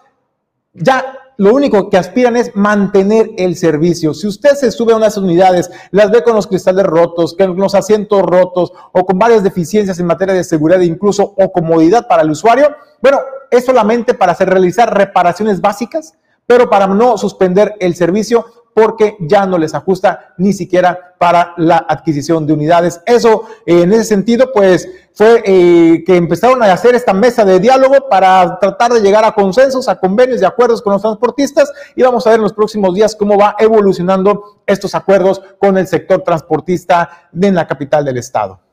ya 0.73 1.19
lo 1.39 1.55
único 1.55 1.91
que 1.91 1.99
aspiran 1.99 2.37
es 2.37 2.55
mantener 2.55 3.31
el 3.37 3.57
servicio. 3.57 4.15
Si 4.15 4.27
usted 4.27 4.55
se 4.55 4.71
sube 4.71 4.93
a 4.93 4.97
unas 4.97 5.17
unidades, 5.17 5.71
las 5.91 6.11
ve 6.11 6.23
con 6.23 6.35
los 6.35 6.47
cristales 6.47 6.85
rotos, 6.85 7.35
con 7.37 7.57
los 7.57 7.75
asientos 7.75 8.23
rotos 8.23 8.73
o 8.93 9.05
con 9.05 9.19
varias 9.19 9.43
deficiencias 9.43 9.99
en 9.99 10.07
materia 10.07 10.35
de 10.35 10.45
seguridad 10.45 10.81
incluso 10.81 11.35
o 11.37 11.53
comodidad 11.53 12.07
para 12.09 12.23
el 12.23 12.31
usuario, 12.31 12.75
bueno, 13.03 13.21
es 13.51 13.65
solamente 13.65 14.15
para 14.15 14.33
hacer 14.33 14.49
realizar 14.49 14.97
reparaciones 14.97 15.61
básicas, 15.61 16.15
pero 16.47 16.71
para 16.71 16.87
no 16.87 17.19
suspender 17.19 17.75
el 17.81 17.95
servicio 17.95 18.47
porque 18.77 19.17
ya 19.21 19.47
no 19.47 19.57
les 19.57 19.75
ajusta 19.75 20.35
ni 20.37 20.53
siquiera 20.53 21.15
para 21.19 21.55
la 21.57 21.87
adquisición 21.89 22.47
de 22.47 22.53
unidades. 22.53 23.01
Eso, 23.07 23.45
en 23.65 23.91
ese 23.91 24.05
sentido, 24.05 24.53
pues 24.53 24.87
fue 25.15 25.43
eh, 25.47 26.05
que 26.05 26.15
empezaron 26.15 26.63
a 26.63 26.71
hacer 26.71 26.95
esta 26.95 27.15
mesa 27.15 27.47
de 27.47 27.59
diálogo 27.59 28.07
para 28.11 28.59
tratar 28.61 28.93
de 28.93 29.01
llegar 29.01 29.25
a 29.25 29.33
consensos, 29.33 29.89
a 29.89 29.99
convenios 29.99 30.41
de 30.41 30.47
acuerdos 30.47 30.83
con 30.83 30.93
los 30.93 31.01
transportistas 31.01 31.73
y 31.95 32.03
vamos 32.03 32.27
a 32.27 32.31
ver 32.31 32.37
en 32.37 32.43
los 32.43 32.53
próximos 32.53 32.95
días 32.95 33.17
cómo 33.17 33.39
va 33.39 33.57
evolucionando 33.59 34.61
estos 34.67 34.95
acuerdos 34.95 35.41
con 35.59 35.79
el 35.79 35.87
sector 35.87 36.21
transportista 36.21 37.31
en 37.33 37.55
la 37.55 37.67
capital 37.67 38.05
del 38.05 38.19
estado. 38.19 38.66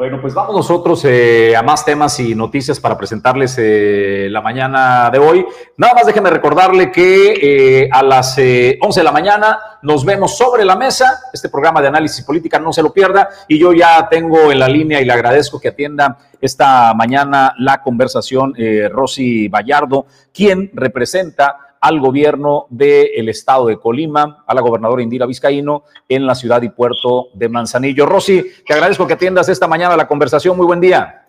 Bueno, 0.00 0.18
pues 0.18 0.32
vamos 0.32 0.56
nosotros 0.56 1.04
eh, 1.04 1.54
a 1.54 1.62
más 1.62 1.84
temas 1.84 2.18
y 2.20 2.34
noticias 2.34 2.80
para 2.80 2.96
presentarles 2.96 3.54
eh, 3.58 4.28
la 4.30 4.40
mañana 4.40 5.10
de 5.10 5.18
hoy. 5.18 5.44
Nada 5.76 5.92
más 5.92 6.06
déjenme 6.06 6.30
recordarle 6.30 6.90
que 6.90 7.82
eh, 7.82 7.88
a 7.92 8.02
las 8.02 8.38
11 8.38 8.80
de 8.94 9.04
la 9.04 9.12
mañana 9.12 9.58
nos 9.82 10.06
vemos 10.06 10.38
sobre 10.38 10.64
la 10.64 10.74
mesa. 10.74 11.20
Este 11.34 11.50
programa 11.50 11.82
de 11.82 11.88
análisis 11.88 12.24
política 12.24 12.58
no 12.58 12.72
se 12.72 12.82
lo 12.82 12.94
pierda. 12.94 13.28
Y 13.46 13.58
yo 13.58 13.74
ya 13.74 14.08
tengo 14.08 14.50
en 14.50 14.60
la 14.60 14.68
línea 14.68 15.02
y 15.02 15.04
le 15.04 15.12
agradezco 15.12 15.60
que 15.60 15.68
atienda 15.68 16.16
esta 16.40 16.94
mañana 16.94 17.54
la 17.58 17.82
conversación 17.82 18.54
Rosy 18.90 19.48
Vallardo, 19.48 20.06
quien 20.32 20.70
representa 20.72 21.69
al 21.80 21.98
gobierno 21.98 22.66
del 22.68 23.28
estado 23.28 23.66
de 23.66 23.78
Colima, 23.78 24.44
a 24.46 24.54
la 24.54 24.60
gobernadora 24.60 25.02
Indira 25.02 25.26
Vizcaíno, 25.26 25.84
en 26.08 26.26
la 26.26 26.34
ciudad 26.34 26.60
y 26.62 26.68
puerto 26.68 27.28
de 27.34 27.48
Manzanillo. 27.48 28.06
Rosy, 28.06 28.44
te 28.66 28.74
agradezco 28.74 29.06
que 29.06 29.14
atiendas 29.14 29.48
esta 29.48 29.66
mañana 29.66 29.96
la 29.96 30.06
conversación. 30.06 30.56
Muy 30.56 30.66
buen 30.66 30.80
día. 30.80 31.26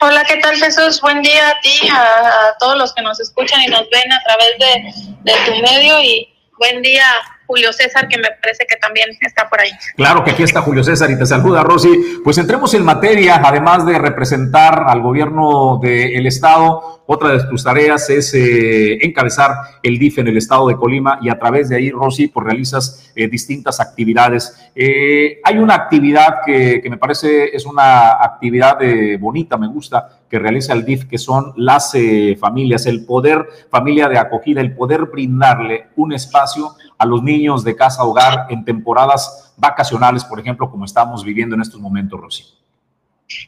Hola, 0.00 0.22
¿qué 0.28 0.36
tal 0.36 0.56
Jesús? 0.56 1.00
Buen 1.00 1.22
día 1.22 1.48
a 1.48 1.60
ti, 1.60 1.88
a, 1.90 2.56
todos 2.58 2.76
los 2.76 2.92
que 2.92 3.02
nos 3.02 3.20
escuchan 3.20 3.62
y 3.62 3.68
nos 3.68 3.88
ven 3.90 4.12
a 4.12 4.22
través 4.24 4.58
de, 4.58 5.32
de 5.32 5.38
tu 5.46 5.62
medio 5.62 6.00
y 6.02 6.28
buen 6.58 6.82
día 6.82 7.04
Julio 7.46 7.72
César, 7.72 8.08
que 8.08 8.16
me 8.18 8.28
parece 8.40 8.66
que 8.68 8.76
también 8.76 9.08
está 9.20 9.48
por 9.48 9.60
ahí. 9.60 9.70
Claro 9.96 10.24
que 10.24 10.30
aquí 10.30 10.42
está 10.42 10.62
Julio 10.62 10.82
César 10.82 11.10
y 11.10 11.18
te 11.18 11.26
saluda 11.26 11.62
Rosy. 11.62 12.20
Pues 12.22 12.38
entremos 12.38 12.72
en 12.74 12.84
materia, 12.84 13.40
además 13.42 13.86
de 13.86 13.98
representar 13.98 14.84
al 14.86 15.00
gobierno 15.00 15.78
del 15.82 16.26
Estado, 16.26 17.02
otra 17.06 17.32
de 17.32 17.44
tus 17.44 17.62
tareas 17.62 18.08
es 18.08 18.32
eh, 18.32 19.04
encabezar 19.04 19.50
el 19.82 19.98
DIF 19.98 20.18
en 20.18 20.28
el 20.28 20.38
Estado 20.38 20.68
de 20.68 20.76
Colima 20.76 21.18
y 21.20 21.28
a 21.28 21.38
través 21.38 21.68
de 21.68 21.76
ahí, 21.76 21.90
Rosy, 21.90 22.28
pues 22.28 22.46
realizas 22.46 23.12
eh, 23.14 23.28
distintas 23.28 23.78
actividades. 23.78 24.70
Eh, 24.74 25.38
hay 25.44 25.58
una 25.58 25.74
actividad 25.74 26.36
que, 26.46 26.80
que, 26.82 26.88
me 26.88 26.96
parece 26.96 27.54
es 27.54 27.66
una 27.66 28.12
actividad 28.12 28.78
bonita, 29.18 29.58
me 29.58 29.68
gusta, 29.68 30.20
que 30.30 30.38
realiza 30.38 30.72
el 30.72 30.84
DIF, 30.84 31.04
que 31.04 31.18
son 31.18 31.52
las 31.56 31.92
familias, 32.40 32.86
el 32.86 33.04
poder, 33.04 33.46
familia 33.70 34.08
de 34.08 34.18
acogida, 34.18 34.60
el 34.60 34.74
poder 34.74 35.02
brindarle 35.04 35.88
un 35.96 36.12
espacio 36.12 36.74
a 37.04 37.06
los 37.06 37.22
niños 37.22 37.62
de 37.62 37.76
casa 37.76 38.02
hogar 38.02 38.46
en 38.50 38.64
temporadas 38.64 39.52
vacacionales, 39.56 40.24
por 40.24 40.40
ejemplo, 40.40 40.70
como 40.70 40.84
estamos 40.84 41.22
viviendo 41.22 41.54
en 41.54 41.62
estos 41.62 41.80
momentos, 41.80 42.20
Rosy. 42.20 42.44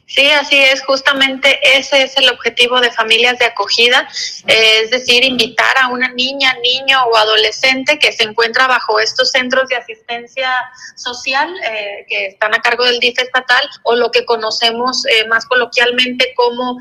Sí, 0.07 0.27
así 0.31 0.57
es, 0.57 0.83
justamente 0.83 1.59
ese 1.77 2.01
es 2.03 2.17
el 2.17 2.29
objetivo 2.29 2.81
de 2.81 2.91
familias 2.91 3.37
de 3.37 3.45
acogida, 3.45 4.07
eh, 4.47 4.81
es 4.83 4.89
decir, 4.89 5.23
invitar 5.23 5.77
a 5.77 5.89
una 5.89 6.09
niña, 6.13 6.55
niño 6.63 6.97
o 7.05 7.15
adolescente 7.15 7.99
que 7.99 8.11
se 8.11 8.23
encuentra 8.23 8.67
bajo 8.67 8.99
estos 8.99 9.31
centros 9.31 9.69
de 9.69 9.75
asistencia 9.75 10.51
social 10.95 11.53
eh, 11.63 12.05
que 12.09 12.27
están 12.27 12.55
a 12.55 12.61
cargo 12.61 12.85
del 12.85 12.99
DIF 12.99 13.19
estatal 13.19 13.61
o 13.83 13.95
lo 13.95 14.11
que 14.11 14.25
conocemos 14.25 15.05
eh, 15.05 15.27
más 15.27 15.45
coloquialmente 15.45 16.33
como 16.35 16.77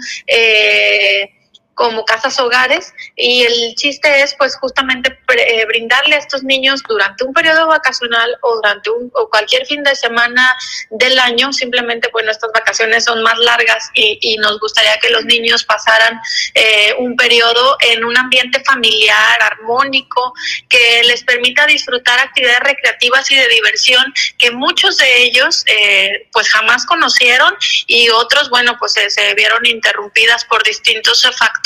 como 1.77 2.07
casas 2.07 2.41
hogares 2.41 2.95
y 3.17 3.43
el 3.43 3.75
chiste 3.75 4.23
es 4.23 4.35
pues 4.39 4.57
justamente 4.57 5.19
eh, 5.29 5.67
brindarle 5.67 6.15
a 6.15 6.19
estos 6.19 6.43
niños 6.43 6.83
durante 6.89 7.23
un 7.23 7.35
periodo 7.35 7.67
vacacional 7.67 8.35
o 8.41 8.57
durante 8.57 8.89
un, 8.89 9.11
o 9.13 9.29
cualquier 9.29 9.67
fin 9.67 9.83
de 9.83 9.95
semana 9.95 10.57
del 10.89 11.19
año, 11.19 11.53
simplemente 11.53 12.09
pues 12.09 12.25
nuestras 12.25 12.51
vacaciones 12.53 13.05
son 13.05 13.23
más 13.23 13.37
largas 13.39 13.91
y, 13.93 14.19
y 14.23 14.39
nos 14.39 14.59
gustaría 14.59 14.97
que 15.03 15.11
los 15.11 15.27
niños 15.27 15.65
pasaran 15.65 16.19
eh, 16.55 16.95
un 16.99 17.15
periodo 17.15 17.77
en 17.81 18.05
un 18.07 18.17
ambiente 18.17 18.65
familiar, 18.65 19.43
armónico, 19.43 20.33
que 20.71 21.03
les 21.05 21.25
permita 21.25 21.67
disfrutar 21.67 22.19
actividades 22.21 22.61
recreativas 22.61 23.31
y 23.31 23.37
de 23.37 23.49
diversión 23.49 24.03
que 24.39 24.51
muchos 24.51 24.97
de 24.97 25.25
ellos 25.25 25.63
eh, 25.67 26.27
pues 26.33 26.49
jamás 26.49 26.87
conocieron 26.87 27.55
y 27.87 28.09
otros 28.09 28.49
bueno 28.49 28.77
pues 28.79 28.93
se 28.93 29.35
vieron 29.35 29.67
interrumpidas 29.67 30.47
por 30.47 30.65
distintos 30.65 31.21
factores 31.39 31.66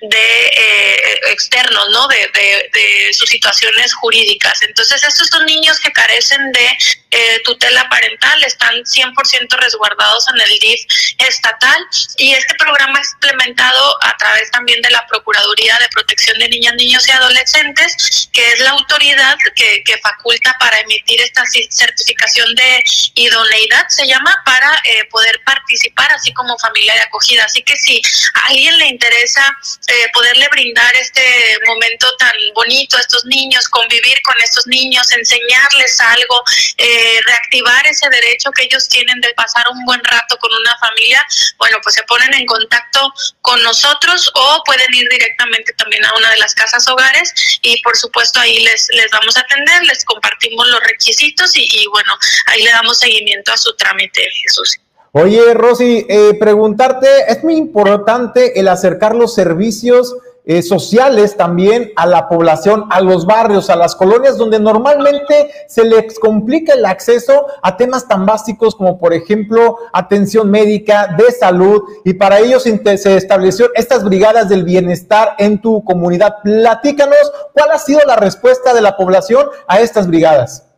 de 0.00 0.18
eh, 0.18 1.20
externos, 1.30 1.88
¿no? 1.90 2.08
De, 2.08 2.30
de, 2.34 3.12
sus 3.12 3.28
situaciones 3.28 3.92
jurídicas. 3.94 4.62
Entonces, 4.62 5.02
estos 5.02 5.28
son 5.28 5.44
niños 5.46 5.78
que 5.80 5.90
carecen 5.92 6.52
de 6.52 6.68
eh, 7.10 7.40
tutela 7.44 7.88
parental, 7.88 8.42
están 8.44 8.74
100% 8.74 9.58
resguardados 9.58 10.24
en 10.32 10.40
el 10.40 10.58
DIF 10.58 10.80
estatal 11.18 11.78
y 12.18 12.32
este 12.32 12.54
programa 12.54 13.00
es 13.00 13.10
implementado 13.14 13.98
a 14.04 14.16
través 14.16 14.50
también 14.52 14.80
de 14.82 14.90
la 14.90 15.04
Procuraduría 15.08 15.76
de 15.80 15.88
Protección 15.88 16.38
de 16.38 16.48
Niñas, 16.48 16.74
Niños 16.76 17.08
y 17.08 17.10
Adolescentes, 17.10 18.28
que 18.32 18.52
es 18.52 18.60
la 18.60 18.70
autoridad 18.70 19.36
que, 19.54 19.82
que 19.84 19.98
faculta 19.98 20.56
para 20.60 20.78
emitir 20.80 21.20
esta 21.20 21.42
certificación 21.70 22.54
de 22.54 22.82
idoneidad, 23.14 23.88
se 23.88 24.06
llama, 24.06 24.34
para 24.44 24.80
eh, 24.84 25.04
poder 25.10 25.40
participar, 25.44 26.12
así 26.12 26.32
como 26.32 26.58
familia 26.58 26.94
de 26.94 27.00
acogida. 27.00 27.44
Así 27.44 27.62
que 27.62 27.76
si 27.76 28.00
a 28.34 28.46
alguien 28.46 28.78
le 28.78 28.86
interesa 28.86 29.19
eh, 29.22 30.06
poderle 30.12 30.48
brindar 30.50 30.94
este 30.96 31.58
momento 31.66 32.06
tan 32.18 32.34
bonito 32.54 32.96
a 32.96 33.00
estos 33.00 33.24
niños, 33.26 33.68
convivir 33.68 34.20
con 34.22 34.34
estos 34.42 34.66
niños, 34.66 35.10
enseñarles 35.12 36.00
algo, 36.00 36.42
eh, 36.76 37.20
reactivar 37.26 37.86
ese 37.86 38.08
derecho 38.08 38.50
que 38.52 38.64
ellos 38.64 38.88
tienen 38.88 39.20
de 39.20 39.32
pasar 39.34 39.64
un 39.70 39.84
buen 39.84 40.02
rato 40.04 40.36
con 40.38 40.50
una 40.54 40.76
familia, 40.78 41.24
bueno, 41.58 41.78
pues 41.82 41.94
se 41.94 42.02
ponen 42.04 42.32
en 42.34 42.46
contacto 42.46 43.12
con 43.42 43.62
nosotros 43.62 44.30
o 44.34 44.62
pueden 44.64 44.92
ir 44.94 45.08
directamente 45.10 45.72
también 45.74 46.04
a 46.04 46.14
una 46.14 46.30
de 46.30 46.38
las 46.38 46.54
casas 46.54 46.86
hogares 46.88 47.32
y 47.62 47.80
por 47.82 47.96
supuesto 47.96 48.40
ahí 48.40 48.60
les, 48.60 48.88
les 48.90 49.10
vamos 49.10 49.36
a 49.36 49.40
atender, 49.40 49.82
les 49.84 50.04
compartimos 50.04 50.68
los 50.68 50.80
requisitos 50.80 51.50
y, 51.54 51.86
bueno, 51.88 52.18
ahí 52.46 52.62
le 52.62 52.70
damos 52.70 52.98
seguimiento 52.98 53.52
a 53.52 53.56
su 53.56 53.74
trámite, 53.76 54.28
Jesús. 54.42 54.78
Oye, 55.12 55.54
Rosy, 55.54 56.06
eh, 56.08 56.34
preguntarte, 56.38 57.08
es 57.26 57.42
muy 57.42 57.56
importante 57.56 58.60
el 58.60 58.68
acercar 58.68 59.16
los 59.16 59.34
servicios 59.34 60.14
eh, 60.44 60.62
sociales 60.62 61.36
también 61.36 61.90
a 61.96 62.06
la 62.06 62.28
población, 62.28 62.84
a 62.90 63.00
los 63.00 63.26
barrios, 63.26 63.70
a 63.70 63.76
las 63.76 63.96
colonias, 63.96 64.38
donde 64.38 64.60
normalmente 64.60 65.50
se 65.66 65.84
les 65.84 66.16
complica 66.16 66.74
el 66.74 66.86
acceso 66.86 67.46
a 67.60 67.76
temas 67.76 68.06
tan 68.06 68.24
básicos 68.24 68.76
como, 68.76 68.98
por 68.98 69.12
ejemplo, 69.12 69.78
atención 69.92 70.48
médica, 70.48 71.16
de 71.18 71.32
salud, 71.32 71.82
y 72.04 72.14
para 72.14 72.38
ello 72.38 72.60
se, 72.60 72.96
se 72.96 73.16
estableció 73.16 73.70
estas 73.74 74.04
brigadas 74.04 74.48
del 74.48 74.62
bienestar 74.62 75.34
en 75.38 75.60
tu 75.60 75.82
comunidad. 75.82 76.36
Platícanos, 76.44 77.32
¿cuál 77.52 77.72
ha 77.72 77.78
sido 77.80 78.00
la 78.06 78.14
respuesta 78.14 78.72
de 78.74 78.80
la 78.80 78.96
población 78.96 79.48
a 79.66 79.80
estas 79.80 80.06
brigadas? 80.06 80.69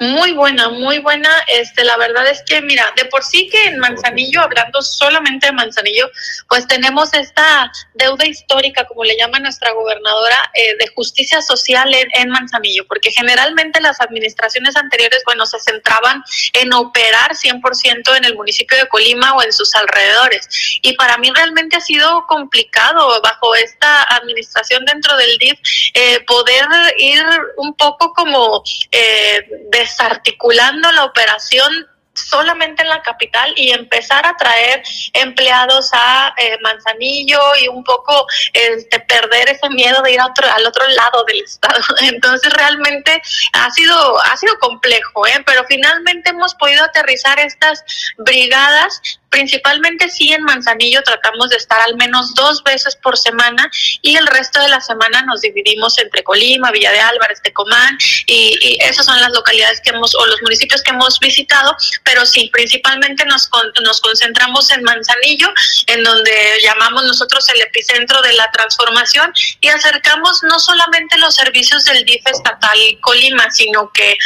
Muy 0.00 0.32
buena, 0.32 0.70
muy 0.70 0.98
buena. 0.98 1.28
Este, 1.46 1.84
la 1.84 1.98
verdad 1.98 2.26
es 2.26 2.42
que, 2.46 2.62
mira, 2.62 2.90
de 2.96 3.04
por 3.04 3.22
sí 3.22 3.50
que 3.50 3.64
en 3.64 3.78
Manzanillo, 3.78 4.40
hablando 4.40 4.80
solamente 4.80 5.48
de 5.48 5.52
Manzanillo, 5.52 6.10
pues 6.48 6.66
tenemos 6.66 7.12
esta 7.12 7.70
deuda 7.92 8.26
histórica, 8.26 8.86
como 8.86 9.04
le 9.04 9.14
llama 9.18 9.40
nuestra 9.40 9.72
gobernadora, 9.72 10.50
eh, 10.54 10.74
de 10.78 10.88
justicia 10.94 11.42
social 11.42 11.94
en, 12.14 12.30
Manzanillo, 12.30 12.86
porque 12.88 13.10
generalmente 13.10 13.78
las 13.82 14.00
administraciones 14.00 14.74
anteriores, 14.74 15.22
bueno, 15.26 15.44
se 15.44 15.60
centraban 15.60 16.24
en 16.54 16.72
operar 16.72 17.32
100% 17.34 18.16
en 18.16 18.24
el 18.24 18.36
municipio 18.36 18.78
de 18.78 18.88
Colima 18.88 19.34
o 19.34 19.42
en 19.42 19.52
sus 19.52 19.74
alrededores. 19.74 20.48
Y 20.80 20.94
para 20.94 21.18
mí 21.18 21.30
realmente 21.34 21.76
ha 21.76 21.80
sido 21.80 22.24
complicado 22.26 23.20
bajo 23.20 23.54
esta 23.54 24.04
administración 24.04 24.82
dentro 24.86 25.14
del 25.18 25.36
DIF 25.36 25.58
eh, 25.92 26.20
poder 26.26 26.64
ir 26.96 27.22
un 27.58 27.74
poco 27.74 28.14
como 28.14 28.62
eh, 28.92 29.46
de 29.68 29.89
desarticulando 29.90 30.90
la 30.92 31.04
operación 31.04 31.86
solamente 32.12 32.82
en 32.82 32.88
la 32.88 33.02
capital 33.02 33.52
y 33.56 33.70
empezar 33.70 34.26
a 34.26 34.36
traer 34.36 34.82
empleados 35.12 35.90
a 35.92 36.34
eh, 36.36 36.58
Manzanillo 36.60 37.40
y 37.62 37.68
un 37.68 37.84
poco 37.84 38.26
este, 38.52 39.00
perder 39.00 39.48
ese 39.48 39.68
miedo 39.70 40.02
de 40.02 40.12
ir 40.12 40.20
otro, 40.20 40.46
al 40.52 40.66
otro 40.66 40.86
lado 40.88 41.24
del 41.24 41.42
estado. 41.42 41.80
Entonces 42.02 42.52
realmente 42.52 43.22
ha 43.52 43.70
sido, 43.70 44.20
ha 44.24 44.36
sido 44.36 44.58
complejo, 44.58 45.26
¿eh? 45.26 45.42
pero 45.46 45.64
finalmente 45.68 46.30
hemos 46.30 46.54
podido 46.56 46.84
aterrizar 46.84 47.38
estas 47.38 47.84
brigadas 48.18 49.19
principalmente 49.30 50.08
sí 50.10 50.32
en 50.32 50.42
Manzanillo 50.42 51.02
tratamos 51.02 51.50
de 51.50 51.56
estar 51.56 51.80
al 51.80 51.96
menos 51.96 52.34
dos 52.34 52.62
veces 52.64 52.96
por 52.96 53.16
semana 53.16 53.70
y 54.02 54.16
el 54.16 54.26
resto 54.26 54.60
de 54.60 54.68
la 54.68 54.80
semana 54.80 55.22
nos 55.22 55.40
dividimos 55.40 55.98
entre 55.98 56.22
Colima, 56.24 56.70
Villa 56.72 56.92
de 56.92 57.00
Álvarez, 57.00 57.40
Tecomán 57.42 57.96
y, 58.26 58.56
y 58.60 58.78
esas 58.82 59.06
son 59.06 59.20
las 59.20 59.32
localidades 59.32 59.80
que 59.80 59.90
hemos 59.90 60.14
o 60.14 60.26
los 60.26 60.42
municipios 60.42 60.82
que 60.82 60.90
hemos 60.90 61.18
visitado, 61.20 61.74
pero 62.04 62.26
sí, 62.26 62.50
principalmente 62.52 63.24
nos, 63.24 63.48
nos 63.82 64.00
concentramos 64.00 64.70
en 64.70 64.82
Manzanillo, 64.82 65.52
en 65.86 66.02
donde 66.02 66.32
llamamos 66.62 67.04
nosotros 67.04 67.48
el 67.50 67.60
epicentro 67.62 68.20
de 68.22 68.32
la 68.32 68.50
transformación 68.50 69.32
y 69.60 69.68
acercamos 69.68 70.42
no 70.42 70.58
solamente 70.58 71.16
los 71.18 71.34
servicios 71.34 71.84
del 71.84 72.04
DIF 72.04 72.26
estatal 72.26 72.78
Colima, 73.00 73.50
sino 73.50 73.90
que 73.92 74.16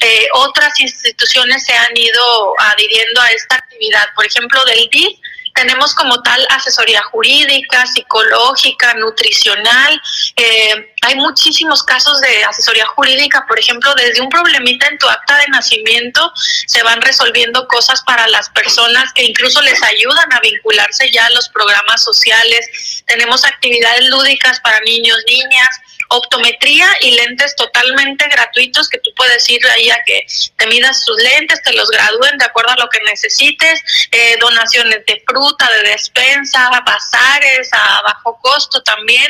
eh, 0.00 0.26
otras 0.34 0.78
instituciones 0.80 1.64
se 1.64 1.72
han 1.72 1.96
ido 1.96 2.54
adhiriendo 2.58 3.20
a 3.20 3.30
esta 3.30 3.56
actividad. 3.56 4.06
Por 4.14 4.26
ejemplo, 4.26 4.64
del 4.64 4.88
DIF 4.90 5.18
tenemos 5.54 5.94
como 5.94 6.20
tal 6.22 6.44
asesoría 6.50 7.00
jurídica, 7.04 7.86
psicológica, 7.86 8.94
nutricional. 8.94 10.00
Eh, 10.36 10.92
hay 11.02 11.14
muchísimos 11.14 11.82
casos 11.84 12.20
de 12.20 12.44
asesoría 12.44 12.86
jurídica, 12.86 13.44
por 13.46 13.58
ejemplo, 13.58 13.94
desde 13.94 14.20
un 14.20 14.28
problemita 14.28 14.88
en 14.88 14.98
tu 14.98 15.08
acta 15.08 15.38
de 15.38 15.46
nacimiento 15.48 16.32
se 16.66 16.82
van 16.82 17.00
resolviendo 17.00 17.68
cosas 17.68 18.02
para 18.02 18.26
las 18.28 18.50
personas 18.50 19.12
que 19.12 19.22
incluso 19.22 19.62
les 19.62 19.80
ayudan 19.82 20.32
a 20.32 20.40
vincularse 20.40 21.10
ya 21.12 21.26
a 21.26 21.30
los 21.30 21.48
programas 21.50 22.02
sociales. 22.02 23.04
Tenemos 23.06 23.44
actividades 23.44 24.06
lúdicas 24.08 24.58
para 24.60 24.80
niños, 24.80 25.18
niñas 25.28 25.68
optometría 26.16 26.86
y 27.00 27.12
lentes 27.12 27.54
totalmente 27.56 28.26
gratuitos 28.28 28.88
que 28.88 28.98
tú 28.98 29.10
puedes 29.16 29.48
ir 29.48 29.60
ahí 29.68 29.90
a 29.90 30.02
que 30.04 30.26
te 30.56 30.66
midas 30.66 31.04
tus 31.04 31.20
lentes, 31.22 31.62
te 31.62 31.72
los 31.72 31.90
gradúen 31.90 32.38
de 32.38 32.44
acuerdo 32.44 32.72
a 32.72 32.76
lo 32.76 32.88
que 32.88 33.00
necesites, 33.00 33.80
eh, 34.10 34.36
donaciones 34.40 35.04
de 35.06 35.22
fruta, 35.26 35.70
de 35.70 35.90
despensa, 35.90 36.70
bazares 36.84 37.68
a 37.72 38.02
bajo 38.02 38.38
costo 38.40 38.82
también. 38.82 39.26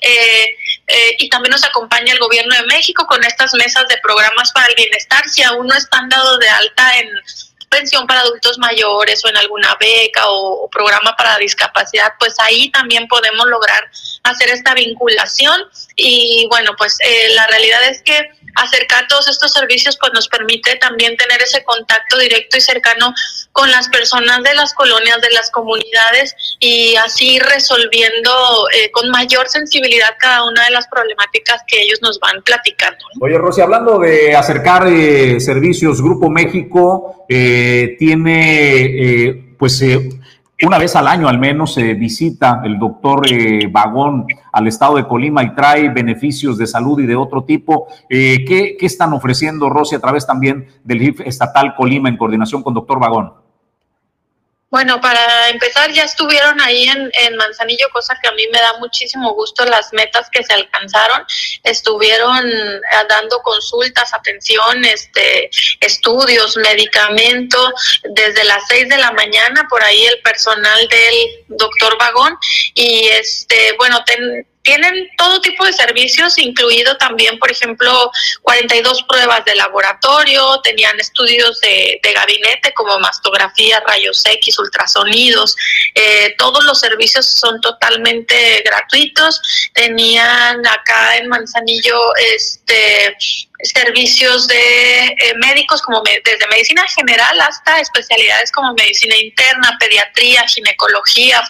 Eh, 0.00 0.56
eh, 0.88 1.16
y 1.18 1.28
también 1.28 1.50
nos 1.50 1.64
acompaña 1.64 2.12
el 2.12 2.18
gobierno 2.18 2.54
de 2.54 2.62
México 2.62 3.06
con 3.06 3.22
estas 3.22 3.52
mesas 3.54 3.86
de 3.88 3.98
programas 3.98 4.52
para 4.52 4.66
el 4.66 4.74
bienestar. 4.74 5.28
Si 5.28 5.42
aún 5.42 5.66
no 5.66 5.74
están 5.74 6.08
dados 6.08 6.38
de 6.38 6.48
alta 6.48 6.98
en 6.98 7.08
pensión 7.68 8.06
para 8.06 8.20
adultos 8.20 8.58
mayores 8.58 9.22
o 9.24 9.28
en 9.28 9.36
alguna 9.36 9.76
beca 9.78 10.22
o, 10.26 10.68
programa 10.70 11.14
para 11.16 11.38
discapacidad, 11.38 12.12
pues 12.18 12.34
ahí 12.38 12.70
también 12.70 13.08
podemos 13.08 13.46
lograr 13.46 13.90
hacer 14.22 14.50
esta 14.50 14.74
vinculación 14.74 15.62
y 15.98 16.46
bueno, 16.48 16.72
pues 16.78 16.96
eh, 17.00 17.34
la 17.34 17.46
realidad 17.48 17.80
es 17.90 18.02
que 18.02 18.30
acercar 18.54 19.06
todos 19.08 19.28
estos 19.28 19.52
servicios 19.52 19.96
pues 20.00 20.12
nos 20.12 20.28
permite 20.28 20.76
también 20.76 21.16
tener 21.16 21.40
ese 21.42 21.62
contacto 21.64 22.18
directo 22.18 22.56
y 22.56 22.60
cercano 22.60 23.12
con 23.52 23.70
las 23.70 23.88
personas 23.88 24.42
de 24.42 24.54
las 24.54 24.74
colonias, 24.74 25.20
de 25.20 25.30
las 25.30 25.50
comunidades 25.50 26.34
y 26.60 26.94
así 26.96 27.38
resolviendo 27.38 28.30
eh, 28.74 28.90
con 28.92 29.10
mayor 29.10 29.48
sensibilidad 29.48 30.10
cada 30.18 30.44
una 30.44 30.64
de 30.64 30.70
las 30.70 30.86
problemáticas 30.88 31.62
que 31.66 31.80
ellos 31.80 32.00
nos 32.02 32.18
van 32.20 32.42
platicando. 32.42 32.98
Oye, 33.20 33.38
Rosy, 33.38 33.60
hablando 33.60 33.98
de 33.98 34.36
acercar 34.36 34.86
eh, 34.86 35.40
servicios, 35.40 36.02
Grupo 36.02 36.30
México 36.30 37.26
eh, 37.28 37.96
tiene 37.98 39.54
pues 39.58 39.82
una 40.66 40.78
vez 40.78 40.96
al 40.96 41.06
año 41.06 41.28
al 41.28 41.38
menos 41.38 41.74
se 41.74 41.94
visita 41.94 42.62
el 42.64 42.78
doctor 42.78 43.26
eh, 43.30 43.68
Vagón 43.70 44.26
al 44.52 44.66
estado 44.66 44.96
de 44.96 45.06
Colima 45.06 45.44
y 45.44 45.54
trae 45.54 45.88
beneficios 45.88 46.58
de 46.58 46.66
salud 46.66 46.98
y 47.00 47.06
de 47.06 47.14
otro 47.14 47.44
tipo. 47.44 47.86
Eh, 48.08 48.44
¿qué, 48.46 48.76
¿qué, 48.78 48.86
están 48.86 49.12
ofreciendo, 49.12 49.70
Rosy, 49.70 49.94
a 49.94 50.00
través 50.00 50.26
también 50.26 50.66
del 50.82 51.00
GIF 51.00 51.20
estatal 51.20 51.74
Colima 51.76 52.08
en 52.08 52.16
coordinación 52.16 52.62
con 52.62 52.74
doctor 52.74 52.98
Vagón? 52.98 53.32
Bueno, 54.70 55.00
para 55.00 55.48
empezar, 55.48 55.90
ya 55.92 56.04
estuvieron 56.04 56.60
ahí 56.60 56.84
en, 56.84 57.10
en, 57.14 57.36
Manzanillo, 57.36 57.88
cosa 57.90 58.18
que 58.22 58.28
a 58.28 58.32
mí 58.32 58.46
me 58.52 58.58
da 58.58 58.74
muchísimo 58.78 59.32
gusto 59.32 59.64
las 59.64 59.94
metas 59.94 60.28
que 60.30 60.44
se 60.44 60.52
alcanzaron. 60.52 61.24
Estuvieron 61.62 62.46
eh, 62.46 62.80
dando 63.08 63.40
consultas, 63.40 64.12
atención, 64.12 64.84
este, 64.84 65.48
estudios, 65.80 66.58
medicamento, 66.58 67.72
desde 68.10 68.44
las 68.44 68.66
seis 68.68 68.86
de 68.90 68.98
la 68.98 69.10
mañana, 69.12 69.66
por 69.70 69.82
ahí 69.82 70.04
el 70.04 70.20
personal 70.20 70.86
del 70.88 71.46
doctor 71.48 71.96
Vagón. 71.98 72.36
Y 72.74 73.08
este, 73.08 73.72
bueno, 73.78 74.04
ten, 74.04 74.46
tienen 74.62 75.08
todo 75.16 75.40
tipo 75.40 75.64
de 75.64 75.72
servicios, 75.72 76.38
incluido 76.38 76.96
también, 76.96 77.38
por 77.38 77.50
ejemplo, 77.50 78.10
42 78.42 79.02
pruebas 79.04 79.44
de 79.44 79.54
laboratorio, 79.54 80.60
tenían 80.62 80.98
estudios 81.00 81.60
de, 81.60 82.00
gabinete 82.14 82.72
como 82.74 82.98
mastografía, 82.98 83.80
rayos 83.86 84.24
X, 84.24 84.58
ultrasonidos, 84.58 85.54
eh, 85.94 86.34
todos 86.38 86.64
los 86.64 86.80
servicios 86.80 87.26
son 87.26 87.60
totalmente 87.60 88.62
gratuitos. 88.64 89.40
Tenían 89.72 90.66
acá 90.66 91.16
en 91.16 91.28
Manzanillo 91.28 91.98
este 92.34 93.16
servicios 93.62 94.46
de 94.46 95.06
eh, 95.06 95.34
médicos 95.36 95.82
como 95.82 96.02
desde 96.02 96.46
medicina 96.48 96.86
general 96.88 97.40
hasta 97.40 97.80
especialidades 97.80 98.52
como 98.52 98.72
medicina 98.74 99.16
interna, 99.16 99.76
pediatría, 99.80 100.46
ginecología, 100.46 101.42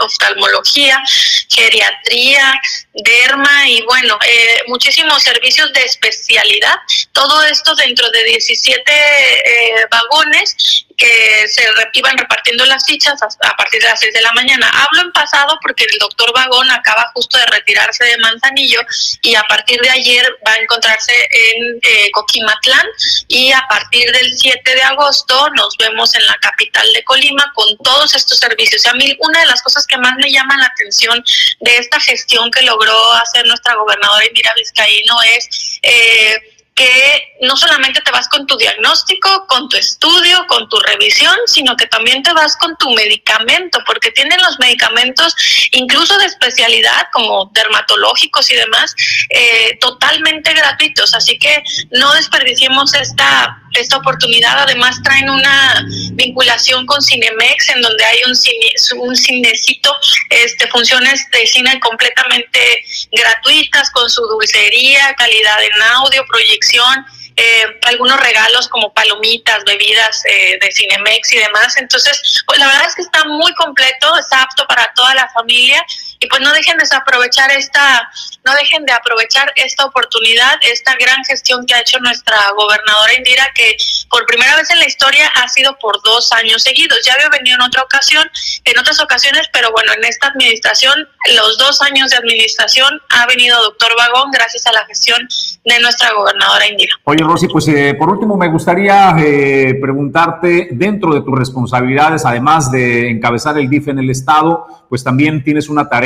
oftalmología, 0.00 1.02
geriatría, 1.48 2.60
derma 3.04 3.68
y 3.68 3.82
bueno, 3.82 4.18
eh, 4.26 4.62
muchísimos 4.68 5.22
servicios 5.22 5.72
de 5.72 5.82
especialidad. 5.82 6.76
Todo 7.12 7.42
esto 7.44 7.74
dentro 7.74 8.08
de 8.10 8.24
17 8.24 8.82
eh, 8.92 9.86
vagones 9.90 10.84
que 10.96 11.46
se 11.48 11.62
iban 11.92 12.16
repartiendo 12.16 12.64
las 12.64 12.86
fichas 12.86 13.20
a, 13.22 13.56
partir 13.56 13.80
de 13.82 13.88
las 13.88 14.00
6 14.00 14.14
de 14.14 14.20
la 14.22 14.32
mañana. 14.32 14.70
Hablo 14.72 15.02
en 15.02 15.12
pasado 15.12 15.58
porque 15.62 15.84
el 15.84 15.98
doctor 15.98 16.32
Vagón 16.34 16.70
acaba 16.70 17.10
justo 17.14 17.38
de 17.38 17.46
retirarse 17.46 18.04
de 18.04 18.16
Manzanillo 18.18 18.80
y 19.22 19.34
a 19.34 19.42
partir 19.42 19.78
de 19.80 19.90
ayer 19.90 20.24
va 20.46 20.52
a 20.52 20.56
encontrarse 20.56 21.12
en 21.12 21.78
eh, 21.82 22.10
Coquimatlán 22.12 22.86
y 23.28 23.52
a 23.52 23.62
partir 23.68 24.10
del 24.10 24.32
7 24.36 24.74
de 24.74 24.82
agosto 24.82 25.48
nos 25.50 25.76
vemos 25.76 26.14
en 26.14 26.26
la 26.26 26.36
capital 26.40 26.90
de 26.94 27.04
Colima 27.04 27.52
con 27.54 27.76
todos 27.78 28.14
estos 28.14 28.38
servicios. 28.38 28.86
A 28.86 28.94
mí 28.94 29.16
una 29.20 29.40
de 29.40 29.46
las 29.46 29.62
cosas 29.62 29.86
que 29.86 29.98
más 29.98 30.14
me 30.16 30.30
llama 30.30 30.56
la 30.56 30.66
atención 30.66 31.22
de 31.60 31.76
esta 31.76 32.00
gestión 32.00 32.50
que 32.50 32.62
logró 32.62 32.85
hacer 33.14 33.46
nuestra 33.46 33.74
gobernadora 33.74 34.26
Indira 34.26 34.52
Vizcaíno 34.56 35.16
es... 35.36 35.78
Eh, 35.82 36.52
que 36.76 37.32
no 37.40 37.56
solamente 37.56 38.02
te 38.02 38.10
vas 38.10 38.28
con 38.28 38.46
tu 38.46 38.54
diagnóstico, 38.58 39.46
con 39.48 39.66
tu 39.70 39.78
estudio, 39.78 40.46
con 40.46 40.68
tu 40.68 40.78
revisión, 40.80 41.34
sino 41.46 41.74
que 41.74 41.86
también 41.86 42.22
te 42.22 42.34
vas 42.34 42.54
con 42.58 42.76
tu 42.76 42.90
medicamento, 42.90 43.78
porque 43.86 44.10
tienen 44.10 44.38
los 44.42 44.58
medicamentos, 44.58 45.34
incluso 45.72 46.18
de 46.18 46.26
especialidad, 46.26 47.06
como 47.14 47.50
dermatológicos 47.54 48.50
y 48.50 48.56
demás, 48.56 48.94
eh, 49.30 49.78
totalmente 49.80 50.52
gratuitos. 50.52 51.14
Así 51.14 51.38
que 51.38 51.62
no 51.92 52.12
desperdiciemos 52.12 52.92
esta 52.92 53.62
esta 53.76 53.96
oportunidad. 53.98 54.58
Además 54.58 54.96
traen 55.02 55.28
una 55.28 55.84
vinculación 56.12 56.86
con 56.86 57.00
Cinemex 57.02 57.68
en 57.70 57.80
donde 57.80 58.04
hay 58.04 58.18
un, 58.26 58.34
cine, 58.34 58.72
un 58.98 59.16
cinecito, 59.16 59.94
este, 60.30 60.66
funciones 60.68 61.26
de 61.30 61.46
cine 61.46 61.78
completamente 61.80 62.84
gratuitas 63.12 63.90
con 63.90 64.08
su 64.08 64.22
dulcería, 64.22 65.14
calidad 65.14 65.62
en 65.62 65.82
audio, 65.82 66.24
proyección. 66.26 67.04
Eh, 67.38 67.66
algunos 67.82 68.18
regalos 68.18 68.66
como 68.68 68.94
palomitas, 68.94 69.62
bebidas 69.66 70.22
eh, 70.24 70.58
de 70.58 70.72
Cinemex 70.72 71.34
y 71.34 71.36
demás. 71.36 71.76
Entonces, 71.76 72.42
pues 72.46 72.58
la 72.58 72.66
verdad 72.66 72.86
es 72.88 72.94
que 72.94 73.02
está 73.02 73.24
muy 73.24 73.52
completo, 73.54 74.16
está 74.18 74.42
apto 74.42 74.66
para 74.66 74.90
toda 74.94 75.14
la 75.14 75.28
familia 75.28 75.84
y 76.20 76.26
pues 76.26 76.40
no 76.40 76.52
dejen 76.52 76.78
de 76.78 76.86
aprovechar 76.96 77.50
esta 77.52 78.10
no 78.46 78.54
dejen 78.54 78.84
de 78.86 78.92
aprovechar 78.92 79.52
esta 79.56 79.84
oportunidad, 79.84 80.54
esta 80.62 80.94
gran 80.94 81.22
gestión 81.24 81.66
que 81.66 81.74
ha 81.74 81.80
hecho 81.80 81.98
nuestra 81.98 82.36
gobernadora 82.56 83.14
Indira, 83.18 83.44
que 83.54 83.76
por 84.08 84.24
primera 84.26 84.56
vez 84.56 84.70
en 84.70 84.78
la 84.78 84.86
historia 84.86 85.26
ha 85.34 85.48
sido 85.48 85.76
por 85.78 86.00
dos 86.04 86.32
años 86.32 86.62
seguidos. 86.62 86.98
Ya 87.04 87.14
había 87.14 87.28
venido 87.28 87.56
en 87.56 87.62
otra 87.62 87.82
ocasión, 87.82 88.24
en 88.64 88.78
otras 88.78 89.00
ocasiones, 89.00 89.48
pero 89.52 89.72
bueno, 89.72 89.92
en 89.98 90.04
esta 90.04 90.28
administración, 90.28 90.94
los 91.34 91.58
dos 91.58 91.82
años 91.82 92.10
de 92.10 92.18
administración, 92.18 93.00
ha 93.10 93.26
venido 93.26 93.60
doctor 93.62 93.90
Vagón 93.98 94.30
gracias 94.30 94.64
a 94.66 94.72
la 94.72 94.84
gestión 94.86 95.26
de 95.64 95.80
nuestra 95.80 96.12
gobernadora 96.12 96.68
Indira. 96.68 96.94
Oye, 97.04 97.24
Rosy, 97.24 97.48
pues 97.48 97.66
eh, 97.66 97.94
por 97.98 98.10
último 98.10 98.36
me 98.36 98.48
gustaría 98.48 99.16
eh, 99.18 99.76
preguntarte, 99.80 100.68
dentro 100.70 101.12
de 101.12 101.22
tus 101.22 101.36
responsabilidades, 101.36 102.24
además 102.24 102.70
de 102.70 103.10
encabezar 103.10 103.58
el 103.58 103.68
DIF 103.68 103.88
en 103.88 103.98
el 103.98 104.10
Estado, 104.10 104.86
pues 104.88 105.02
también 105.02 105.42
tienes 105.42 105.68
una 105.68 105.88
tarea 105.88 106.05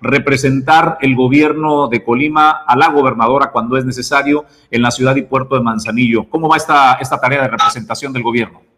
representar 0.00 0.98
el 1.00 1.14
gobierno 1.14 1.88
de 1.88 2.02
Colima 2.02 2.62
a 2.66 2.76
la 2.76 2.88
gobernadora 2.88 3.50
cuando 3.50 3.76
es 3.76 3.84
necesario 3.84 4.46
en 4.70 4.82
la 4.82 4.90
ciudad 4.90 5.16
y 5.16 5.22
puerto 5.22 5.54
de 5.54 5.62
Manzanillo. 5.62 6.28
¿Cómo 6.28 6.48
va 6.48 6.56
esta, 6.56 6.94
esta 6.94 7.20
tarea 7.20 7.42
de 7.42 7.48
representación 7.48 8.12
del 8.12 8.22
gobierno? 8.22 8.69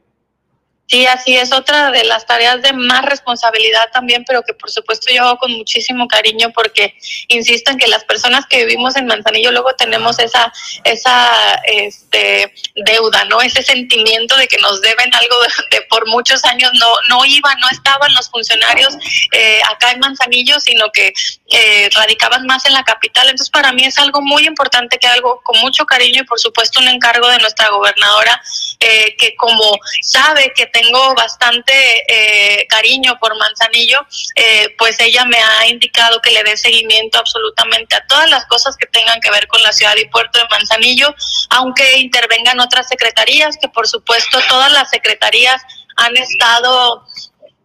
Sí, 0.93 1.07
así 1.07 1.35
es 1.35 1.55
otra 1.55 1.91
de 1.91 2.05
las 2.05 2.27
tareas 2.27 2.61
de 2.61 2.75
más 2.75 3.03
responsabilidad 3.07 3.89
también, 3.95 4.27
pero 4.27 4.43
que 4.43 4.53
por 4.53 4.71
supuesto 4.71 5.11
yo 5.11 5.23
hago 5.23 5.39
con 5.39 5.51
muchísimo 5.53 6.07
cariño 6.07 6.51
porque 6.55 6.95
insisto 7.29 7.71
en 7.71 7.79
que 7.79 7.89
las 7.89 8.05
personas 8.05 8.45
que 8.45 8.67
vivimos 8.67 8.95
en 8.97 9.07
Manzanillo 9.07 9.53
luego 9.53 9.73
tenemos 9.75 10.19
esa 10.19 10.53
esa 10.85 11.33
este, 11.65 12.53
deuda, 12.85 13.25
¿no? 13.25 13.41
Ese 13.41 13.63
sentimiento 13.63 14.37
de 14.37 14.47
que 14.47 14.59
nos 14.59 14.83
deben 14.83 15.15
algo 15.15 15.37
de, 15.71 15.81
por 15.89 16.07
muchos 16.09 16.45
años 16.45 16.71
no 16.79 16.95
no 17.09 17.25
iban, 17.25 17.59
no 17.59 17.71
estaban 17.71 18.13
los 18.13 18.29
funcionarios 18.29 18.95
eh, 19.33 19.63
acá 19.71 19.93
en 19.93 20.01
Manzanillo, 20.01 20.61
sino 20.61 20.91
que 20.93 21.15
eh, 21.53 21.89
radicaban 21.95 22.47
más 22.47 22.67
en 22.67 22.73
la 22.73 22.83
capital. 22.83 23.29
Entonces 23.29 23.51
para 23.51 23.73
mí 23.73 23.85
es 23.85 23.99
algo 23.99 24.21
muy 24.21 24.47
importante 24.47 24.99
que 24.99 25.07
algo 25.07 25.41
con 25.43 25.61
mucho 25.61 25.85
cariño 25.87 26.23
y 26.23 26.25
por 26.25 26.41
supuesto 26.41 26.81
un 26.81 26.89
encargo 26.89 27.29
de 27.29 27.39
nuestra 27.39 27.69
gobernadora 27.69 28.41
eh, 28.81 29.15
que 29.17 29.37
como 29.37 29.79
sabe 30.01 30.53
que 30.57 30.67
tengo 30.67 31.15
bastante 31.15 31.73
eh, 32.09 32.67
cariño 32.69 33.17
por 33.21 33.37
Manzanillo, 33.39 34.01
eh, 34.35 34.75
pues 34.77 34.99
ella 34.99 35.25
me 35.25 35.37
ha 35.37 35.69
indicado 35.69 36.21
que 36.21 36.31
le 36.31 36.43
dé 36.43 36.57
seguimiento 36.57 37.19
absolutamente 37.19 37.95
a 37.95 38.05
todas 38.07 38.29
las 38.29 38.45
cosas 38.47 38.77
que 38.77 38.87
tengan 38.87 39.21
que 39.21 39.31
ver 39.31 39.47
con 39.47 39.63
la 39.63 39.73
ciudad 39.73 39.95
y 39.97 40.07
puerto 40.07 40.39
de 40.39 40.47
Manzanillo, 40.51 41.15
aunque 41.51 41.99
intervengan 41.99 42.59
otras 42.59 42.89
secretarías, 42.89 43.57
que 43.61 43.69
por 43.69 43.87
supuesto 43.87 44.41
todas 44.49 44.73
las 44.73 44.91
secretarías 44.91 45.63
han 45.97 46.17
estado 46.17 47.07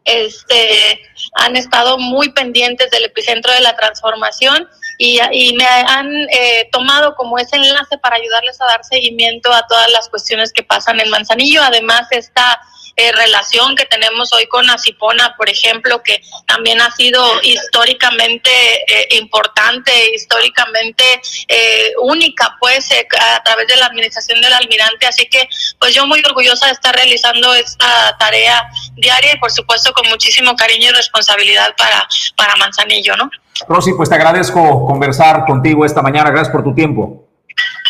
este, 0.07 1.01
han 1.33 1.55
estado 1.55 1.97
muy 1.97 2.31
pendientes 2.31 2.89
del 2.89 3.05
epicentro 3.05 3.53
de 3.53 3.61
la 3.61 3.75
transformación 3.75 4.67
y, 4.97 5.19
me 5.55 5.65
han 5.65 6.11
eh, 6.29 6.69
tomado 6.71 7.13
como 7.15 7.37
ese 7.37 7.57
enlace 7.57 7.97
para 7.99 8.15
ayudarles 8.15 8.59
a 8.61 8.65
dar 8.65 8.83
seguimiento 8.83 9.51
a 9.53 9.67
todas 9.67 9.91
las 9.91 10.09
cuestiones 10.09 10.51
que 10.51 10.63
pasan 10.63 10.99
en 10.99 11.09
Manzanillo. 11.09 11.61
Además, 11.61 12.07
esta 12.11 12.59
eh, 12.99 13.11
relación 13.11 13.75
que 13.75 13.85
tenemos 13.85 14.33
hoy 14.33 14.47
con 14.47 14.67
Acipona, 14.71 15.35
por 15.37 15.47
ejemplo, 15.49 16.01
que 16.01 16.19
también 16.47 16.81
ha 16.81 16.89
sido 16.89 17.23
históricamente 17.43 18.49
eh, 18.87 19.19
importante, 19.19 19.91
históricamente 20.15 21.03
eh, 21.47 21.93
única, 22.01 22.57
pues, 22.59 22.89
a 22.91 23.43
través 23.43 23.67
de 23.67 23.75
la 23.77 23.85
administración 23.85 24.41
del 24.41 24.51
almirante. 24.51 25.05
Así 25.05 25.27
que, 25.27 25.47
pues, 25.79 25.93
yo 25.93 26.07
muy 26.07 26.23
orgullosa 26.25 26.65
de 26.65 26.71
estar 26.71 26.95
realizando 26.95 27.53
esta 27.53 28.17
tarea 28.17 28.67
diaria 28.95 29.35
y, 29.35 29.37
por 29.37 29.51
supuesto, 29.51 29.93
con 29.93 30.09
muchísimo 30.09 30.55
cariño 30.55 30.89
y 30.89 30.93
responsabilidad 30.93 31.75
para, 31.77 32.07
para 32.35 32.55
Manzanillo, 32.55 33.15
¿no? 33.15 33.29
Rosy, 33.67 33.93
pues 33.93 34.09
te 34.09 34.15
agradezco 34.15 34.87
conversar 34.87 35.45
contigo 35.45 35.85
esta 35.85 36.01
mañana. 36.01 36.31
Gracias 36.31 36.51
por 36.51 36.63
tu 36.63 36.73
tiempo. 36.73 37.26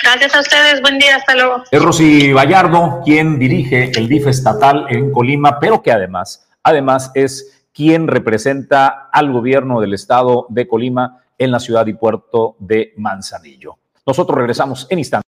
Gracias 0.03 0.35
a 0.35 0.39
ustedes, 0.41 0.81
buen 0.81 0.99
día, 0.99 1.15
hasta 1.17 1.35
luego. 1.35 1.63
Es 1.71 1.81
Rosy 1.81 2.31
Vallardo 2.31 3.01
quien 3.03 3.39
dirige 3.39 3.91
el 3.97 4.07
DIF 4.07 4.27
estatal 4.27 4.85
en 4.89 5.11
Colima, 5.11 5.59
pero 5.59 5.81
que 5.81 5.91
además, 5.91 6.47
además 6.63 7.11
es 7.15 7.65
quien 7.73 8.07
representa 8.07 9.09
al 9.11 9.31
gobierno 9.31 9.81
del 9.81 9.93
estado 9.93 10.45
de 10.49 10.67
Colima 10.67 11.23
en 11.37 11.51
la 11.51 11.59
ciudad 11.59 11.85
y 11.87 11.93
puerto 11.93 12.55
de 12.59 12.93
Manzanillo. 12.97 13.77
Nosotros 14.05 14.37
regresamos 14.37 14.87
en 14.89 14.99
instantes. 14.99 15.27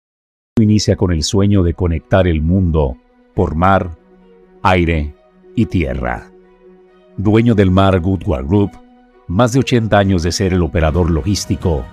Inicia 0.59 0.95
con 0.95 1.11
el 1.11 1.24
sueño 1.24 1.63
de 1.63 1.74
conectar 1.74 2.28
el 2.28 2.41
mundo 2.41 2.97
por 3.34 3.55
mar, 3.55 3.91
aire 4.63 5.13
y 5.55 5.66
tierra. 5.66 6.30
Dueño 7.18 7.55
del 7.55 7.72
mar 7.72 7.99
Goodward 7.99 8.45
Group, 8.45 8.72
más 9.28 9.53
de 9.53 9.59
80 9.59 9.97
años 9.97 10.24
de 10.24 10.32
ser 10.32 10.53
el 10.53 10.61
operador 10.61 11.09
logístico 11.09 11.86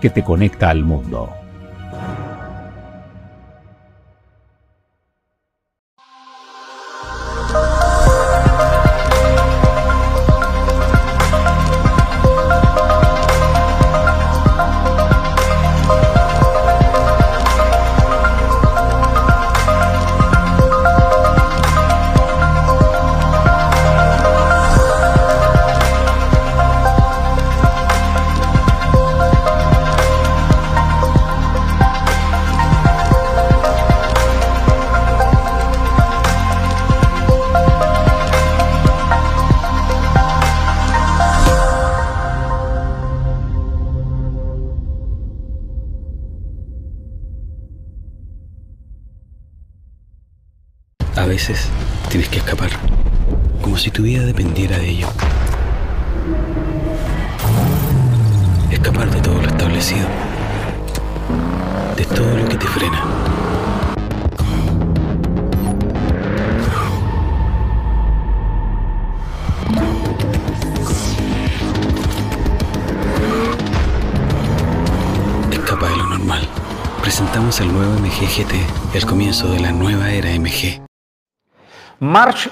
que 0.00 0.10
te 0.10 0.24
conecta 0.24 0.70
al 0.70 0.84
mundo. 0.84 1.30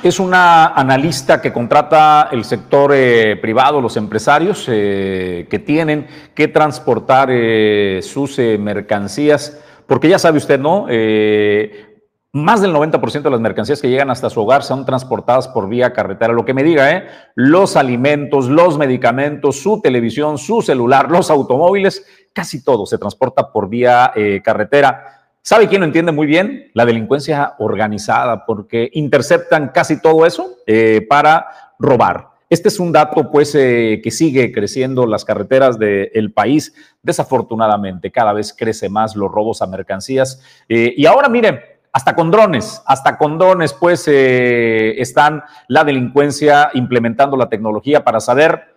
Es 0.03 0.20
una 0.20 0.68
analista 0.68 1.40
que 1.40 1.53
contrata 1.53 2.28
el 2.30 2.44
sector 2.44 2.92
eh, 2.94 3.36
privado, 3.36 3.80
los 3.80 3.96
empresarios 3.96 4.66
eh, 4.68 5.46
que 5.51 5.59
tienen 5.59 6.07
que 6.34 6.49
transportar 6.49 7.28
eh, 7.32 8.01
sus 8.03 8.38
mercancías, 8.38 9.61
porque 9.86 10.09
ya 10.09 10.18
sabe 10.18 10.38
usted, 10.38 10.61
¿no? 10.61 10.86
más 12.30 12.61
del 12.61 12.72
90% 12.74 13.22
de 13.22 13.30
las 13.30 13.40
mercancías 13.40 13.80
que 13.80 13.88
llegan 13.88 14.11
hasta 14.11 14.28
su 14.30 14.40
hogar 14.40 14.62
son 14.62 14.84
transportadas 14.84 15.49
por 15.49 15.68
vía 15.68 15.92
carretera. 15.94 16.34
Lo 16.34 16.44
que 16.44 16.55
me 16.55 16.62
diga, 16.62 16.92
¿eh? 16.92 17.07
Los 17.34 17.74
alimentos, 17.74 18.49
los 18.49 18.76
medicamentos, 18.76 19.61
su 19.61 19.80
televisión, 19.80 20.36
su 20.36 20.61
celular, 20.61 21.11
los 21.11 21.30
automóviles, 21.30 22.07
casi 22.34 22.62
todo 22.62 22.84
se 22.84 22.99
transporta 22.99 23.51
por 23.51 23.68
vía 23.68 24.12
carretera. 24.44 25.18
¿Sabe 25.49 25.66
quién 25.66 25.80
lo 25.80 25.86
entiende 25.86 26.12
muy 26.12 26.26
bien? 26.26 26.70
La 26.74 26.84
delincuencia 26.84 27.55
organizada, 27.59 28.44
porque 28.44 28.90
interceptan 28.92 29.68
casi 29.68 29.99
todo 29.99 30.26
eso 30.26 30.59
eh, 30.66 31.07
para 31.09 31.46
robar. 31.78 32.28
Este 32.51 32.68
es 32.68 32.78
un 32.78 32.92
dato, 32.92 33.30
pues, 33.30 33.55
eh, 33.55 34.03
que 34.05 34.11
sigue 34.11 34.53
creciendo 34.53 35.07
las 35.07 35.24
carreteras 35.24 35.78
del 35.78 36.34
país. 36.34 36.74
Desafortunadamente, 37.03 38.12
cada 38.12 38.34
vez 38.34 38.53
crece 38.53 38.90
más 38.90 39.16
los 39.16 39.32
robos 39.32 39.62
a 39.62 39.66
mercancías. 39.66 40.42
Eh, 40.68 40.92
y 40.94 41.07
ahora, 41.07 41.30
miren, 41.30 41.61
hasta 41.94 42.14
con 42.14 42.30
drones, 42.30 42.82
hasta 42.84 43.16
con 43.16 43.38
drones, 43.38 43.72
pues, 43.72 44.07
están 44.07 45.44
la 45.66 45.82
delincuencia 45.82 46.68
implementando 46.74 47.38
la 47.38 47.49
tecnología 47.49 48.05
para 48.05 48.20
saber 48.20 48.68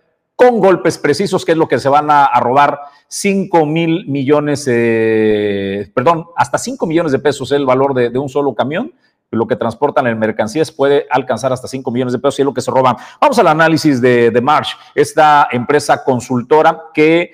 con 0.42 0.58
golpes 0.58 0.98
precisos, 0.98 1.44
que 1.44 1.52
es 1.52 1.58
lo 1.58 1.68
que 1.68 1.78
se 1.78 1.88
van 1.88 2.10
a, 2.10 2.28
robar 2.40 2.80
5 3.06 3.64
mil 3.64 4.06
millones, 4.08 4.66
eh, 4.68 5.88
perdón, 5.94 6.26
hasta 6.36 6.58
5 6.58 6.84
millones 6.84 7.12
de 7.12 7.20
pesos 7.20 7.52
el 7.52 7.64
valor 7.64 7.94
de, 7.94 8.18
un 8.18 8.28
solo 8.28 8.52
camión. 8.52 8.92
Lo 9.30 9.46
que 9.46 9.54
transportan 9.54 10.08
en 10.08 10.18
mercancías 10.18 10.72
puede 10.72 11.06
alcanzar 11.10 11.52
hasta 11.52 11.68
5 11.68 11.88
millones 11.92 12.12
de 12.12 12.18
pesos 12.18 12.40
y 12.40 12.42
es 12.42 12.46
lo 12.46 12.52
que 12.52 12.60
se 12.60 12.72
roban. 12.72 12.96
Vamos 13.20 13.38
al 13.38 13.46
análisis 13.46 14.00
de, 14.00 14.36
March, 14.42 14.76
esta 14.96 15.46
empresa 15.52 16.02
consultora 16.02 16.86
que 16.92 17.30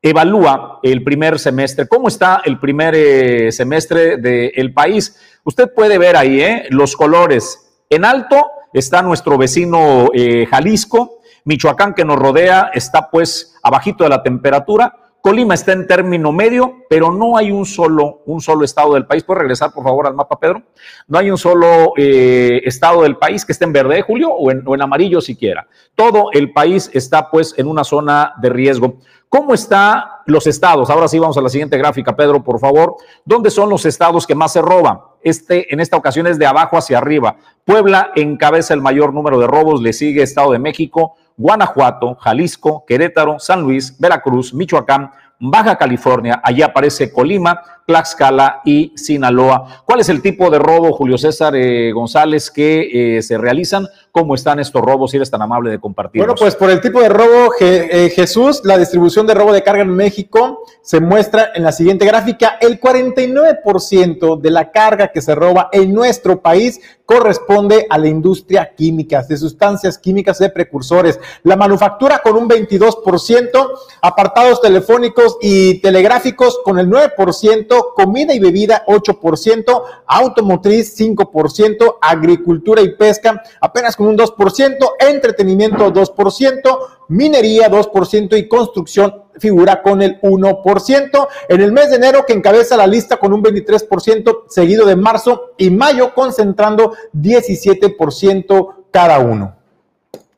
evalúa 0.00 0.78
el 0.84 1.02
primer 1.02 1.40
semestre. 1.40 1.88
¿Cómo 1.88 2.06
está 2.06 2.42
el 2.44 2.60
primer 2.60 2.94
eh, 2.94 3.50
semestre 3.50 4.18
del 4.18 4.72
país? 4.72 5.20
Usted 5.42 5.74
puede 5.74 5.98
ver 5.98 6.16
ahí 6.16 6.40
eh, 6.40 6.66
los 6.70 6.94
colores. 6.94 7.82
En 7.90 8.04
alto 8.04 8.46
está 8.72 9.02
nuestro 9.02 9.36
vecino 9.36 10.06
Jalisco, 10.48 11.21
Michoacán 11.44 11.94
que 11.94 12.04
nos 12.04 12.18
rodea 12.18 12.70
está 12.72 13.10
pues 13.10 13.54
abajito 13.62 14.04
de 14.04 14.10
la 14.10 14.22
temperatura. 14.22 14.96
Colima 15.20 15.54
está 15.54 15.72
en 15.72 15.86
término 15.86 16.32
medio, 16.32 16.78
pero 16.90 17.12
no 17.12 17.36
hay 17.36 17.52
un 17.52 17.64
solo, 17.64 18.22
un 18.26 18.40
solo 18.40 18.64
estado 18.64 18.94
del 18.94 19.06
país. 19.06 19.22
¿Puedes 19.22 19.42
regresar, 19.42 19.72
por 19.72 19.84
favor, 19.84 20.08
al 20.08 20.14
mapa, 20.14 20.38
Pedro? 20.40 20.62
No 21.06 21.16
hay 21.16 21.30
un 21.30 21.38
solo 21.38 21.92
eh, 21.96 22.60
estado 22.64 23.02
del 23.02 23.16
país 23.16 23.44
que 23.44 23.52
esté 23.52 23.64
en 23.64 23.72
verde, 23.72 24.02
Julio, 24.02 24.32
o 24.32 24.50
en, 24.50 24.64
o 24.66 24.74
en 24.74 24.82
amarillo 24.82 25.20
siquiera. 25.20 25.68
Todo 25.94 26.30
el 26.32 26.52
país 26.52 26.90
está, 26.92 27.30
pues, 27.30 27.54
en 27.56 27.68
una 27.68 27.84
zona 27.84 28.34
de 28.42 28.48
riesgo. 28.48 28.96
¿Cómo 29.28 29.54
están 29.54 30.02
los 30.26 30.46
estados? 30.48 30.90
Ahora 30.90 31.06
sí 31.06 31.20
vamos 31.20 31.38
a 31.38 31.40
la 31.40 31.48
siguiente 31.48 31.78
gráfica, 31.78 32.16
Pedro, 32.16 32.42
por 32.42 32.58
favor. 32.58 32.96
¿Dónde 33.24 33.50
son 33.50 33.70
los 33.70 33.86
estados 33.86 34.26
que 34.26 34.34
más 34.34 34.52
se 34.52 34.60
roban? 34.60 34.98
Este, 35.22 35.72
en 35.72 35.78
esta 35.78 35.96
ocasión 35.96 36.26
es 36.26 36.36
de 36.38 36.46
abajo 36.46 36.76
hacia 36.76 36.98
arriba. 36.98 37.36
Puebla 37.64 38.10
encabeza 38.16 38.74
el 38.74 38.82
mayor 38.82 39.14
número 39.14 39.38
de 39.38 39.46
robos, 39.46 39.80
le 39.80 39.92
sigue 39.92 40.22
Estado 40.22 40.50
de 40.50 40.58
México, 40.58 41.14
Guanajuato, 41.42 42.14
Jalisco, 42.20 42.84
Querétaro, 42.86 43.40
San 43.40 43.62
Luis, 43.62 43.98
Veracruz, 43.98 44.54
Michoacán, 44.54 45.10
Baja 45.40 45.76
California, 45.76 46.40
allí 46.40 46.62
aparece 46.62 47.12
Colima, 47.12 47.60
Tlaxcala 47.86 48.60
y 48.64 48.92
Sinaloa. 48.96 49.82
¿Cuál 49.84 50.00
es 50.00 50.08
el 50.08 50.22
tipo 50.22 50.50
de 50.50 50.58
robo, 50.58 50.92
Julio 50.92 51.18
César 51.18 51.54
eh, 51.56 51.92
González, 51.92 52.50
que 52.50 53.16
eh, 53.16 53.22
se 53.22 53.38
realizan? 53.38 53.86
¿Cómo 54.10 54.34
están 54.34 54.60
estos 54.60 54.82
robos? 54.82 55.10
Si 55.10 55.16
eres 55.16 55.30
tan 55.30 55.42
amable 55.42 55.70
de 55.70 55.78
compartir. 55.78 56.20
Bueno, 56.20 56.34
pues 56.34 56.54
por 56.54 56.70
el 56.70 56.80
tipo 56.80 57.00
de 57.00 57.08
robo, 57.08 57.52
eh, 57.60 58.12
Jesús, 58.14 58.60
la 58.64 58.76
distribución 58.76 59.26
de 59.26 59.34
robo 59.34 59.52
de 59.52 59.62
carga 59.62 59.82
en 59.82 59.94
México 59.94 60.64
se 60.82 61.00
muestra 61.00 61.50
en 61.54 61.62
la 61.62 61.72
siguiente 61.72 62.04
gráfica. 62.04 62.58
El 62.60 62.80
49% 62.80 64.40
de 64.40 64.50
la 64.50 64.70
carga 64.70 65.08
que 65.08 65.22
se 65.22 65.34
roba 65.34 65.68
en 65.72 65.94
nuestro 65.94 66.40
país 66.40 66.80
corresponde 67.06 67.86
a 67.90 67.98
la 67.98 68.08
industria 68.08 68.74
química, 68.74 69.22
de 69.22 69.36
sustancias 69.36 69.98
químicas 69.98 70.38
de 70.38 70.50
precursores. 70.50 71.20
La 71.42 71.56
manufactura 71.56 72.20
con 72.22 72.36
un 72.36 72.48
22%, 72.48 73.70
apartados 74.00 74.60
telefónicos 74.60 75.36
y 75.40 75.80
telegráficos 75.80 76.60
con 76.64 76.78
el 76.78 76.88
9%, 76.88 77.71
comida 77.94 78.34
y 78.34 78.38
bebida 78.38 78.84
8%, 78.86 79.82
automotriz 80.06 80.98
5%, 80.98 81.96
agricultura 82.00 82.82
y 82.82 82.94
pesca 82.94 83.42
apenas 83.60 83.96
con 83.96 84.06
un 84.06 84.16
2%, 84.16 84.76
entretenimiento 85.00 85.92
2%, 85.92 86.78
minería 87.08 87.70
2% 87.70 88.38
y 88.38 88.48
construcción 88.48 89.22
figura 89.38 89.82
con 89.82 90.02
el 90.02 90.20
1%. 90.20 91.28
En 91.48 91.60
el 91.60 91.72
mes 91.72 91.90
de 91.90 91.96
enero 91.96 92.24
que 92.26 92.32
encabeza 92.32 92.76
la 92.76 92.86
lista 92.86 93.18
con 93.18 93.32
un 93.32 93.42
23%, 93.42 94.44
seguido 94.48 94.86
de 94.86 94.96
marzo 94.96 95.52
y 95.56 95.70
mayo 95.70 96.14
concentrando 96.14 96.94
17% 97.14 98.74
cada 98.90 99.18
uno. 99.18 99.61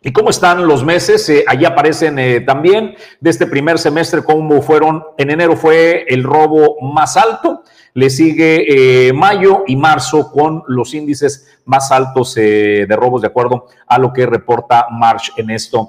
¿Y 0.07 0.13
cómo 0.13 0.29
están 0.29 0.67
los 0.69 0.85
meses? 0.85 1.27
Eh, 1.31 1.45
allí 1.49 1.65
aparecen 1.65 2.19
eh, 2.19 2.43
también 2.43 2.95
de 3.21 3.31
este 3.31 3.47
primer 3.47 3.79
semestre, 3.79 4.23
cómo 4.23 4.61
fueron, 4.61 5.03
en 5.17 5.31
enero 5.31 5.57
fue 5.57 6.05
el 6.07 6.25
robo 6.25 6.77
más 6.83 7.17
alto, 7.17 7.63
le 7.95 8.11
sigue 8.11 9.09
eh, 9.09 9.15
mayo 9.15 9.65
y 9.67 9.77
marzo 9.77 10.31
con 10.31 10.63
los 10.69 10.93
índices 10.93 11.59
más 11.65 11.91
altos 11.91 12.35
de 12.35 12.87
robos 12.91 13.23
de 13.23 13.29
acuerdo 13.29 13.69
a 13.87 13.99
lo 13.99 14.13
que 14.13 14.27
reporta 14.27 14.89
March 14.91 15.33
en 15.39 15.49
esto. 15.49 15.89